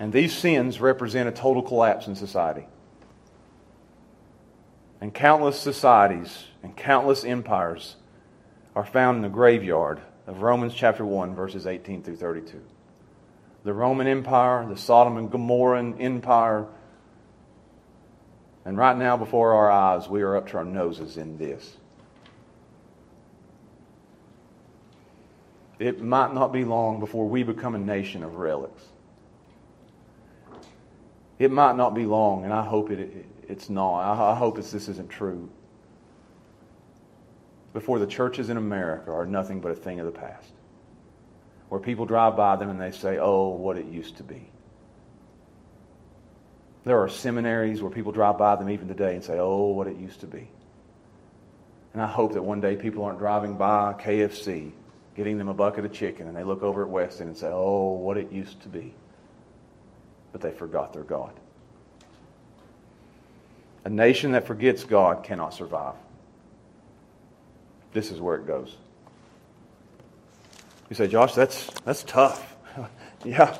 And 0.00 0.12
these 0.12 0.32
sins 0.32 0.80
represent 0.80 1.28
a 1.28 1.32
total 1.32 1.62
collapse 1.62 2.06
in 2.06 2.14
society 2.14 2.66
and 5.00 5.12
countless 5.12 5.58
societies 5.58 6.44
and 6.62 6.76
countless 6.76 7.24
empires 7.24 7.96
are 8.78 8.84
found 8.84 9.16
in 9.16 9.22
the 9.22 9.28
graveyard 9.28 10.00
of 10.28 10.40
Romans 10.40 10.72
chapter 10.72 11.04
1, 11.04 11.34
verses 11.34 11.66
18 11.66 12.04
through 12.04 12.14
32. 12.14 12.62
The 13.64 13.74
Roman 13.74 14.06
Empire, 14.06 14.64
the 14.68 14.76
Sodom 14.76 15.16
and 15.16 15.28
Gomorrah 15.28 15.94
Empire, 15.98 16.64
and 18.64 18.78
right 18.78 18.96
now 18.96 19.16
before 19.16 19.54
our 19.54 19.68
eyes, 19.68 20.08
we 20.08 20.22
are 20.22 20.36
up 20.36 20.50
to 20.50 20.58
our 20.58 20.64
noses 20.64 21.16
in 21.16 21.38
this. 21.38 21.76
It 25.80 26.00
might 26.00 26.32
not 26.32 26.52
be 26.52 26.64
long 26.64 27.00
before 27.00 27.28
we 27.28 27.42
become 27.42 27.74
a 27.74 27.80
nation 27.80 28.22
of 28.22 28.36
relics. 28.36 28.84
It 31.40 31.50
might 31.50 31.74
not 31.74 31.96
be 31.96 32.06
long, 32.06 32.44
and 32.44 32.52
I 32.52 32.64
hope 32.64 32.92
it, 32.92 33.26
it's 33.48 33.68
not. 33.68 34.02
I, 34.02 34.34
I 34.34 34.34
hope 34.36 34.54
this 34.54 34.72
isn't 34.72 35.08
true. 35.08 35.50
Before 37.72 37.98
the 37.98 38.06
churches 38.06 38.48
in 38.48 38.56
America 38.56 39.10
are 39.10 39.26
nothing 39.26 39.60
but 39.60 39.70
a 39.70 39.74
thing 39.74 40.00
of 40.00 40.06
the 40.06 40.12
past, 40.12 40.52
where 41.68 41.80
people 41.80 42.06
drive 42.06 42.36
by 42.36 42.56
them 42.56 42.70
and 42.70 42.80
they 42.80 42.90
say, 42.90 43.18
oh, 43.18 43.48
what 43.48 43.76
it 43.76 43.86
used 43.86 44.16
to 44.16 44.22
be. 44.22 44.50
There 46.84 46.98
are 46.98 47.08
seminaries 47.08 47.82
where 47.82 47.90
people 47.90 48.12
drive 48.12 48.38
by 48.38 48.56
them 48.56 48.70
even 48.70 48.88
today 48.88 49.14
and 49.14 49.22
say, 49.22 49.38
oh, 49.38 49.66
what 49.66 49.86
it 49.86 49.96
used 49.96 50.20
to 50.20 50.26
be. 50.26 50.48
And 51.92 52.02
I 52.02 52.06
hope 52.06 52.32
that 52.34 52.42
one 52.42 52.60
day 52.60 52.76
people 52.76 53.04
aren't 53.04 53.18
driving 53.18 53.56
by 53.56 53.94
KFC, 53.98 54.72
getting 55.14 55.36
them 55.36 55.48
a 55.48 55.54
bucket 55.54 55.84
of 55.84 55.92
chicken, 55.92 56.28
and 56.28 56.36
they 56.36 56.44
look 56.44 56.62
over 56.62 56.82
at 56.82 56.88
Weston 56.88 57.28
and 57.28 57.36
say, 57.36 57.48
oh, 57.50 57.92
what 57.92 58.16
it 58.16 58.32
used 58.32 58.62
to 58.62 58.68
be. 58.68 58.94
But 60.32 60.40
they 60.40 60.52
forgot 60.52 60.92
their 60.92 61.02
God. 61.02 61.32
A 63.84 63.90
nation 63.90 64.32
that 64.32 64.46
forgets 64.46 64.84
God 64.84 65.24
cannot 65.24 65.54
survive. 65.54 65.94
This 67.98 68.12
is 68.12 68.20
where 68.20 68.36
it 68.36 68.46
goes. 68.46 68.76
You 70.88 70.94
say, 70.94 71.08
Josh, 71.08 71.34
that's, 71.34 71.66
that's 71.80 72.04
tough. 72.04 72.54
yeah, 73.24 73.58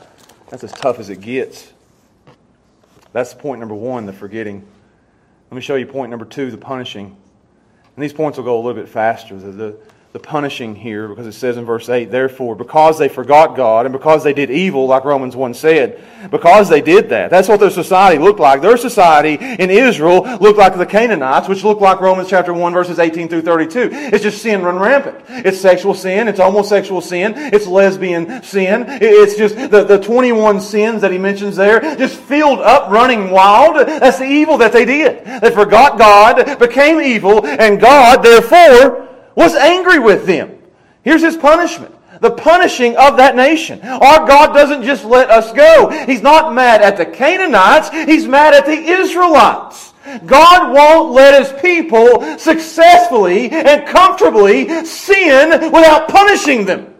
that's 0.48 0.62
as 0.62 0.70
tough 0.70 1.00
as 1.00 1.10
it 1.10 1.20
gets. 1.20 1.72
That's 3.12 3.34
point 3.34 3.58
number 3.58 3.74
one, 3.74 4.06
the 4.06 4.12
forgetting. 4.12 4.64
Let 5.50 5.56
me 5.56 5.60
show 5.60 5.74
you 5.74 5.86
point 5.86 6.10
number 6.10 6.24
two, 6.24 6.52
the 6.52 6.56
punishing. 6.56 7.16
And 7.96 8.04
these 8.04 8.12
points 8.12 8.38
will 8.38 8.44
go 8.44 8.54
a 8.54 8.62
little 8.62 8.80
bit 8.80 8.88
faster. 8.88 9.36
The, 9.36 9.50
the, 9.50 9.78
the 10.12 10.18
punishing 10.18 10.74
here 10.74 11.06
because 11.06 11.26
it 11.26 11.32
says 11.32 11.58
in 11.58 11.66
verse 11.66 11.86
8, 11.90 12.10
therefore, 12.10 12.56
because 12.56 12.98
they 12.98 13.10
forgot 13.10 13.54
God 13.54 13.84
and 13.84 13.92
because 13.92 14.24
they 14.24 14.32
did 14.32 14.50
evil, 14.50 14.86
like 14.86 15.04
Romans 15.04 15.36
1 15.36 15.52
said, 15.52 16.02
because 16.30 16.70
they 16.70 16.80
did 16.80 17.10
that. 17.10 17.28
That's 17.28 17.46
what 17.46 17.60
their 17.60 17.68
society 17.68 18.18
looked 18.18 18.40
like. 18.40 18.62
Their 18.62 18.78
society 18.78 19.34
in 19.34 19.68
Israel 19.68 20.22
looked 20.40 20.58
like 20.58 20.78
the 20.78 20.86
Canaanites, 20.86 21.46
which 21.46 21.62
looked 21.62 21.82
like 21.82 22.00
Romans 22.00 22.30
chapter 22.30 22.54
1, 22.54 22.72
verses 22.72 22.98
18 22.98 23.28
through 23.28 23.42
32. 23.42 23.90
It's 23.92 24.22
just 24.22 24.40
sin 24.40 24.62
run 24.62 24.78
rampant. 24.78 25.22
It's 25.28 25.60
sexual 25.60 25.92
sin, 25.92 26.26
it's 26.26 26.40
homosexual 26.40 27.02
sin, 27.02 27.34
it's 27.36 27.66
lesbian 27.66 28.42
sin. 28.42 28.86
It's 28.88 29.36
just 29.36 29.56
the, 29.56 29.84
the 29.84 29.98
21 29.98 30.62
sins 30.62 31.02
that 31.02 31.12
he 31.12 31.18
mentions 31.18 31.56
there, 31.56 31.80
just 31.96 32.18
filled 32.18 32.60
up, 32.60 32.90
running 32.90 33.30
wild. 33.30 33.86
That's 33.86 34.18
the 34.18 34.24
evil 34.24 34.56
that 34.56 34.72
they 34.72 34.86
did. 34.86 35.42
They 35.42 35.50
forgot 35.50 35.98
God, 35.98 36.58
became 36.58 36.98
evil, 36.98 37.46
and 37.46 37.78
God, 37.78 38.22
therefore, 38.22 39.07
was 39.38 39.54
angry 39.54 40.00
with 40.00 40.26
them. 40.26 40.58
Here's 41.02 41.22
his 41.22 41.36
punishment. 41.36 41.94
the 42.20 42.30
punishing 42.32 42.96
of 42.96 43.16
that 43.16 43.36
nation. 43.36 43.80
Our 43.80 44.26
God 44.26 44.52
doesn't 44.52 44.82
just 44.82 45.04
let 45.04 45.30
us 45.30 45.52
go. 45.52 45.88
He's 46.04 46.22
not 46.22 46.52
mad 46.52 46.82
at 46.82 46.96
the 46.96 47.06
Canaanites, 47.06 47.90
He's 47.90 48.26
mad 48.26 48.52
at 48.52 48.66
the 48.66 48.72
Israelites. 48.72 49.92
God 50.26 50.74
won't 50.74 51.12
let 51.12 51.40
His 51.40 51.60
people 51.60 52.38
successfully 52.38 53.50
and 53.50 53.86
comfortably 53.86 54.84
sin 54.84 55.50
without 55.70 56.08
punishing 56.08 56.64
them. 56.64 56.92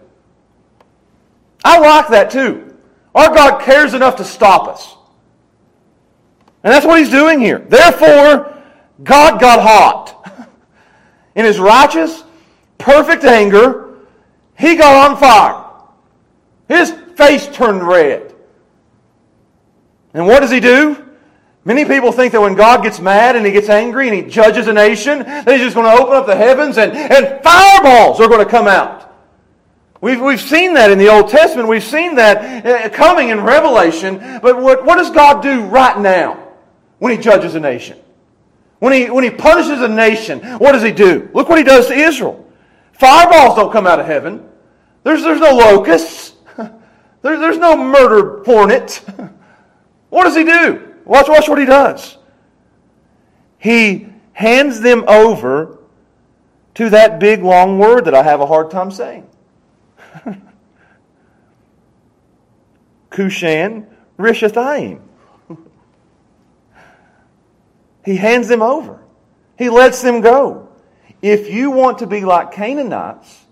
I 1.65 1.81
like 1.81 2.09
that 2.09 2.31
too. 2.31 2.77
Our 3.17 3.35
God 3.35 3.61
cares 3.63 3.95
enough 3.95 4.15
to 4.17 4.25
stop 4.25 4.69
us. 4.69 4.95
And 6.63 6.73
that's 6.73 6.87
what 6.87 7.01
He's 7.01 7.11
doing 7.11 7.41
here. 7.41 7.59
Therefore, 7.59 8.57
God 9.03 9.41
got 9.41 9.61
hot. 9.61 10.49
In 11.35 11.45
His 11.45 11.59
righteous, 11.59 12.23
perfect 12.79 13.25
anger, 13.25 13.97
He 14.59 14.77
got 14.77 15.11
on 15.11 15.17
fire. 15.19 15.65
His 16.69 16.91
face 17.17 17.49
turned 17.49 17.87
red. 17.87 18.35
And 20.15 20.27
what 20.27 20.41
does 20.41 20.51
He 20.51 20.61
do? 20.61 21.05
Many 21.69 21.85
people 21.85 22.13
think 22.13 22.33
that 22.33 22.41
when 22.41 22.55
God 22.55 22.83
gets 22.83 22.99
mad 22.99 23.37
and 23.37 23.45
he 23.45 23.53
gets 23.53 23.69
angry 23.69 24.09
and 24.09 24.17
he 24.17 24.23
judges 24.23 24.69
a 24.69 24.73
nation, 24.73 25.19
that 25.19 25.49
he's 25.49 25.61
just 25.61 25.75
going 25.75 25.85
to 25.85 26.03
open 26.03 26.17
up 26.17 26.27
the 26.27 26.35
heavens 26.35 26.79
and, 26.79 26.93
and 26.93 27.45
fireballs 27.45 28.21
are 28.21 28.27
going 28.27 28.43
to 28.43 28.51
come 28.51 28.67
out. 28.67 29.15
We've, 30.01 30.19
we've 30.19 30.41
seen 30.41 30.73
that 30.75 30.91
in 30.91 30.99
the 30.99 31.09
Old 31.09 31.29
Testament. 31.29 31.69
We've 31.69 31.85
seen 31.85 32.15
that 32.15 32.65
uh, 32.65 32.89
coming 32.89 33.29
in 33.29 33.43
Revelation. 33.43 34.19
But 34.41 34.63
what, 34.63 34.87
what 34.87 34.97
does 34.97 35.11
God 35.11 35.43
do 35.43 35.61
right 35.67 35.99
now 36.01 36.43
when 37.01 37.13
he 37.13 37.19
judges 37.19 37.55
a 37.55 37.61
nation? 37.61 37.99
When 38.79 38.95
he, 38.95 39.11
when 39.11 39.25
he 39.25 39.31
punishes 39.31 39.83
a 39.83 39.89
nation, 39.89 40.41
what 40.59 40.73
does 40.73 40.83
he 40.83 40.93
do? 40.93 41.29
Look 41.35 41.51
what 41.51 41.59
he 41.59 41.65
does 41.65 41.89
to 41.89 41.95
Israel. 41.95 42.48
Fireballs 42.99 43.55
don't 43.55 43.73
come 43.73 43.87
out 43.87 44.01
of 44.01 44.07
heaven. 44.07 44.45
There's, 45.05 45.23
there's 45.23 45.41
no 45.41 45.55
locusts. 45.55 46.35
There, 47.21 47.37
there's 47.37 47.59
no 47.59 47.77
murder 47.77 48.45
hornet. 48.45 49.05
What 50.11 50.25
does 50.25 50.37
he 50.37 50.45
do? 50.45 50.95
Watch, 51.05 51.29
watch 51.29 51.49
what 51.49 51.59
he 51.59 51.67
does. 51.67 52.17
He 53.59 54.07
hands 54.33 54.81
them 54.81 55.05
over 55.07 55.79
to 56.75 56.89
that 56.91 57.19
big 57.19 57.43
long 57.43 57.79
word 57.79 58.05
that 58.07 58.15
I 58.15 58.23
have 58.23 58.41
a 58.41 58.47
hard 58.47 58.71
time 58.71 58.91
saying. 58.91 59.29
Kushan 63.11 63.87
Rishathaim. 64.19 65.01
he 68.05 68.17
hands 68.17 68.49
them 68.49 68.63
over. 68.63 69.03
He 69.59 69.69
lets 69.69 70.01
them 70.01 70.21
go. 70.21 70.68
If 71.21 71.51
you 71.51 71.71
want 71.71 71.99
to 71.99 72.07
be 72.07 72.25
like 72.25 72.53
Canaanites, 72.53 73.45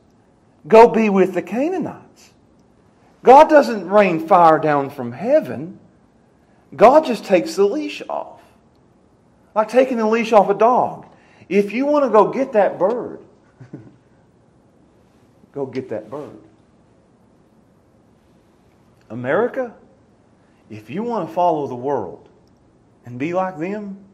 go 0.69 0.89
be 0.89 1.09
with 1.09 1.35
the 1.35 1.43
Canaanites. 1.43 2.33
God 3.23 3.49
doesn't 3.49 3.89
rain 3.89 4.27
fire 4.27 4.59
down 4.59 4.91
from 4.91 5.13
heaven. 5.13 5.81
God 6.75 7.05
just 7.05 7.25
takes 7.25 7.57
the 7.57 7.65
leash 7.65 8.03
off. 8.09 8.41
Like 9.55 9.69
taking 9.69 9.97
the 9.97 10.07
leash 10.07 10.33
off 10.33 10.49
a 10.49 10.55
dog. 10.55 11.07
If 11.49 11.73
you 11.73 11.87
want 11.87 12.05
to 12.05 12.11
go 12.11 12.31
get 12.31 12.53
that 12.53 12.79
bird, 12.79 13.21
go 15.53 15.67
get 15.67 15.89
that 15.89 16.11
bird. 16.11 16.39
America, 19.11 19.75
if 20.71 20.91
you 20.91 21.03
want 21.03 21.29
to 21.29 21.35
follow 21.35 21.67
the 21.67 21.75
world 21.75 22.29
and 23.05 23.19
be 23.19 23.33
like 23.33 23.59
them, 23.59 24.05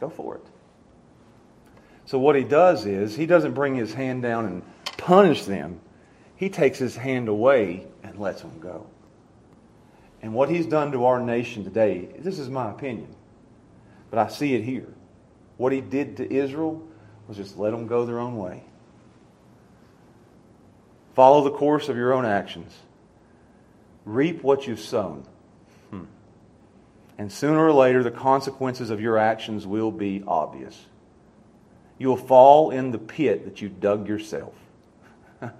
go 0.00 0.08
for 0.08 0.36
it. 0.36 0.46
So, 2.14 2.20
what 2.20 2.36
he 2.36 2.44
does 2.44 2.86
is, 2.86 3.16
he 3.16 3.26
doesn't 3.26 3.54
bring 3.54 3.74
his 3.74 3.92
hand 3.92 4.22
down 4.22 4.44
and 4.44 4.62
punish 4.98 5.46
them, 5.46 5.80
he 6.36 6.48
takes 6.48 6.78
his 6.78 6.94
hand 6.94 7.26
away 7.26 7.88
and 8.04 8.20
lets 8.20 8.40
them 8.40 8.60
go. 8.60 8.86
And 10.22 10.32
what 10.32 10.48
he's 10.48 10.66
done 10.66 10.92
to 10.92 11.06
our 11.06 11.18
nation 11.18 11.64
today, 11.64 12.08
this 12.20 12.38
is 12.38 12.48
my 12.48 12.70
opinion, 12.70 13.12
but 14.10 14.20
I 14.20 14.28
see 14.28 14.54
it 14.54 14.62
here. 14.62 14.94
What 15.56 15.72
he 15.72 15.80
did 15.80 16.18
to 16.18 16.32
Israel 16.32 16.86
was 17.26 17.36
just 17.36 17.58
let 17.58 17.72
them 17.72 17.88
go 17.88 18.06
their 18.06 18.20
own 18.20 18.36
way. 18.36 18.62
Follow 21.16 21.42
the 21.42 21.50
course 21.50 21.88
of 21.88 21.96
your 21.96 22.12
own 22.12 22.26
actions. 22.26 22.72
Reap 24.04 24.44
what 24.44 24.68
you've 24.68 24.78
sown. 24.78 25.26
Hmm. 25.90 26.04
And 27.18 27.32
sooner 27.32 27.58
or 27.58 27.72
later, 27.72 28.04
the 28.04 28.12
consequences 28.12 28.90
of 28.90 29.00
your 29.00 29.18
actions 29.18 29.66
will 29.66 29.90
be 29.90 30.22
obvious. 30.28 30.80
You 32.04 32.10
will 32.10 32.16
fall 32.18 32.70
in 32.70 32.90
the 32.90 32.98
pit 32.98 33.46
that 33.46 33.62
you 33.62 33.70
dug 33.70 34.08
yourself. 34.08 34.52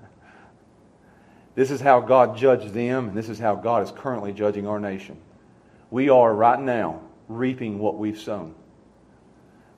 This 1.54 1.70
is 1.70 1.80
how 1.80 2.00
God 2.00 2.36
judged 2.36 2.74
them, 2.74 3.08
and 3.08 3.16
this 3.16 3.30
is 3.30 3.38
how 3.38 3.54
God 3.54 3.82
is 3.82 3.90
currently 3.90 4.34
judging 4.34 4.66
our 4.66 4.78
nation. 4.78 5.16
We 5.90 6.10
are 6.10 6.34
right 6.34 6.60
now 6.60 7.00
reaping 7.28 7.78
what 7.78 7.96
we've 7.96 8.18
sown. 8.18 8.54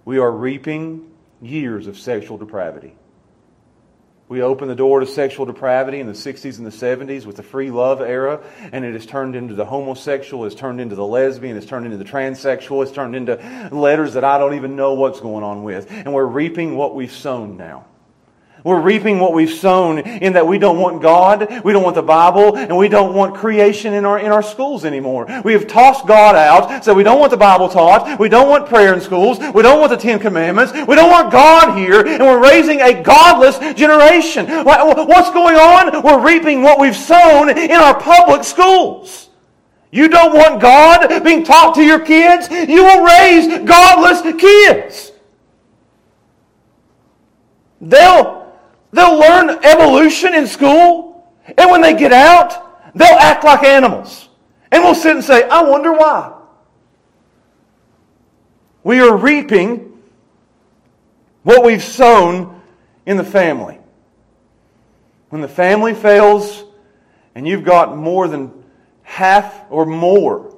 We 0.05 0.19
are 0.19 0.33
reaping 0.33 1.09
years 1.41 1.87
of 1.87 1.97
sexual 2.01 2.37
depravity. 2.37 2.97
We 4.29 4.43
opened 4.43 4.71
the 4.71 4.75
door 4.75 4.99
to 5.01 5.07
sexual 5.07 5.47
depravity 5.47 6.01
in 6.01 6.09
the 6.09 6.13
60s 6.13 6.59
and 6.59 6.67
the 6.67 6.71
70s 6.71 7.27
with 7.27 7.37
the 7.37 7.45
free 7.45 7.71
love 7.71 8.01
era, 8.01 8.41
and 8.73 8.85
it 8.85 8.93
has 8.95 9.07
turned 9.07 9.37
into 9.37 9.55
the 9.55 9.65
homosexual, 9.65 10.45
it's 10.47 10.57
turned 10.57 10.81
into 10.81 10.97
the 10.97 11.07
lesbian, 11.07 11.57
it's 11.57 11.67
turned 11.67 11.87
into 11.87 11.97
the 11.97 12.05
transsexual, 12.05 12.83
it's 12.83 12.91
turned 12.91 13.15
into 13.15 13.37
letters 13.71 14.15
that 14.15 14.25
I 14.25 14.39
don't 14.39 14.55
even 14.55 14.75
know 14.75 14.95
what's 14.95 15.21
going 15.21 15.45
on 15.45 15.63
with. 15.63 15.91
And 15.91 16.13
we're 16.13 16.27
reaping 16.27 16.77
what 16.77 16.97
we've 16.97 17.13
sown 17.13 17.57
now. 17.57 17.87
We're 18.67 18.81
reaping 18.81 19.21
what 19.21 19.33
we've 19.33 19.49
sown 19.49 20.01
in 20.01 20.33
that 20.33 20.45
we 20.45 20.59
don't 20.59 20.81
want 20.81 21.01
God, 21.01 21.63
we 21.63 21.73
don't 21.73 21.85
want 21.85 21.95
the 21.95 22.03
Bible, 22.03 22.57
and 22.57 22.77
we 22.77 22.89
don't 22.89 23.15
want 23.15 23.37
creation 23.37 23.95
in 23.95 24.05
our, 24.05 24.19
in 24.19 24.33
our 24.33 24.43
schools 24.43 24.85
anymore. 24.85 25.25
We 25.45 25.53
have 25.53 25.69
tossed 25.69 26.05
God 26.09 26.35
out, 26.35 26.85
so 26.85 26.93
we 26.93 27.05
don't 27.05 27.21
want 27.21 27.31
the 27.31 27.37
Bible 27.37 27.69
taught, 27.69 28.19
we 28.19 28.29
don't 28.29 28.49
want 28.49 28.69
prayer 28.69 28.93
in 28.93 29.01
schools, 29.01 29.39
we 29.55 29.63
don't 29.63 29.79
want 29.79 29.93
the 29.93 29.97
Ten 29.97 30.19
Commandments, 30.19 30.73
we 30.73 30.97
don't 30.97 31.09
want 31.09 31.31
God 31.31 31.79
here, 31.79 32.05
and 32.05 32.19
we're 32.19 32.43
raising 32.43 32.81
a 32.81 33.05
godless 33.05 33.57
generation. 33.79 34.47
What's 34.65 35.31
going 35.31 35.55
on? 35.55 36.03
We're 36.03 36.27
reaping 36.27 36.63
what 36.63 36.81
we've 36.81 36.97
sown 36.97 37.51
in 37.51 37.71
our 37.71 37.97
public 38.01 38.43
schools. 38.43 39.29
You 39.93 40.09
don't 40.09 40.35
want 40.35 40.61
God 40.61 41.23
being 41.23 41.45
taught 41.45 41.77
to 41.77 41.85
your 41.85 42.01
kids? 42.01 42.51
You 42.51 42.83
will 42.83 43.05
raise 43.05 43.65
godless 43.65 44.23
kids. 44.41 45.13
They'll 47.81 48.46
They'll 48.97 49.19
learn 49.19 49.51
evolution 49.63 50.33
in 50.33 50.47
school, 50.47 51.31
and 51.59 51.71
when 51.71 51.83
they 51.83 51.93
get 51.93 52.15
out, 52.15 52.97
they'll 52.97 53.19
act 53.19 53.45
like 53.45 53.63
animals. 53.63 54.31
And 54.73 54.83
we'll 54.83 54.95
sit 54.95 55.15
and 55.15 55.23
say, 55.23 55.47
I 55.47 55.63
wonder 55.65 55.93
why. 55.93 56.33
We 58.83 59.01
are 59.01 59.15
reaping 59.15 60.01
what 61.43 61.63
we've 61.63 61.85
sown 61.85 62.63
in 63.05 63.19
the 63.19 63.25
family. 63.25 63.79
When 65.29 65.43
the 65.43 65.49
family 65.49 65.93
fails, 65.93 66.65
and 67.35 67.47
you've 67.47 67.65
got 67.65 67.95
more 67.99 68.29
than 68.29 68.65
half 69.03 69.55
or 69.69 69.85
more 69.85 70.57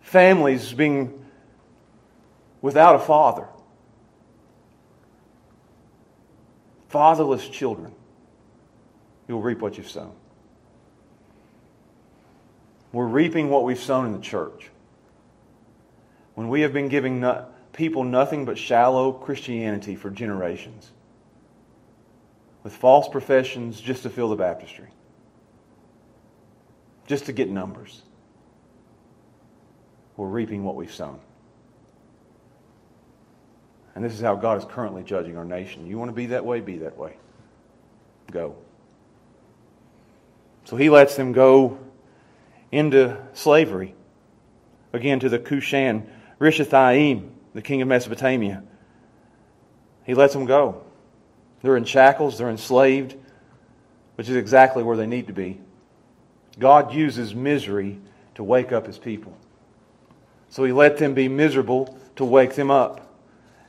families 0.00 0.72
being 0.72 1.26
without 2.62 2.94
a 2.94 3.00
father, 3.00 3.48
fatherless 6.92 7.48
children, 7.48 7.92
you'll 9.26 9.40
reap 9.40 9.60
what 9.60 9.78
you've 9.78 9.90
sown. 9.90 10.12
We're 12.92 13.06
reaping 13.06 13.48
what 13.48 13.64
we've 13.64 13.80
sown 13.80 14.04
in 14.04 14.12
the 14.12 14.20
church. 14.20 14.70
When 16.34 16.50
we 16.50 16.60
have 16.60 16.74
been 16.74 16.88
giving 16.88 17.20
no, 17.20 17.46
people 17.72 18.04
nothing 18.04 18.44
but 18.44 18.58
shallow 18.58 19.10
Christianity 19.10 19.96
for 19.96 20.10
generations, 20.10 20.90
with 22.62 22.74
false 22.74 23.08
professions 23.08 23.80
just 23.80 24.02
to 24.02 24.10
fill 24.10 24.28
the 24.28 24.36
baptistry, 24.36 24.90
just 27.06 27.24
to 27.26 27.32
get 27.32 27.48
numbers, 27.48 28.02
we're 30.18 30.28
reaping 30.28 30.62
what 30.62 30.76
we've 30.76 30.92
sown. 30.92 31.20
And 33.94 34.04
this 34.04 34.14
is 34.14 34.20
how 34.20 34.34
God 34.34 34.58
is 34.58 34.64
currently 34.64 35.02
judging 35.02 35.36
our 35.36 35.44
nation. 35.44 35.86
You 35.86 35.98
want 35.98 36.08
to 36.10 36.14
be 36.14 36.26
that 36.26 36.44
way? 36.44 36.60
Be 36.60 36.78
that 36.78 36.96
way. 36.96 37.16
Go. 38.30 38.56
So 40.64 40.76
he 40.76 40.88
lets 40.88 41.16
them 41.16 41.32
go 41.32 41.78
into 42.70 43.18
slavery. 43.34 43.94
Again, 44.92 45.20
to 45.20 45.28
the 45.28 45.38
Cushan 45.38 46.06
Rishathaim, 46.40 47.30
the 47.54 47.62
king 47.62 47.82
of 47.82 47.88
Mesopotamia. 47.88 48.62
He 50.04 50.14
lets 50.14 50.32
them 50.32 50.46
go. 50.46 50.82
They're 51.62 51.76
in 51.76 51.84
shackles, 51.84 52.38
they're 52.38 52.50
enslaved, 52.50 53.14
which 54.16 54.28
is 54.28 54.36
exactly 54.36 54.82
where 54.82 54.96
they 54.96 55.06
need 55.06 55.28
to 55.28 55.32
be. 55.32 55.60
God 56.58 56.92
uses 56.92 57.34
misery 57.34 57.98
to 58.34 58.42
wake 58.42 58.72
up 58.72 58.86
his 58.86 58.98
people. 58.98 59.36
So 60.48 60.64
he 60.64 60.72
let 60.72 60.98
them 60.98 61.14
be 61.14 61.28
miserable 61.28 61.98
to 62.16 62.24
wake 62.24 62.54
them 62.54 62.70
up. 62.70 63.11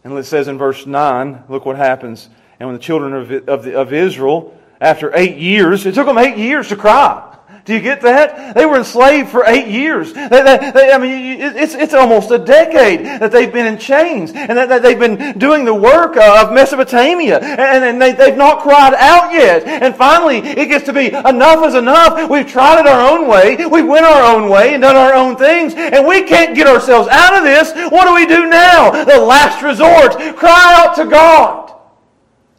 And 0.04 0.18
it 0.18 0.26
says 0.26 0.48
in 0.48 0.58
verse 0.58 0.86
9, 0.86 1.44
look 1.48 1.66
what 1.66 1.78
happens. 1.78 2.30
And 2.60 2.68
when 2.68 2.76
the 2.76 2.84
children 2.84 3.14
of, 3.14 3.32
of, 3.48 3.64
the, 3.64 3.76
of 3.76 3.94
Israel, 3.94 4.58
after 4.82 5.16
eight 5.16 5.38
years, 5.38 5.86
it 5.86 5.96
took 5.96 6.08
them 6.08 6.18
eight 6.18 6.38
years 6.38 6.70
to 6.70 6.76
cry. 6.76 7.33
Do 7.66 7.74
you 7.74 7.80
get 7.80 8.02
that? 8.02 8.56
They 8.56 8.66
were 8.66 8.78
enslaved 8.78 9.30
for 9.30 9.46
eight 9.46 9.68
years. 9.68 10.12
They, 10.12 10.28
they, 10.28 10.72
they, 10.74 10.92
I 10.92 10.98
mean, 10.98 11.40
it's, 11.40 11.74
it's 11.74 11.94
almost 11.94 12.30
a 12.32 12.38
decade 12.38 13.06
that 13.06 13.32
they've 13.32 13.52
been 13.52 13.66
in 13.66 13.78
chains 13.78 14.32
and 14.32 14.58
that, 14.58 14.68
that 14.68 14.82
they've 14.82 15.00
been 15.00 15.38
doing 15.38 15.64
the 15.64 15.74
work 15.74 16.18
of 16.18 16.52
Mesopotamia 16.52 17.40
and, 17.40 17.84
and 17.86 18.02
they, 18.02 18.12
they've 18.12 18.36
not 18.36 18.62
cried 18.62 18.94
out 18.96 19.32
yet. 19.32 19.64
And 19.66 19.96
finally, 19.96 20.40
it 20.40 20.68
gets 20.68 20.86
to 20.86 20.94
be 20.94 21.08
enough 21.08 21.66
is 21.66 21.76
enough. 21.76 22.30
We've 22.30 22.48
tried 22.48 22.82
it 22.82 22.88
our 22.88 23.10
own 23.10 23.30
way. 23.30 23.56
We've 23.66 23.88
went 23.88 24.06
our 24.06 24.36
own 24.36 24.50
way 24.50 24.74
and 24.74 24.82
done 24.82 24.98
our 24.98 25.14
own 25.14 25.38
things 25.38 25.74
and 25.74 26.06
we 26.06 26.24
can't 26.24 26.56
get 26.56 26.68
ourselves 26.68 27.08
out 27.10 27.38
of 27.38 27.44
this. 27.44 27.72
What 27.92 28.06
do 28.08 28.14
we 28.14 28.26
do 28.26 28.50
now? 28.50 29.06
The 29.06 29.20
last 29.20 29.64
resort. 29.64 30.18
Cry 30.36 30.84
out 30.84 30.96
to 30.96 31.06
God. 31.06 31.80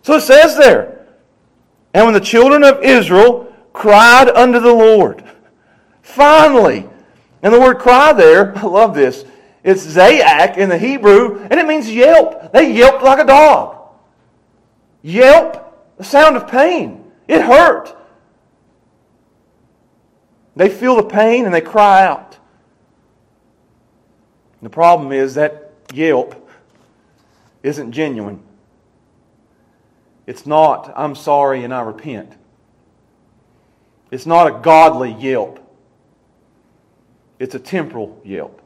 So 0.02 0.14
it 0.16 0.22
says 0.22 0.56
there. 0.56 1.06
And 1.92 2.06
when 2.06 2.14
the 2.14 2.20
children 2.20 2.64
of 2.64 2.82
Israel 2.82 3.53
cried 3.74 4.30
unto 4.30 4.58
the 4.58 4.72
Lord. 4.72 5.22
Finally. 6.00 6.88
And 7.42 7.52
the 7.52 7.60
word 7.60 7.78
cry 7.78 8.14
there, 8.14 8.56
I 8.58 8.62
love 8.62 8.94
this. 8.94 9.26
It's 9.62 9.84
zayak 9.86 10.56
in 10.56 10.70
the 10.70 10.78
Hebrew, 10.78 11.40
and 11.50 11.60
it 11.60 11.66
means 11.66 11.90
yelp. 11.90 12.52
They 12.52 12.72
yelped 12.72 13.02
like 13.02 13.18
a 13.18 13.26
dog. 13.26 13.76
Yelp, 15.02 15.96
the 15.98 16.04
sound 16.04 16.36
of 16.36 16.48
pain. 16.48 17.12
It 17.28 17.42
hurt. 17.42 17.94
They 20.56 20.68
feel 20.68 20.96
the 20.96 21.02
pain 21.02 21.44
and 21.44 21.54
they 21.54 21.60
cry 21.60 22.06
out. 22.06 22.38
And 24.60 24.66
the 24.66 24.70
problem 24.70 25.12
is 25.12 25.34
that 25.34 25.72
yelp 25.92 26.48
isn't 27.62 27.92
genuine. 27.92 28.42
It's 30.26 30.46
not, 30.46 30.92
I'm 30.96 31.14
sorry 31.14 31.64
and 31.64 31.74
I 31.74 31.80
repent. 31.82 32.34
It's 34.14 34.26
not 34.26 34.46
a 34.46 34.60
godly 34.60 35.12
yelp. 35.12 35.58
It's 37.40 37.56
a 37.56 37.58
temporal 37.58 38.22
yelp. 38.24 38.62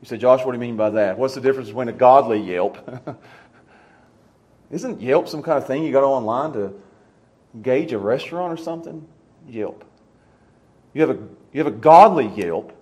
You 0.00 0.08
say, 0.08 0.16
Josh, 0.16 0.42
what 0.46 0.52
do 0.52 0.56
you 0.56 0.62
mean 0.62 0.78
by 0.78 0.88
that? 0.88 1.18
What's 1.18 1.34
the 1.34 1.42
difference 1.42 1.68
between 1.68 1.88
a 1.88 1.92
godly 1.92 2.40
yelp? 2.40 2.78
Isn't 4.70 5.02
Yelp 5.02 5.28
some 5.28 5.42
kind 5.42 5.58
of 5.58 5.66
thing 5.66 5.84
you 5.84 5.92
go 5.92 6.10
online 6.10 6.54
to 6.54 6.72
gauge 7.60 7.92
a 7.92 7.98
restaurant 7.98 8.50
or 8.50 8.56
something? 8.56 9.06
Yelp. 9.46 9.84
You 10.94 11.02
have 11.02 11.10
a, 11.10 11.18
you 11.52 11.62
have 11.62 11.66
a 11.66 11.76
godly 11.76 12.28
Yelp 12.28 12.72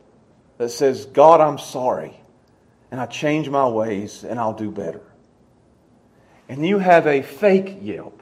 that 0.59 0.69
says, 0.69 1.07
God, 1.07 1.41
I'm 1.41 1.59
sorry, 1.59 2.17
and 2.93 3.01
I 3.01 3.07
change 3.07 3.49
my 3.49 3.67
ways, 3.67 4.23
and 4.23 4.39
I'll 4.39 4.55
do 4.55 4.71
better. 4.71 5.03
And 6.49 6.65
you 6.65 6.79
have 6.79 7.09
a 7.09 7.23
fake 7.23 7.79
Yelp 7.81 8.16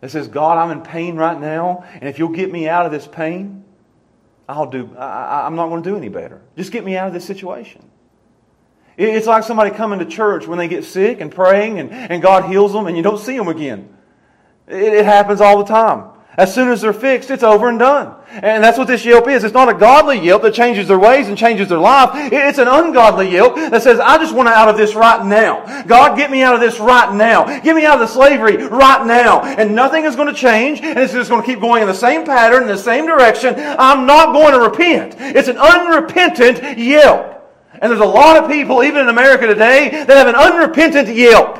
that 0.00 0.10
says, 0.10 0.28
God, 0.28 0.58
I'm 0.58 0.70
in 0.70 0.82
pain 0.82 1.16
right 1.16 1.38
now, 1.38 1.84
and 1.94 2.08
if 2.08 2.18
you'll 2.18 2.28
get 2.28 2.52
me 2.52 2.68
out 2.68 2.86
of 2.86 2.92
this 2.92 3.06
pain, 3.06 3.64
I'll 4.48 4.70
do, 4.70 4.94
I, 4.96 5.46
am 5.46 5.56
not 5.56 5.68
going 5.68 5.82
to 5.82 5.90
do 5.90 5.96
any 5.96 6.08
better. 6.08 6.40
Just 6.56 6.72
get 6.72 6.84
me 6.84 6.96
out 6.96 7.08
of 7.08 7.12
this 7.12 7.24
situation. 7.24 7.84
It's 8.96 9.26
like 9.26 9.44
somebody 9.44 9.70
coming 9.70 10.00
to 10.00 10.06
church 10.06 10.46
when 10.46 10.58
they 10.58 10.68
get 10.68 10.84
sick 10.84 11.20
and 11.20 11.30
praying, 11.30 11.78
and, 11.78 11.92
and 11.92 12.22
God 12.22 12.50
heals 12.50 12.72
them, 12.72 12.86
and 12.86 12.96
you 12.96 13.02
don't 13.02 13.18
see 13.18 13.36
them 13.36 13.48
again. 13.48 13.94
It, 14.66 14.94
it 14.94 15.04
happens 15.04 15.40
all 15.40 15.58
the 15.58 15.64
time. 15.64 16.10
As 16.38 16.54
soon 16.54 16.68
as 16.68 16.80
they're 16.80 16.92
fixed, 16.92 17.30
it's 17.32 17.42
over 17.42 17.68
and 17.68 17.80
done. 17.80 18.14
And 18.30 18.62
that's 18.62 18.78
what 18.78 18.86
this 18.86 19.04
yelp 19.04 19.26
is. 19.26 19.42
It's 19.42 19.52
not 19.52 19.68
a 19.68 19.74
godly 19.74 20.20
yelp 20.20 20.42
that 20.42 20.54
changes 20.54 20.86
their 20.86 20.98
ways 20.98 21.26
and 21.26 21.36
changes 21.36 21.68
their 21.68 21.78
life. 21.78 22.10
It's 22.32 22.58
an 22.58 22.68
ungodly 22.68 23.28
yelp 23.28 23.56
that 23.56 23.82
says, 23.82 23.98
I 23.98 24.18
just 24.18 24.32
want 24.32 24.48
out 24.48 24.68
of 24.68 24.76
this 24.76 24.94
right 24.94 25.26
now. 25.26 25.82
God, 25.82 26.16
get 26.16 26.30
me 26.30 26.44
out 26.44 26.54
of 26.54 26.60
this 26.60 26.78
right 26.78 27.12
now. 27.12 27.58
Get 27.58 27.74
me 27.74 27.84
out 27.84 27.94
of 27.94 28.00
the 28.00 28.06
slavery 28.06 28.56
right 28.68 29.04
now. 29.04 29.42
And 29.42 29.74
nothing 29.74 30.04
is 30.04 30.14
going 30.14 30.28
to 30.28 30.40
change, 30.40 30.80
and 30.80 30.96
it's 30.96 31.12
just 31.12 31.28
going 31.28 31.42
to 31.42 31.46
keep 31.46 31.58
going 31.58 31.82
in 31.82 31.88
the 31.88 31.94
same 31.94 32.24
pattern, 32.24 32.62
in 32.62 32.68
the 32.68 32.78
same 32.78 33.04
direction. 33.04 33.54
I'm 33.56 34.06
not 34.06 34.32
going 34.32 34.52
to 34.52 34.60
repent. 34.60 35.16
It's 35.18 35.48
an 35.48 35.58
unrepentant 35.58 36.78
yelp. 36.78 37.34
And 37.80 37.90
there's 37.90 38.00
a 38.00 38.06
lot 38.06 38.36
of 38.42 38.48
people, 38.48 38.84
even 38.84 39.02
in 39.02 39.08
America 39.08 39.48
today, 39.48 39.90
that 39.90 40.08
have 40.08 40.28
an 40.28 40.36
unrepentant 40.36 41.08
yelp. 41.08 41.57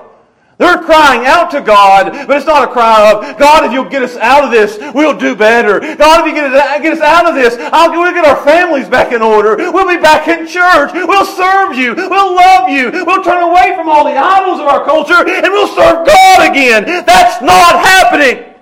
They're 0.59 0.83
crying 0.83 1.25
out 1.25 1.53
to 1.53 1.61
God, 1.61 2.11
but 2.27 2.37
it's 2.37 2.47
not 2.47 2.69
a 2.69 2.73
cry 2.73 3.13
of, 3.13 3.39
God, 3.39 3.65
if 3.65 3.73
you'll 3.73 3.89
get 3.89 4.03
us 4.03 4.17
out 4.17 4.43
of 4.43 4.51
this, 4.51 4.77
we'll 4.93 5.17
do 5.17 5.37
better. 5.37 5.79
God, 5.79 6.21
if 6.21 6.27
you 6.27 6.35
get 6.35 6.53
us, 6.53 7.01
out 7.01 7.29
of 7.29 7.37
this, 7.37 7.57
I'll, 7.73 7.93
we'll 7.93 8.13
get 8.13 8.25
our 8.25 8.45
families 8.45 8.89
back 8.89 9.13
in 9.13 9.23
order. 9.23 9.57
We'll 9.57 9.87
be 9.87 10.03
back 10.03 10.27
in 10.27 10.49
church. 10.49 10.91
We'll 10.93 11.25
serve 11.25 11.77
you. 11.77 11.95
We'll 11.95 12.35
love 12.35 12.69
you. 12.71 12.91
We'll 13.07 13.23
turn 13.23 13.45
away 13.45 13.73
from 13.77 13.89
all 13.89 14.05
the 14.05 14.19
idols 14.19 14.59
of 14.59 14.67
our 14.67 14.85
culture 14.85 15.15
and 15.15 15.53
we'll 15.53 15.69
serve 15.69 16.05
God 16.05 16.51
again. 16.51 16.85
That's 17.07 17.41
not 17.41 17.79
happening. 17.87 18.53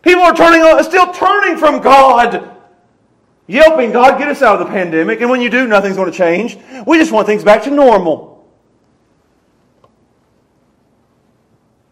People 0.00 0.22
are 0.22 0.34
turning, 0.34 0.82
still 0.82 1.12
turning 1.12 1.58
from 1.58 1.82
God. 1.82 2.56
Yelping, 3.48 3.92
God, 3.92 4.18
get 4.18 4.28
us 4.28 4.40
out 4.40 4.60
of 4.60 4.66
the 4.66 4.72
pandemic. 4.72 5.20
And 5.20 5.28
when 5.28 5.42
you 5.42 5.50
do, 5.50 5.66
nothing's 5.66 5.96
going 5.96 6.10
to 6.10 6.16
change. 6.16 6.56
We 6.86 6.98
just 6.98 7.12
want 7.12 7.26
things 7.26 7.44
back 7.44 7.64
to 7.64 7.70
normal. 7.70 8.35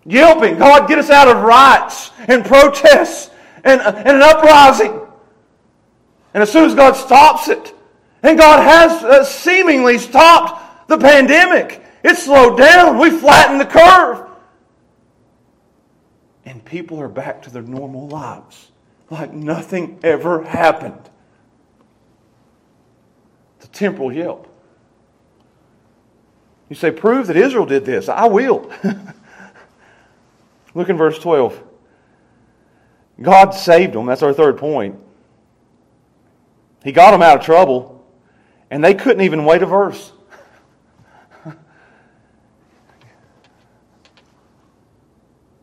Yelping, 0.07 0.59
God, 0.59 0.89
get 0.89 0.99
us 0.99 1.11
out 1.11 1.29
of 1.29 1.43
riots 1.43 2.11
and 2.29 2.45
protests 2.45 3.31
and, 3.65 3.81
and 3.81 4.09
an 4.09 4.23
uprising. 4.23 5.01
And 6.33 6.43
as 6.43 6.51
soon 6.51 6.65
as 6.65 6.75
God 6.75 6.95
stops 6.95 7.49
it, 7.49 7.75
and 8.23 8.39
God 8.39 8.61
has 8.63 9.05
uh, 9.05 9.25
seemingly 9.25 9.99
stopped 9.99 10.89
the 10.89 10.99
pandemic, 10.99 11.85
it 12.03 12.17
slowed 12.17 12.59
down. 12.59 12.99
We 12.99 13.11
flattened 13.11 13.61
the 13.61 13.67
curve. 13.67 14.29
And 16.45 16.65
people 16.65 17.01
are 17.01 17.09
back 17.09 17.43
to 17.43 17.51
their 17.51 17.63
normal 17.63 18.09
lives 18.09 18.71
like 19.11 19.33
nothing 19.33 20.01
ever 20.03 20.43
happened. 20.43 21.11
The 23.61 23.69
temporal 23.69 24.13
yelp. 24.13 24.49
You 26.69 26.77
say, 26.77 26.91
prove 26.91 27.29
that 27.29 27.37
Israel 27.37 27.67
did 27.67 27.85
this. 27.85 28.09
I 28.09 28.27
will. 28.27 28.71
Look 30.75 30.89
in 30.89 30.97
verse 30.97 31.19
12. 31.19 31.63
God 33.23 33.51
saved 33.51 33.93
them. 33.95 34.07
That's 34.07 34.23
our 34.23 34.33
third 34.33 34.59
point. 34.59 34.99
He 36.83 36.91
got 36.93 37.13
them 37.13 37.23
out 37.23 37.39
of 37.39 37.45
trouble, 37.45 38.05
and 38.71 38.85
they 38.85 38.95
couldn't 38.95 39.23
even 39.23 39.45
wait 39.45 39.63
a 39.63 39.67
verse. 39.67 40.13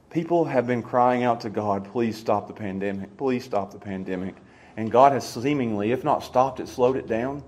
People 0.09 0.45
have 0.45 0.65
been 0.65 0.81
crying 0.81 1.23
out 1.23 1.41
to 1.41 1.49
God, 1.49 1.91
please 1.91 2.17
stop 2.17 2.47
the 2.47 2.53
pandemic. 2.53 3.17
Please 3.17 3.43
stop 3.43 3.71
the 3.71 3.79
pandemic. 3.79 4.35
And 4.77 4.89
God 4.89 5.11
has 5.11 5.27
seemingly, 5.27 5.91
if 5.91 6.03
not 6.03 6.23
stopped 6.23 6.59
it, 6.59 6.67
slowed 6.67 6.95
it 6.95 7.07
down. 7.07 7.43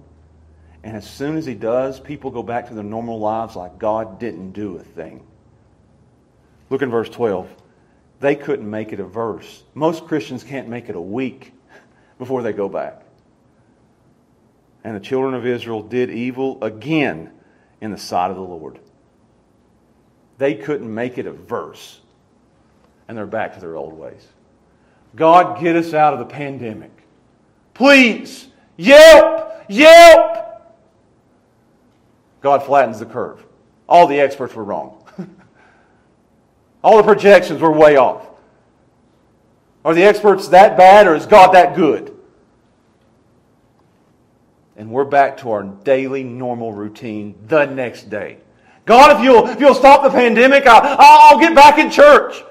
And 0.83 0.97
as 0.97 1.09
soon 1.09 1.37
as 1.37 1.45
He 1.45 1.55
does, 1.55 1.99
people 1.99 2.29
go 2.29 2.43
back 2.43 2.67
to 2.67 2.73
their 2.73 2.83
normal 2.83 3.17
lives 3.17 3.55
like 3.55 3.79
God 3.79 4.19
didn't 4.19 4.51
do 4.51 4.75
a 4.75 4.83
thing. 4.83 5.25
Look 6.73 6.81
in 6.81 6.89
verse 6.89 7.09
12. 7.09 7.47
They 8.19 8.35
couldn't 8.35 8.67
make 8.67 8.93
it 8.93 8.99
a 8.99 9.03
verse. 9.03 9.61
Most 9.75 10.07
Christians 10.07 10.43
can't 10.43 10.67
make 10.67 10.89
it 10.89 10.95
a 10.95 11.01
week 11.01 11.53
before 12.17 12.41
they 12.41 12.51
go 12.51 12.67
back. 12.67 13.03
And 14.83 14.95
the 14.95 14.99
children 14.99 15.35
of 15.35 15.45
Israel 15.45 15.83
did 15.83 16.09
evil 16.09 16.57
again 16.63 17.29
in 17.79 17.91
the 17.91 17.97
sight 17.99 18.31
of 18.31 18.37
the 18.37 18.41
Lord. 18.41 18.79
They 20.39 20.55
couldn't 20.55 20.91
make 20.91 21.19
it 21.19 21.27
a 21.27 21.31
verse. 21.31 22.01
And 23.07 23.15
they're 23.15 23.27
back 23.27 23.53
to 23.53 23.59
their 23.59 23.75
old 23.75 23.93
ways. 23.93 24.27
God, 25.15 25.61
get 25.61 25.75
us 25.75 25.93
out 25.93 26.13
of 26.13 26.17
the 26.17 26.25
pandemic. 26.25 27.03
Please, 27.75 28.47
yelp, 28.77 29.63
yelp. 29.69 30.73
God 32.41 32.63
flattens 32.63 32.97
the 32.97 33.05
curve. 33.05 33.45
All 33.87 34.07
the 34.07 34.19
experts 34.19 34.55
were 34.55 34.63
wrong. 34.63 35.05
All 36.83 36.97
the 36.97 37.03
projections 37.03 37.61
were 37.61 37.71
way 37.71 37.95
off. 37.95 38.27
Are 39.85 39.93
the 39.93 40.03
experts 40.03 40.49
that 40.49 40.77
bad 40.77 41.07
or 41.07 41.15
is 41.15 41.25
God 41.25 41.53
that 41.53 41.75
good? 41.75 42.15
And 44.75 44.91
we're 44.91 45.05
back 45.05 45.37
to 45.37 45.51
our 45.51 45.63
daily 45.63 46.23
normal 46.23 46.73
routine 46.73 47.35
the 47.47 47.65
next 47.65 48.09
day. 48.09 48.37
God, 48.85 49.15
if 49.15 49.23
you'll, 49.23 49.47
if 49.47 49.59
you'll 49.59 49.75
stop 49.75 50.03
the 50.03 50.09
pandemic, 50.09 50.65
I'll, 50.67 50.81
I'll 50.99 51.39
get 51.39 51.55
back 51.55 51.77
in 51.77 51.89
church. 51.89 52.43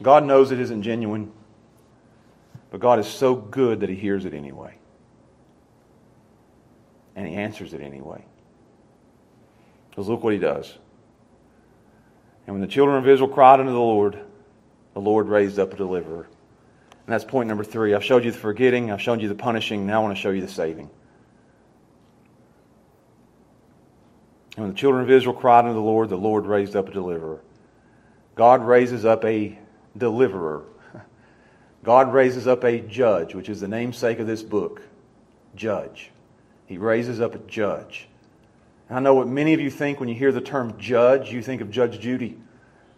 God 0.00 0.24
knows 0.24 0.52
it 0.52 0.60
isn't 0.60 0.82
genuine. 0.82 1.32
But 2.78 2.82
God 2.82 2.98
is 3.00 3.08
so 3.08 3.34
good 3.34 3.80
that 3.80 3.88
He 3.88 3.96
hears 3.96 4.24
it 4.24 4.32
anyway. 4.32 4.78
And 7.16 7.26
He 7.26 7.34
answers 7.34 7.74
it 7.74 7.80
anyway. 7.80 8.24
Because 9.90 10.06
look 10.06 10.22
what 10.22 10.32
He 10.32 10.38
does. 10.38 10.72
And 12.46 12.54
when 12.54 12.60
the 12.60 12.68
children 12.68 12.96
of 12.96 13.08
Israel 13.08 13.28
cried 13.28 13.58
unto 13.58 13.72
the 13.72 13.78
Lord, 13.80 14.20
the 14.94 15.00
Lord 15.00 15.26
raised 15.26 15.58
up 15.58 15.72
a 15.72 15.76
deliverer. 15.76 16.28
And 16.90 17.12
that's 17.12 17.24
point 17.24 17.48
number 17.48 17.64
three. 17.64 17.94
I've 17.94 18.04
showed 18.04 18.24
you 18.24 18.30
the 18.30 18.38
forgetting, 18.38 18.92
I've 18.92 19.02
shown 19.02 19.18
you 19.18 19.26
the 19.26 19.34
punishing, 19.34 19.84
now 19.84 19.98
I 20.00 20.04
want 20.04 20.16
to 20.16 20.22
show 20.22 20.30
you 20.30 20.40
the 20.40 20.46
saving. 20.46 20.88
And 24.54 24.66
when 24.66 24.72
the 24.72 24.78
children 24.78 25.02
of 25.02 25.10
Israel 25.10 25.34
cried 25.34 25.64
unto 25.64 25.74
the 25.74 25.80
Lord, 25.80 26.10
the 26.10 26.16
Lord 26.16 26.46
raised 26.46 26.76
up 26.76 26.88
a 26.88 26.92
deliverer. 26.92 27.40
God 28.36 28.62
raises 28.62 29.04
up 29.04 29.24
a 29.24 29.58
deliverer. 29.96 30.62
God 31.82 32.12
raises 32.12 32.46
up 32.46 32.64
a 32.64 32.80
judge, 32.80 33.34
which 33.34 33.48
is 33.48 33.60
the 33.60 33.68
namesake 33.68 34.18
of 34.18 34.26
this 34.26 34.42
book. 34.42 34.82
Judge. 35.54 36.10
He 36.66 36.76
raises 36.76 37.20
up 37.20 37.34
a 37.34 37.38
judge. 37.38 38.08
I 38.90 39.00
know 39.00 39.14
what 39.14 39.28
many 39.28 39.52
of 39.52 39.60
you 39.60 39.70
think 39.70 40.00
when 40.00 40.08
you 40.08 40.14
hear 40.14 40.32
the 40.32 40.40
term 40.40 40.78
judge, 40.78 41.30
you 41.30 41.42
think 41.42 41.60
of 41.60 41.70
Judge 41.70 42.00
Judy. 42.00 42.38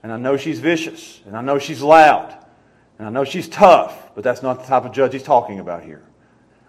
And 0.02 0.12
I 0.12 0.16
know 0.16 0.36
she's 0.36 0.60
vicious, 0.60 1.20
and 1.26 1.36
I 1.36 1.42
know 1.42 1.58
she's 1.58 1.82
loud, 1.82 2.36
and 2.98 3.06
I 3.06 3.10
know 3.10 3.24
she's 3.24 3.48
tough, 3.48 4.10
but 4.14 4.24
that's 4.24 4.42
not 4.42 4.60
the 4.60 4.66
type 4.66 4.84
of 4.84 4.92
judge 4.92 5.12
he's 5.12 5.22
talking 5.22 5.58
about 5.58 5.82
here. 5.82 6.02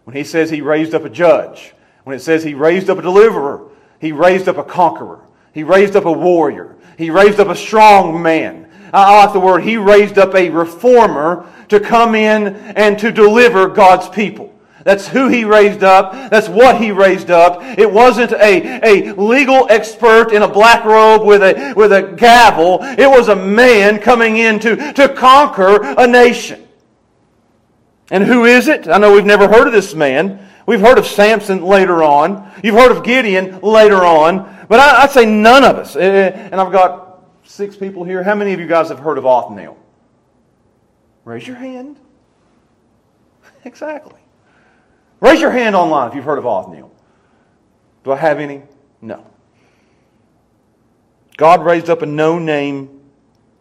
When 0.03 0.15
he 0.15 0.23
says 0.23 0.49
he 0.49 0.61
raised 0.61 0.95
up 0.95 1.05
a 1.05 1.09
judge, 1.09 1.73
when 2.03 2.15
it 2.15 2.21
says 2.21 2.43
he 2.43 2.55
raised 2.55 2.89
up 2.89 2.97
a 2.97 3.01
deliverer, 3.01 3.69
he 3.99 4.11
raised 4.11 4.49
up 4.49 4.57
a 4.57 4.63
conqueror. 4.63 5.21
He 5.53 5.63
raised 5.63 5.95
up 5.95 6.05
a 6.05 6.11
warrior. 6.11 6.75
He 6.97 7.09
raised 7.11 7.39
up 7.39 7.47
a 7.47 7.55
strong 7.55 8.21
man. 8.21 8.69
I 8.93 9.23
like 9.23 9.33
the 9.33 9.39
word, 9.39 9.63
he 9.63 9.77
raised 9.77 10.17
up 10.17 10.35
a 10.35 10.49
reformer 10.49 11.47
to 11.71 11.79
come 11.79 12.15
in 12.15 12.55
and 12.75 12.99
to 12.99 13.13
deliver 13.13 13.69
God's 13.69 14.09
people. 14.09 14.53
That's 14.83 15.07
who 15.07 15.29
he 15.29 15.45
raised 15.45 15.83
up. 15.83 16.11
That's 16.29 16.49
what 16.49 16.81
he 16.81 16.91
raised 16.91 17.31
up. 17.31 17.61
It 17.77 17.89
wasn't 17.89 18.33
a, 18.33 18.81
a 18.83 19.13
legal 19.13 19.67
expert 19.69 20.33
in 20.33 20.41
a 20.41 20.49
black 20.49 20.83
robe 20.83 21.25
with 21.25 21.41
a, 21.41 21.73
with 21.73 21.93
a 21.93 22.13
gavel. 22.17 22.79
It 22.81 23.09
was 23.09 23.29
a 23.29 23.35
man 23.35 23.99
coming 23.99 24.35
in 24.35 24.59
to, 24.59 24.91
to 24.93 25.13
conquer 25.15 25.81
a 25.81 26.05
nation. 26.05 26.67
And 28.09 28.25
who 28.25 28.43
is 28.43 28.67
it? 28.67 28.89
I 28.89 28.97
know 28.97 29.13
we've 29.13 29.23
never 29.25 29.47
heard 29.47 29.67
of 29.67 29.71
this 29.71 29.93
man. 29.93 30.45
We've 30.65 30.81
heard 30.81 30.97
of 30.97 31.07
Samson 31.07 31.63
later 31.63 32.03
on. 32.03 32.51
You've 32.61 32.75
heard 32.75 32.91
of 32.91 33.05
Gideon 33.05 33.61
later 33.61 34.03
on. 34.03 34.65
But 34.67 34.81
I, 34.81 35.05
would 35.05 35.11
say 35.11 35.25
none 35.25 35.63
of 35.63 35.77
us. 35.77 35.95
Eh, 35.95 36.01
eh, 36.01 36.49
and 36.51 36.59
I've 36.59 36.73
got 36.73 37.23
six 37.45 37.77
people 37.77 38.03
here. 38.03 38.23
How 38.23 38.35
many 38.35 38.51
of 38.51 38.59
you 38.59 38.67
guys 38.67 38.89
have 38.89 38.99
heard 38.99 39.17
of 39.17 39.25
Othniel? 39.25 39.77
Raise 41.25 41.47
your 41.47 41.57
hand. 41.57 41.97
Exactly. 43.63 44.19
Raise 45.19 45.39
your 45.39 45.51
hand 45.51 45.75
online 45.75 46.09
if 46.09 46.15
you've 46.15 46.25
heard 46.25 46.39
of 46.39 46.47
Othniel. 46.47 46.91
Do 48.03 48.11
I 48.11 48.15
have 48.15 48.39
any? 48.39 48.63
No. 49.01 49.23
God 51.37 51.63
raised 51.63 51.89
up 51.89 52.01
a 52.01 52.07
no 52.07 52.39
name 52.39 53.01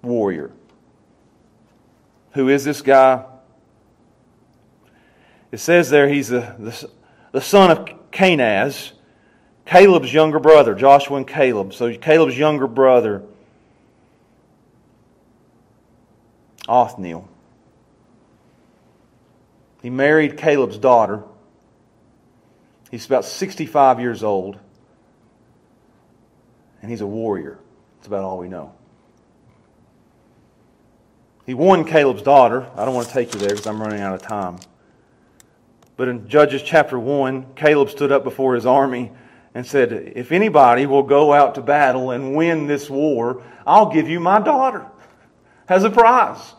warrior. 0.03 0.53
Who 2.33 2.49
is 2.49 2.65
this 2.65 2.81
guy? 2.81 3.25
It 5.53 5.59
says 5.59 5.91
there 5.91 6.09
he's 6.09 6.29
the, 6.29 6.55
the, 6.59 6.91
the 7.33 7.41
son 7.41 7.71
of 7.71 7.89
Kenaz, 8.11 8.93
Caleb's 9.67 10.13
younger 10.13 10.39
brother, 10.39 10.75
Joshua 10.75 11.17
and 11.17 11.27
Caleb. 11.27 11.75
So 11.75 11.95
Caleb's 11.97 12.39
younger 12.39 12.67
brother, 12.67 13.23
Othniel. 16.69 17.30
He 19.83 19.91
married 19.91 20.37
Caleb's 20.37 20.79
daughter. 20.79 21.25
He's 22.91 23.07
about 23.07 23.25
65 23.25 24.01
years 24.01 24.23
old, 24.23 24.59
and 26.83 26.91
he's 26.91 27.01
a 27.01 27.07
warrior. 27.07 27.59
That's 27.97 28.09
about 28.09 28.25
all 28.25 28.39
we 28.39 28.49
know. 28.49 28.75
He 31.47 31.55
won 31.55 31.85
Caleb's 31.85 32.23
daughter. 32.23 32.69
I 32.77 32.85
don't 32.85 32.95
want 32.95 33.09
to 33.09 33.13
take 33.13 33.33
you 33.35 33.41
there 33.41 33.51
because 33.51 33.67
I'm 33.67 33.81
running 33.81 34.01
out 34.01 34.15
of 34.15 34.23
time. 34.23 34.59
But 35.97 36.09
in 36.09 36.29
Judges 36.29 36.63
chapter 36.63 36.99
1, 36.99 37.55
Caleb 37.55 37.91
stood 37.91 38.13
up 38.13 38.25
before 38.25 38.55
his 38.55 38.67
army 38.67 39.13
and 39.55 39.67
said, 39.67 39.93
If 39.93 40.33
anybody 40.33 40.87
will 40.87 41.03
go 41.03 41.33
out 41.33 41.55
to 41.57 41.63
battle 41.63 42.11
and 42.11 42.35
win 42.35 42.67
this 42.67 42.89
war, 42.89 43.43
I'll 43.67 43.93
give 43.93 44.09
you 44.09 44.21
my 44.21 44.41
daughter 44.41 44.87
as 45.69 45.85
a 45.85 45.91
prize. 45.91 46.55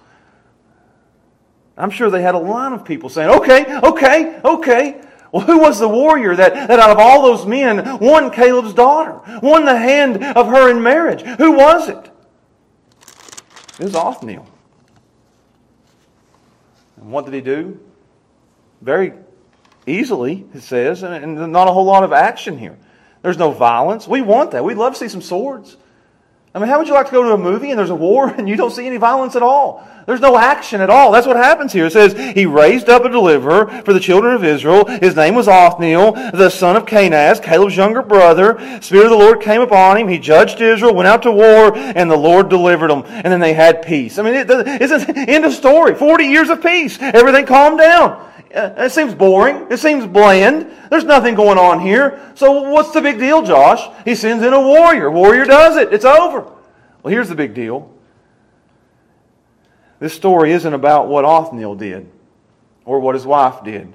I'm 1.77 1.89
sure 1.89 2.09
they 2.09 2.21
had 2.21 2.35
a 2.35 2.39
line 2.39 2.73
of 2.73 2.85
people 2.85 3.09
saying, 3.09 3.29
Okay, 3.29 3.79
okay, 3.79 4.39
okay. 4.43 5.01
Well, 5.31 5.45
who 5.45 5.59
was 5.59 5.79
the 5.79 5.87
warrior 5.87 6.35
that, 6.35 6.53
that 6.67 6.79
out 6.79 6.89
of 6.89 6.97
all 6.97 7.21
those 7.21 7.45
men 7.45 7.99
won 7.99 8.31
Caleb's 8.31 8.73
daughter, 8.73 9.21
won 9.41 9.63
the 9.63 9.77
hand 9.77 10.23
of 10.23 10.47
her 10.47 10.69
in 10.69 10.83
marriage? 10.83 11.21
Who 11.21 11.53
was 11.53 11.87
it? 11.87 12.11
It 13.79 13.85
was 13.85 13.95
Othniel. 13.95 14.45
And 16.97 17.11
what 17.11 17.25
did 17.25 17.33
he 17.33 17.41
do? 17.41 17.79
Very 18.81 19.13
easily, 19.87 20.45
it 20.53 20.61
says, 20.61 21.03
and 21.03 21.51
not 21.51 21.67
a 21.67 21.71
whole 21.71 21.85
lot 21.85 22.03
of 22.03 22.11
action 22.11 22.57
here. 22.57 22.77
There's 23.21 23.37
no 23.37 23.51
violence. 23.51 24.07
We 24.07 24.21
want 24.21 24.51
that. 24.51 24.63
We'd 24.63 24.77
love 24.77 24.93
to 24.93 24.99
see 24.99 25.07
some 25.07 25.21
swords. 25.21 25.77
I 26.53 26.59
mean, 26.59 26.67
how 26.67 26.79
would 26.79 26.87
you 26.87 26.93
like 26.93 27.05
to 27.05 27.11
go 27.13 27.23
to 27.23 27.33
a 27.33 27.37
movie 27.37 27.69
and 27.69 27.79
there's 27.79 27.89
a 27.89 27.95
war 27.95 28.27
and 28.37 28.47
you 28.49 28.55
don't 28.55 28.71
see 28.71 28.85
any 28.85 28.97
violence 28.97 29.35
at 29.35 29.43
all? 29.43 29.87
There's 30.05 30.19
no 30.19 30.35
action 30.35 30.81
at 30.81 30.89
all. 30.89 31.11
That's 31.11 31.27
what 31.27 31.35
happens 31.35 31.71
here. 31.71 31.85
It 31.85 31.93
says, 31.93 32.13
He 32.35 32.45
raised 32.45 32.89
up 32.89 33.05
a 33.05 33.09
deliverer 33.09 33.67
for 33.83 33.93
the 33.93 33.99
children 33.99 34.33
of 34.33 34.43
Israel. 34.43 34.85
His 34.85 35.15
name 35.15 35.35
was 35.35 35.47
Othniel, 35.47 36.13
the 36.33 36.49
son 36.49 36.75
of 36.75 36.85
Kenaz, 36.85 37.41
Caleb's 37.41 37.77
younger 37.77 38.01
brother. 38.01 38.57
Spirit 38.81 39.05
of 39.05 39.11
the 39.11 39.17
Lord 39.17 39.41
came 39.41 39.61
upon 39.61 39.97
him. 39.97 40.07
He 40.07 40.17
judged 40.17 40.59
Israel, 40.59 40.95
went 40.95 41.07
out 41.07 41.21
to 41.23 41.31
war, 41.31 41.77
and 41.77 42.09
the 42.09 42.17
Lord 42.17 42.49
delivered 42.49 42.89
them. 42.89 43.03
And 43.05 43.25
then 43.25 43.39
they 43.39 43.53
had 43.53 43.83
peace. 43.83 44.17
I 44.17 44.23
mean, 44.23 44.33
it, 44.33 44.47
it's 44.49 44.91
an 44.91 45.17
end 45.29 45.45
of 45.45 45.53
story. 45.53 45.93
40 45.93 46.25
years 46.25 46.49
of 46.49 46.63
peace. 46.63 46.97
Everything 46.99 47.45
calmed 47.45 47.77
down. 47.77 48.30
Uh, 48.53 48.73
it 48.77 48.91
seems 48.91 49.13
boring. 49.13 49.67
It 49.69 49.77
seems 49.77 50.05
bland. 50.05 50.71
There's 50.89 51.03
nothing 51.03 51.35
going 51.35 51.57
on 51.57 51.79
here. 51.79 52.31
So 52.35 52.69
what's 52.69 52.91
the 52.91 53.01
big 53.01 53.19
deal, 53.19 53.41
Josh? 53.43 53.87
He 54.05 54.15
sends 54.15 54.43
in 54.43 54.53
a 54.53 54.59
warrior. 54.59 55.09
Warrior 55.09 55.45
does 55.45 55.77
it. 55.77 55.93
It's 55.93 56.05
over. 56.05 56.41
Well, 57.03 57.11
here's 57.11 57.29
the 57.29 57.35
big 57.35 57.53
deal. 57.53 57.91
This 59.99 60.13
story 60.13 60.51
isn't 60.51 60.73
about 60.73 61.07
what 61.07 61.25
Othniel 61.25 61.75
did 61.75 62.09
or 62.85 62.99
what 62.99 63.15
his 63.15 63.25
wife 63.25 63.63
did 63.63 63.93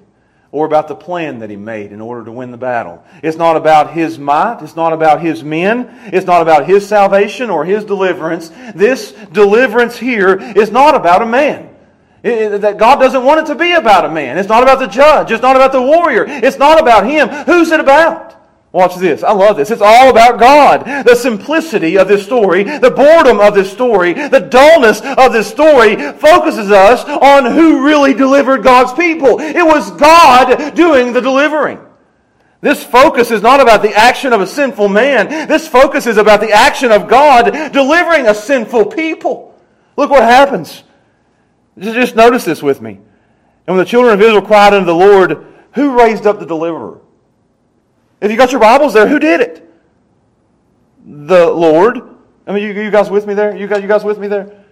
or 0.53 0.65
about 0.65 0.89
the 0.89 0.95
plan 0.95 1.41
that 1.41 1.51
he 1.51 1.57
made 1.57 1.93
in 1.93 2.01
order 2.01 2.25
to 2.25 2.33
win 2.33 2.51
the 2.51 2.57
battle. 2.57 3.05
It's 3.23 3.37
not 3.37 3.57
about 3.57 3.93
his 3.93 4.19
might. 4.19 4.63
It's 4.63 4.77
not 4.77 4.93
about 4.93 5.21
his 5.21 5.43
men. 5.43 5.91
It's 6.13 6.27
not 6.27 6.43
about 6.43 6.67
his 6.67 6.87
salvation 6.89 7.51
or 7.51 7.65
his 7.65 7.85
deliverance. 7.85 8.51
This 8.75 9.13
deliverance 9.33 9.99
here 9.99 10.39
is 10.39 10.71
not 10.71 10.95
about 10.95 11.23
a 11.23 11.27
man 11.27 11.76
that 12.23 12.77
God 12.79 12.97
doesn't 12.97 13.25
want 13.25 13.41
it 13.41 13.47
to 13.47 13.55
be 13.55 13.73
about 13.73 14.05
a 14.05 14.11
man. 14.11 14.39
It's 14.39 14.49
not 14.49 14.63
about 14.63 14.79
the 14.79 14.87
judge. 14.87 15.31
It's 15.31 15.43
not 15.43 15.57
about 15.57 15.73
the 15.73 15.83
warrior. 15.83 16.25
It's 16.27 16.59
not 16.59 16.81
about 16.81 17.07
him. 17.07 17.29
Who's 17.29 17.71
it 17.71 17.81
about? 17.81 18.35
Watch 18.73 18.97
this. 18.97 19.23
I 19.23 19.33
love 19.33 19.57
this. 19.57 19.71
It's 19.71 19.81
all 19.81 20.11
about 20.11 20.39
God. 20.39 20.85
The 21.07 21.15
simplicity 21.15 21.97
of 21.97 22.09
this 22.09 22.27
story, 22.27 22.63
the 22.63 22.91
boredom 22.91 23.41
of 23.41 23.55
this 23.55 23.73
story, 23.73 24.13
the 24.13 24.41
dullness 24.41 25.01
of 25.01 25.33
this 25.33 25.49
story 25.49 25.97
focuses 25.97 26.71
us 26.71 27.03
on 27.05 27.47
who 27.47 27.87
really 27.87 28.13
delivered 28.13 28.63
God's 28.63 28.93
people. 28.93 29.41
It 29.41 29.65
was 29.65 29.91
God 29.93 30.75
doing 30.75 31.15
the 31.15 31.23
delivering. 31.23 31.79
This 32.61 32.85
focus 32.85 33.31
is 33.31 33.41
not 33.41 33.61
about 33.61 33.81
the 33.81 33.95
action 33.95 34.33
of 34.33 34.41
a 34.41 34.47
sinful 34.47 34.89
man. 34.89 35.49
This 35.49 35.69
focus 35.69 36.07
is 36.07 36.19
about 36.19 36.41
the 36.41 36.53
action 36.53 36.93
of 36.93 37.09
God 37.09 37.73
delivering 37.73 38.27
a 38.27 38.35
sinful 38.35 38.87
people. 38.87 39.55
Look 39.97 40.11
what 40.11 40.23
happens. 40.23 40.83
Just 41.79 42.17
notice 42.17 42.45
this 42.45 42.63
with 42.63 42.81
me. 42.81 42.93
And 43.67 43.77
when 43.77 43.79
the 43.79 43.85
children 43.85 44.15
of 44.15 44.21
Israel 44.21 44.43
cried 44.43 44.73
unto 44.73 44.87
the 44.87 44.95
Lord, 44.95 45.47
who 45.75 45.99
raised 45.99 46.27
up 46.27 46.39
the 46.39 46.47
deliverer? 46.47 47.01
If 48.21 48.31
you 48.31 48.37
got 48.37 48.51
your 48.51 48.61
Bibles 48.61 48.95
there, 48.95 49.07
who 49.07 49.19
did 49.19 49.41
it? 49.41 49.71
The 51.05 51.51
Lord. 51.51 52.01
I 52.47 52.53
mean, 52.53 52.63
you, 52.63 52.83
you 52.83 52.91
guys 52.91 53.11
with 53.11 53.27
me 53.27 53.35
there? 53.35 53.55
You 53.55 53.67
guys, 53.67 53.83
you 53.83 53.89
guys 53.89 54.05
with 54.05 54.19
me 54.19 54.29
there? 54.29 54.65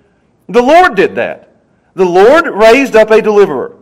The 0.49 0.63
Lord 0.63 0.95
did 0.95 1.17
that. 1.17 1.57
The 1.95 2.05
Lord 2.05 2.47
raised 2.47 2.97
up 2.97 3.11
a 3.11 3.21
deliverer. 3.21 3.77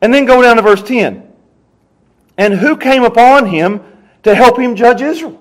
And 0.00 0.12
then 0.12 0.24
go 0.24 0.40
down 0.42 0.56
to 0.56 0.62
verse 0.62 0.82
10. 0.82 1.32
And 2.36 2.54
who 2.54 2.76
came 2.76 3.04
upon 3.04 3.46
him 3.46 3.80
to 4.22 4.34
help 4.34 4.58
him 4.58 4.76
judge 4.76 5.00
Israel? 5.00 5.40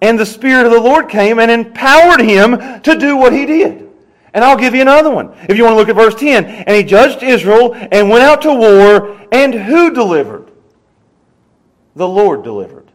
And 0.00 0.18
the 0.18 0.26
Spirit 0.26 0.66
of 0.66 0.72
the 0.72 0.80
Lord 0.80 1.08
came 1.08 1.38
and 1.38 1.50
empowered 1.50 2.20
him 2.20 2.80
to 2.82 2.96
do 2.96 3.16
what 3.16 3.32
he 3.32 3.46
did. 3.46 3.88
And 4.34 4.44
I'll 4.44 4.56
give 4.56 4.74
you 4.74 4.80
another 4.80 5.10
one. 5.10 5.34
If 5.48 5.56
you 5.56 5.64
want 5.64 5.74
to 5.74 5.78
look 5.78 5.88
at 5.88 5.96
verse 5.96 6.14
10. 6.14 6.44
And 6.44 6.76
he 6.76 6.82
judged 6.82 7.22
Israel 7.22 7.74
and 7.74 8.08
went 8.08 8.24
out 8.24 8.42
to 8.42 8.54
war. 8.54 9.18
And 9.30 9.52
who 9.52 9.92
delivered? 9.92 10.50
The 11.94 12.08
Lord 12.08 12.42
delivered. 12.42 12.90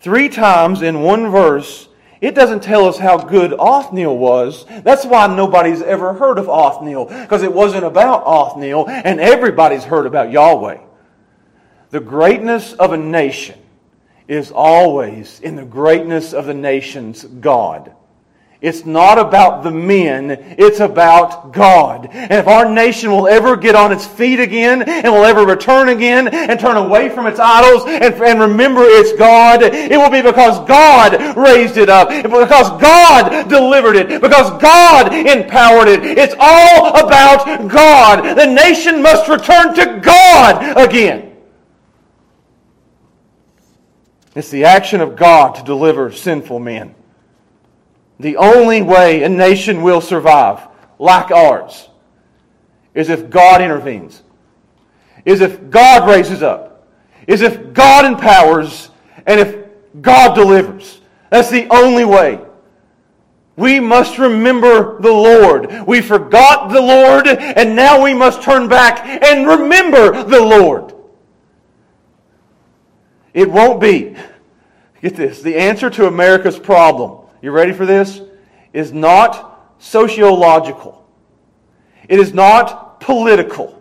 Three 0.00 0.28
times 0.28 0.82
in 0.82 1.02
one 1.02 1.30
verse, 1.30 1.88
it 2.20 2.34
doesn't 2.34 2.62
tell 2.62 2.86
us 2.86 2.98
how 2.98 3.18
good 3.18 3.52
Othniel 3.52 4.16
was. 4.16 4.64
That's 4.82 5.04
why 5.04 5.26
nobody's 5.26 5.82
ever 5.82 6.14
heard 6.14 6.38
of 6.38 6.48
Othniel, 6.48 7.06
because 7.06 7.42
it 7.42 7.52
wasn't 7.52 7.84
about 7.84 8.24
Othniel, 8.24 8.88
and 8.88 9.20
everybody's 9.20 9.84
heard 9.84 10.06
about 10.06 10.30
Yahweh. 10.30 10.78
The 11.90 12.00
greatness 12.00 12.72
of 12.74 12.92
a 12.92 12.96
nation 12.96 13.58
is 14.26 14.50
always 14.52 15.40
in 15.40 15.56
the 15.56 15.64
greatness 15.64 16.32
of 16.32 16.46
the 16.46 16.54
nation's 16.54 17.24
God. 17.24 17.94
It's 18.60 18.84
not 18.84 19.18
about 19.18 19.62
the 19.62 19.70
men, 19.70 20.30
it's 20.58 20.80
about 20.80 21.52
God. 21.52 22.08
And 22.10 22.32
if 22.32 22.48
our 22.48 22.68
nation 22.68 23.12
will 23.12 23.28
ever 23.28 23.56
get 23.56 23.76
on 23.76 23.92
its 23.92 24.04
feet 24.04 24.40
again 24.40 24.82
and 24.82 25.12
will 25.12 25.24
ever 25.24 25.46
return 25.46 25.90
again 25.90 26.26
and 26.26 26.58
turn 26.58 26.76
away 26.76 27.08
from 27.08 27.28
its 27.28 27.38
idols 27.38 27.84
and, 27.86 28.14
and 28.14 28.40
remember 28.40 28.82
its 28.82 29.12
God, 29.12 29.62
it 29.62 29.96
will 29.96 30.10
be 30.10 30.22
because 30.22 30.58
God 30.66 31.36
raised 31.36 31.76
it 31.76 31.88
up, 31.88 32.08
because 32.08 32.68
God 32.80 33.48
delivered 33.48 33.94
it, 33.94 34.20
because 34.20 34.50
God 34.60 35.14
empowered 35.14 35.86
it. 35.86 36.18
It's 36.18 36.34
all 36.36 36.96
about 36.96 37.70
God. 37.70 38.36
The 38.36 38.46
nation 38.46 39.00
must 39.00 39.28
return 39.28 39.72
to 39.76 40.00
God 40.00 40.76
again. 40.76 41.36
It's 44.34 44.50
the 44.50 44.64
action 44.64 45.00
of 45.00 45.14
God 45.14 45.54
to 45.54 45.62
deliver 45.62 46.10
sinful 46.10 46.58
men. 46.58 46.96
The 48.20 48.36
only 48.36 48.82
way 48.82 49.22
a 49.22 49.28
nation 49.28 49.82
will 49.82 50.00
survive, 50.00 50.66
like 50.98 51.30
ours, 51.30 51.88
is 52.94 53.10
if 53.10 53.30
God 53.30 53.62
intervenes, 53.62 54.22
is 55.24 55.40
if 55.40 55.70
God 55.70 56.08
raises 56.08 56.42
up, 56.42 56.88
is 57.26 57.42
if 57.42 57.72
God 57.72 58.04
empowers, 58.04 58.90
and 59.26 59.38
if 59.38 59.56
God 60.00 60.34
delivers. 60.34 61.00
That's 61.30 61.50
the 61.50 61.68
only 61.70 62.04
way. 62.04 62.40
We 63.56 63.80
must 63.80 64.18
remember 64.18 65.00
the 65.00 65.12
Lord. 65.12 65.86
We 65.86 66.00
forgot 66.00 66.72
the 66.72 66.80
Lord, 66.80 67.26
and 67.26 67.76
now 67.76 68.02
we 68.02 68.14
must 68.14 68.42
turn 68.42 68.68
back 68.68 69.04
and 69.04 69.46
remember 69.46 70.24
the 70.24 70.40
Lord. 70.40 70.94
It 73.34 73.50
won't 73.50 73.80
be, 73.80 74.16
get 75.02 75.14
this, 75.14 75.42
the 75.42 75.56
answer 75.56 75.90
to 75.90 76.06
America's 76.06 76.58
problem 76.58 77.27
you 77.40 77.50
ready 77.50 77.72
for 77.72 77.86
this? 77.86 78.20
Is 78.72 78.92
not 78.92 79.74
sociological. 79.78 81.06
It 82.08 82.18
is 82.18 82.32
not 82.32 83.00
political. 83.00 83.74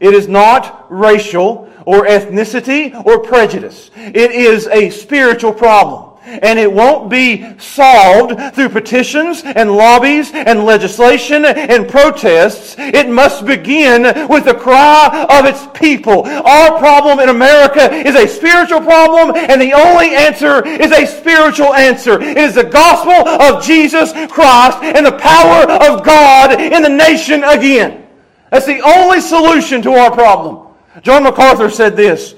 It 0.00 0.14
is 0.14 0.28
not 0.28 0.86
racial 0.90 1.70
or 1.86 2.06
ethnicity 2.06 2.94
or 3.04 3.20
prejudice. 3.20 3.90
It 3.96 4.32
is 4.32 4.66
a 4.68 4.90
spiritual 4.90 5.52
problem. 5.52 6.13
And 6.24 6.58
it 6.58 6.72
won't 6.72 7.10
be 7.10 7.58
solved 7.58 8.54
through 8.54 8.70
petitions 8.70 9.42
and 9.44 9.70
lobbies 9.70 10.32
and 10.32 10.64
legislation 10.64 11.44
and 11.44 11.88
protests. 11.88 12.76
It 12.78 13.08
must 13.08 13.44
begin 13.44 14.28
with 14.28 14.44
the 14.44 14.54
cry 14.54 15.26
of 15.30 15.44
its 15.44 15.66
people. 15.78 16.24
Our 16.24 16.78
problem 16.78 17.20
in 17.20 17.28
America 17.28 17.92
is 17.92 18.16
a 18.16 18.26
spiritual 18.26 18.80
problem, 18.80 19.36
and 19.36 19.60
the 19.60 19.72
only 19.72 20.14
answer 20.14 20.66
is 20.66 20.92
a 20.92 21.06
spiritual 21.06 21.74
answer. 21.74 22.20
It 22.20 22.36
is 22.36 22.54
the 22.54 22.64
gospel 22.64 23.28
of 23.28 23.62
Jesus 23.62 24.12
Christ 24.30 24.78
and 24.82 25.04
the 25.04 25.18
power 25.18 25.70
of 25.70 26.04
God 26.04 26.60
in 26.60 26.82
the 26.82 26.88
nation 26.88 27.44
again. 27.44 28.06
That's 28.50 28.66
the 28.66 28.80
only 28.80 29.20
solution 29.20 29.82
to 29.82 29.92
our 29.92 30.10
problem. 30.10 30.68
John 31.02 31.24
MacArthur 31.24 31.70
said 31.70 31.96
this 31.96 32.34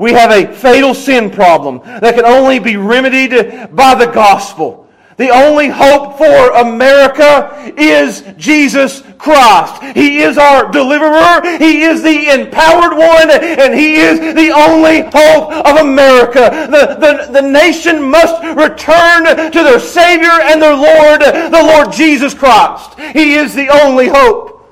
we 0.00 0.12
have 0.12 0.30
a 0.30 0.50
fatal 0.54 0.94
sin 0.94 1.30
problem 1.30 1.82
that 1.84 2.14
can 2.14 2.24
only 2.24 2.58
be 2.58 2.78
remedied 2.78 3.76
by 3.76 3.94
the 3.94 4.06
gospel. 4.06 4.88
The 5.18 5.28
only 5.28 5.68
hope 5.68 6.16
for 6.16 6.52
America 6.52 7.70
is 7.76 8.24
Jesus 8.38 9.02
Christ. 9.18 9.82
He 9.94 10.20
is 10.20 10.38
our 10.38 10.72
deliverer. 10.72 11.58
He 11.58 11.82
is 11.82 12.02
the 12.02 12.30
empowered 12.32 12.96
one, 12.96 13.30
and 13.30 13.74
He 13.74 13.96
is 13.96 14.18
the 14.20 14.50
only 14.52 15.02
hope 15.02 15.52
of 15.52 15.76
America. 15.76 16.48
The, 16.70 16.96
the, 16.98 17.32
the 17.32 17.46
nation 17.46 18.02
must 18.02 18.42
return 18.56 19.52
to 19.52 19.62
their 19.62 19.80
Savior 19.80 20.30
and 20.30 20.62
their 20.62 20.76
Lord, 20.76 21.20
the 21.20 21.62
Lord 21.62 21.92
Jesus 21.92 22.32
Christ. 22.32 22.98
He 23.12 23.34
is 23.34 23.54
the 23.54 23.68
only 23.68 24.08
hope. 24.08 24.66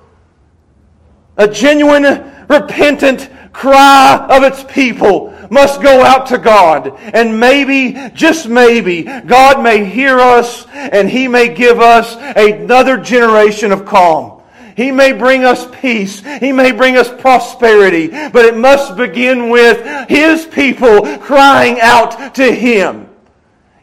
A 1.36 1.46
genuine, 1.46 2.32
repentant 2.48 3.28
cry 3.58 4.24
of 4.30 4.44
its 4.44 4.62
people 4.62 5.34
must 5.50 5.82
go 5.82 6.02
out 6.04 6.26
to 6.28 6.38
God. 6.38 6.96
And 7.12 7.40
maybe, 7.40 8.10
just 8.14 8.48
maybe, 8.48 9.02
God 9.02 9.62
may 9.62 9.84
hear 9.84 10.20
us 10.20 10.66
and 10.72 11.10
He 11.10 11.26
may 11.26 11.52
give 11.52 11.80
us 11.80 12.14
another 12.36 12.96
generation 12.98 13.72
of 13.72 13.84
calm. 13.84 14.42
He 14.76 14.92
may 14.92 15.12
bring 15.12 15.44
us 15.44 15.66
peace. 15.80 16.20
He 16.38 16.52
may 16.52 16.70
bring 16.70 16.96
us 16.96 17.08
prosperity. 17.20 18.06
But 18.06 18.44
it 18.44 18.56
must 18.56 18.96
begin 18.96 19.50
with 19.50 20.08
His 20.08 20.46
people 20.46 21.18
crying 21.18 21.80
out 21.80 22.36
to 22.36 22.54
Him, 22.54 23.08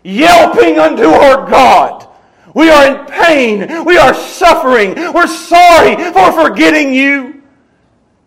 yelping 0.06 0.80
unto 0.80 1.04
our 1.04 1.50
God. 1.50 2.08
We 2.54 2.70
are 2.70 2.86
in 2.88 3.06
pain. 3.08 3.84
We 3.84 3.98
are 3.98 4.14
suffering. 4.14 4.96
We're 4.96 5.28
sorry 5.28 5.98
for 6.14 6.32
forgetting 6.32 6.94
you. 6.94 7.44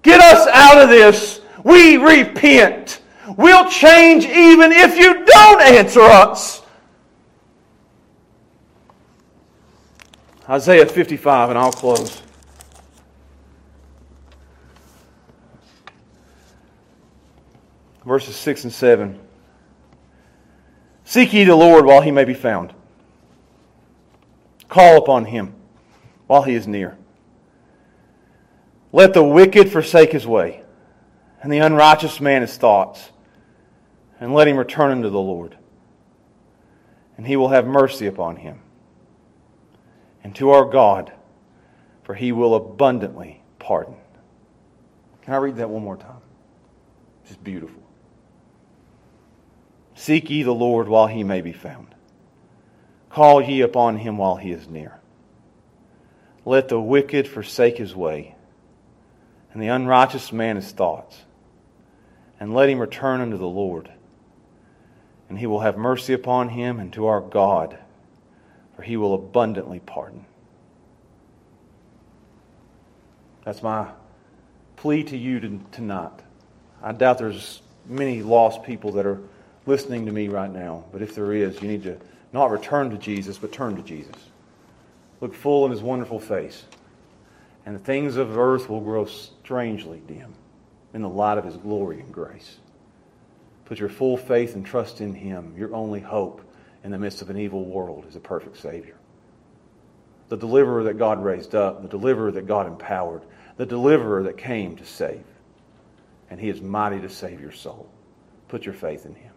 Get 0.03 0.21
us 0.21 0.47
out 0.53 0.83
of 0.83 0.91
this. 0.91 1.38
We 1.65 1.97
repent. 1.97 3.01
We'll 3.37 3.69
change 3.71 4.25
even 4.25 4.73
if 4.73 4.97
you 4.97 5.25
don't 5.25 5.63
answer 5.63 6.01
us. 6.01 6.63
Isaiah 10.49 10.87
55, 10.87 11.51
and 11.51 11.59
I'll 11.59 11.71
close. 11.71 12.23
Verses 18.05 18.35
6 18.37 18.65
and 18.65 18.73
7. 18.73 19.21
Seek 21.05 21.35
ye 21.35 21.45
the 21.45 21.55
Lord 21.55 21.85
while 21.85 22.01
he 22.01 22.11
may 22.11 22.25
be 22.25 22.33
found. 22.33 22.73
Call 24.69 24.97
upon 24.97 25.27
him 25.27 25.55
while 26.27 26.43
he 26.43 26.55
is 26.55 26.67
near. 26.67 26.97
Let 28.93 29.13
the 29.13 29.23
wicked 29.23 29.71
forsake 29.71 30.13
his 30.13 30.27
way, 30.27 30.63
and 31.43 31.53
the 31.53 31.59
unrighteous 31.59 32.21
man 32.21 32.43
his 32.43 32.57
thoughts, 32.57 33.11
and 34.21 34.35
let 34.35 34.49
him 34.49 34.57
return 34.57 34.91
unto 34.91 35.11
the 35.11 35.21
Lord. 35.21 35.57
And 37.17 37.27
he 37.27 37.37
will 37.37 37.49
have 37.49 37.67
mercy 37.67 38.07
upon 38.07 38.37
him. 38.37 38.61
And 40.25 40.35
to 40.37 40.51
our 40.51 40.65
God, 40.65 41.13
for 42.03 42.15
he 42.15 42.33
will 42.33 42.55
abundantly 42.55 43.43
pardon. 43.59 43.97
Can 45.23 45.35
I 45.35 45.39
read 45.39 45.57
that 45.57 45.71
one 45.71 45.83
more 45.83 45.97
time? 45.97 46.23
It's 47.25 47.37
beautiful. 47.37 47.83
Seek 49.95 50.31
ye 50.31 50.43
the 50.43 50.53
Lord 50.53 50.89
while 50.89 51.07
he 51.07 51.25
may 51.25 51.41
be 51.41 51.53
found. 51.53 51.95
Call 53.11 53.43
ye 53.43 53.61
upon 53.61 53.99
him 53.99 54.17
while 54.17 54.37
he 54.37 54.53
is 54.53 54.69
near. 54.69 55.01
Let 56.45 56.69
the 56.69 56.81
wicked 56.81 57.29
forsake 57.29 57.77
his 57.77 57.95
way 57.95 58.37
and 59.53 59.63
the 59.63 59.69
unrighteous 59.69 60.33
man 60.33 60.57
his 60.57 60.71
thoughts, 60.71 61.25
and 62.41 62.55
let 62.55 62.69
him 62.69 62.79
return 62.79 63.21
unto 63.21 63.37
the 63.37 63.47
Lord. 63.47 63.91
And 65.29 65.39
he 65.39 65.47
will 65.47 65.61
have 65.61 65.77
mercy 65.77 66.13
upon 66.13 66.51
him 66.51 66.81
and 66.81 66.93
to 66.95 67.07
our 67.07 67.21
God, 67.21 67.79
for 68.75 68.83
he 68.83 68.97
will 68.97 69.15
abundantly 69.15 69.81
pardon. 69.81 70.25
That's 73.45 73.63
my 73.63 73.89
plea 74.77 75.05
to 75.05 75.17
you 75.17 75.61
tonight. 75.73 76.13
I 76.83 76.93
doubt 76.93 77.19
there's 77.19 77.63
many 77.87 78.23
lost 78.23 78.63
people 78.63 78.93
that 78.93 79.07
are 79.07 79.21
listening 79.67 80.07
to 80.07 80.13
me 80.13 80.29
right 80.29 80.53
now, 80.53 80.85
but 80.93 81.03
if 81.03 81.15
there 81.15 81.33
is, 81.33 81.61
you 81.61 81.69
need 81.69 81.83
to 81.83 81.99
not 82.33 82.51
return 82.51 82.91
to 82.91 82.99
Jesus, 82.99 83.39
but 83.39 83.53
turn 83.53 83.77
to 83.77 83.83
Jesus. 83.83 84.15
Look 85.21 85.35
full 85.35 85.65
in 85.65 85.73
his 85.73 85.83
wonderful 85.83 86.21
face 86.21 86.65
and 87.69 87.75
the 87.77 87.81
things 87.81 88.17
of 88.17 88.39
earth 88.39 88.71
will 88.71 88.81
grow 88.81 89.05
strangely 89.05 90.01
dim 90.07 90.33
in 90.95 91.03
the 91.03 91.09
light 91.09 91.39
of 91.39 91.45
his 91.45 91.57
glory 91.57 92.01
and 92.01 92.13
grace. 92.13 92.59
Put 93.65 93.79
your 93.79 93.89
full 93.89 94.17
faith 94.17 94.55
and 94.55 94.65
trust 94.65 95.01
in 95.01 95.15
him. 95.15 95.55
Your 95.57 95.75
only 95.75 96.01
hope 96.01 96.41
in 96.85 96.91
the 96.91 96.99
midst 96.99 97.21
of 97.21 97.31
an 97.31 97.37
evil 97.37 97.65
world 97.65 98.07
is 98.09 98.17
a 98.17 98.21
perfect 98.21 98.57
Savior. 98.57 98.97
The 100.29 100.37
deliverer 100.37 100.85
that 100.85 100.99
God 100.99 101.23
raised 101.23 101.55
up, 101.55 101.83
the 101.83 101.89
deliverer 101.89 102.31
that 102.33 102.47
God 102.47 102.67
empowered, 102.67 103.23
the 103.57 103.67
deliverer 103.67 104.23
that 104.23 104.39
came 104.39 104.77
to 104.77 104.85
save. 104.85 105.25
And 106.31 106.41
he 106.41 106.49
is 106.49 106.61
mighty 106.61 107.01
to 107.01 107.09
save 107.09 107.41
your 107.41 107.53
soul. 107.53 107.89
Put 108.49 108.65
your 108.65 108.75
faith 108.75 109.05
in 109.05 109.15
him. 109.15 109.33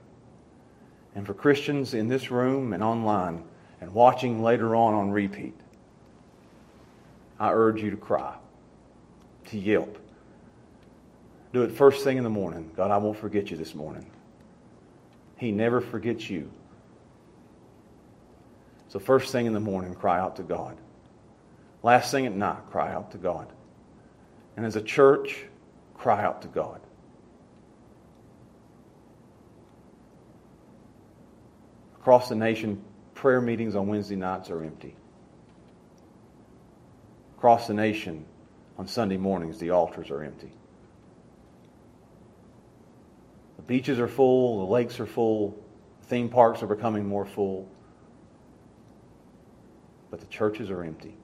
And 1.15 1.25
for 1.25 1.33
Christians 1.33 1.93
in 1.93 2.07
this 2.07 2.31
room 2.31 2.73
and 2.73 2.83
online 2.83 3.43
and 3.81 3.93
watching 3.93 4.41
later 4.41 4.75
on 4.75 4.93
on 4.93 5.11
repeat, 5.11 5.55
I 7.39 7.51
urge 7.51 7.81
you 7.81 7.89
to 7.91 7.97
cry, 7.97 8.35
to 9.47 9.57
yelp. 9.57 9.97
Do 11.53 11.63
it 11.63 11.71
first 11.71 12.03
thing 12.03 12.17
in 12.17 12.23
the 12.23 12.29
morning. 12.29 12.71
God, 12.75 12.91
I 12.91 12.97
won't 12.97 13.17
forget 13.17 13.51
you 13.51 13.57
this 13.57 13.75
morning. 13.75 14.09
He 15.37 15.51
never 15.51 15.81
forgets 15.81 16.29
you. 16.29 16.51
So, 18.87 18.99
first 18.99 19.31
thing 19.31 19.45
in 19.45 19.53
the 19.53 19.59
morning, 19.59 19.95
cry 19.95 20.19
out 20.19 20.35
to 20.37 20.43
God. 20.43 20.77
Last 21.83 22.11
thing 22.11 22.25
at 22.25 22.33
night, 22.33 22.69
cry 22.69 22.93
out 22.93 23.11
to 23.11 23.17
God. 23.17 23.51
And 24.55 24.65
as 24.65 24.75
a 24.75 24.81
church, 24.81 25.45
cry 25.95 26.23
out 26.23 26.41
to 26.43 26.47
God. 26.47 26.79
Across 32.01 32.29
the 32.29 32.35
nation, 32.35 32.83
prayer 33.13 33.41
meetings 33.41 33.75
on 33.75 33.87
Wednesday 33.87 34.15
nights 34.15 34.49
are 34.49 34.63
empty. 34.63 34.95
Across 37.37 37.67
the 37.67 37.73
nation, 37.73 38.25
on 38.77 38.87
Sunday 38.87 39.17
mornings, 39.17 39.59
the 39.59 39.69
altars 39.69 40.09
are 40.09 40.23
empty. 40.23 40.51
The 43.57 43.60
beaches 43.71 43.99
are 43.99 44.07
full, 44.09 44.65
the 44.65 44.69
lakes 44.69 44.99
are 44.99 45.05
full, 45.05 45.57
theme 46.07 46.27
parks 46.27 46.61
are 46.61 46.67
becoming 46.67 47.07
more 47.07 47.25
full, 47.25 47.69
but 50.09 50.19
the 50.19 50.25
churches 50.25 50.69
are 50.69 50.83
empty. 50.83 51.15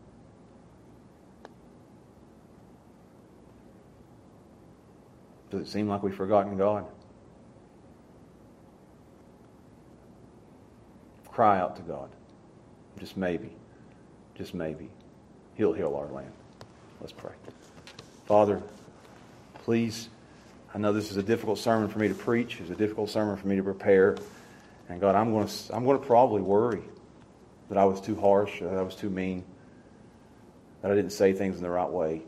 Does 5.49 5.59
it 5.59 5.67
seem 5.67 5.89
like 5.89 6.01
we've 6.03 6.15
forgotten 6.15 6.57
God? 6.57 6.85
Cry 11.27 11.59
out 11.59 11.75
to 11.75 11.81
God. 11.81 12.09
Just 12.97 13.17
maybe, 13.17 13.49
just 14.35 14.53
maybe, 14.53 14.89
He'll 15.55 15.73
heal 15.73 15.93
our 15.95 16.07
land. 16.07 16.31
Let's 17.01 17.11
pray. 17.11 17.33
Father, 18.25 18.63
please, 19.65 20.07
I 20.77 20.79
know 20.79 20.93
this 20.93 21.09
is 21.09 21.17
a 21.17 21.23
difficult 21.23 21.57
sermon 21.57 21.89
for 21.89 21.97
me 21.97 22.07
to 22.07 22.13
preach. 22.13 22.61
It's 22.61 22.69
a 22.69 22.75
difficult 22.75 23.09
sermon 23.09 23.35
for 23.35 23.47
me 23.47 23.55
to 23.55 23.63
prepare. 23.63 24.15
And 24.89 25.01
God, 25.01 25.15
I'm 25.15 25.31
going 25.31 25.47
to, 25.47 25.75
I'm 25.75 25.83
going 25.83 25.99
to 25.99 26.05
probably 26.05 26.43
worry 26.43 26.83
that 27.69 27.79
I 27.79 27.85
was 27.85 27.99
too 27.99 28.15
harsh, 28.15 28.59
that 28.59 28.77
I 28.77 28.83
was 28.83 28.93
too 28.93 29.09
mean, 29.09 29.43
that 30.83 30.91
I 30.91 30.93
didn't 30.93 31.13
say 31.13 31.33
things 31.33 31.57
in 31.57 31.63
the 31.63 31.69
right 31.71 31.89
way. 31.89 32.21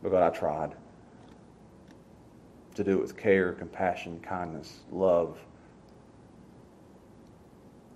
But 0.00 0.10
God, 0.10 0.22
I 0.22 0.30
tried 0.30 0.76
to 2.76 2.84
do 2.84 2.98
it 2.98 3.00
with 3.00 3.16
care, 3.16 3.50
compassion, 3.54 4.20
kindness, 4.20 4.72
love, 4.92 5.36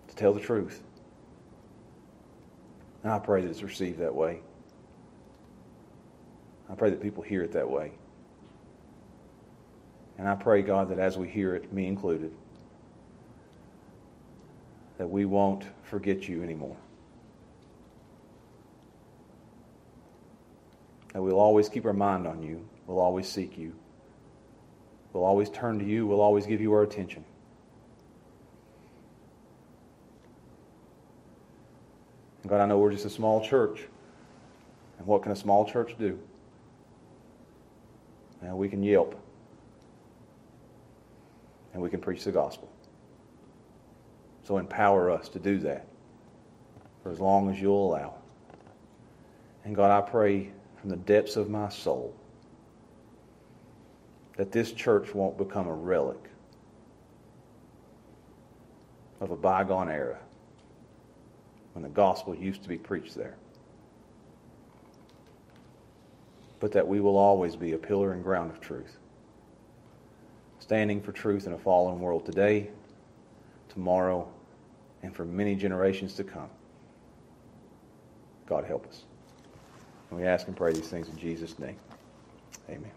to 0.09 0.17
tell 0.17 0.33
the 0.33 0.41
truth. 0.41 0.83
And 3.05 3.13
I 3.13 3.21
pray 3.21 3.43
that 3.43 3.49
it's 3.49 3.63
received 3.63 4.01
that 4.01 4.17
way. 4.17 4.41
I 6.69 6.75
pray 6.75 6.91
that 6.91 7.01
people 7.01 7.23
hear 7.23 7.45
it 7.45 7.53
that 7.53 7.71
way. 7.71 7.93
And 10.19 10.29
I 10.29 10.35
pray, 10.35 10.63
God, 10.63 10.89
that 10.91 10.99
as 10.99 11.19
we 11.19 11.29
hear 11.29 11.55
it, 11.55 11.73
me 11.73 11.87
included, 11.87 12.33
that 14.99 15.09
we 15.09 15.27
won't 15.27 15.65
forget 15.83 16.27
you 16.27 16.43
anymore. 16.43 16.77
That 21.13 21.23
we'll 21.23 21.41
always 21.41 21.69
keep 21.69 21.85
our 21.85 21.93
mind 21.93 22.27
on 22.27 22.43
you. 22.43 22.67
We'll 22.87 22.99
always 22.99 23.29
seek 23.29 23.59
you. 23.59 23.75
We'll 25.13 25.25
always 25.25 25.51
turn 25.51 25.79
to 25.79 25.85
you. 25.85 26.07
We'll 26.07 26.21
always 26.21 26.47
give 26.47 26.61
you 26.61 26.73
our 26.73 26.83
attention. 26.83 27.25
God, 32.47 32.61
I 32.61 32.67
know 32.67 32.79
we're 32.79 32.93
just 32.93 33.07
a 33.07 33.11
small 33.11 33.45
church. 33.45 33.81
And 34.99 35.07
what 35.07 35.23
can 35.23 35.33
a 35.33 35.37
small 35.37 35.69
church 35.69 35.97
do? 35.99 36.19
And 38.41 38.57
we 38.57 38.69
can 38.69 38.83
yelp. 38.83 39.21
And 41.77 41.83
we 41.83 41.91
can 41.91 42.01
preach 42.01 42.25
the 42.25 42.33
gospel. 42.33 42.73
So 44.45 44.57
empower 44.57 45.11
us 45.11 45.29
to 45.29 45.39
do 45.39 45.59
that 45.59 45.87
for 47.03 47.13
as 47.13 47.21
long 47.21 47.51
as 47.51 47.61
you'll 47.61 47.93
allow. 47.93 48.15
And 49.63 49.77
God, 49.77 49.91
I 49.91 50.01
pray 50.09 50.53
from 50.81 50.89
the 50.89 50.97
depths 50.97 51.37
of 51.37 51.51
my 51.51 51.69
soul 51.69 52.15
that 54.39 54.53
this 54.53 54.73
church 54.73 55.15
won't 55.15 55.37
become 55.37 55.69
a 55.69 55.75
relic 55.75 56.31
of 59.21 59.31
a 59.31 59.37
bygone 59.37 59.91
era 59.91 60.19
when 61.75 61.83
the 61.83 61.91
gospel 61.91 62.35
used 62.35 62.63
to 62.63 62.71
be 62.71 62.79
preached 62.79 63.17
there. 63.17 63.37
But 66.59 66.73
that 66.73 66.89
we 66.89 67.01
will 67.01 67.19
always 67.19 67.55
be 67.55 67.75
a 67.75 67.79
pillar 67.79 68.15
and 68.15 68.25
ground 68.25 68.51
of 68.51 68.63
truth, 68.63 68.97
standing 70.67 71.01
for 71.01 71.13
truth 71.13 71.47
in 71.47 71.53
a 71.53 71.59
fallen 71.59 72.01
world 72.01 72.27
today, 72.27 72.69
tomorrow, 73.69 74.29
and 75.05 75.15
for 75.15 75.25
many 75.25 75.55
generations 75.55 76.15
to 76.15 76.25
come. 76.25 76.51
God 78.47 78.65
help 78.65 78.85
us. 78.89 79.05
And 80.11 80.19
we 80.19 80.27
ask 80.27 80.49
and 80.49 80.57
pray 80.57 80.73
these 80.73 80.89
things 80.89 81.09
in 81.09 81.17
Jesus' 81.17 81.57
name. 81.61 81.77
Amen. 82.69 82.96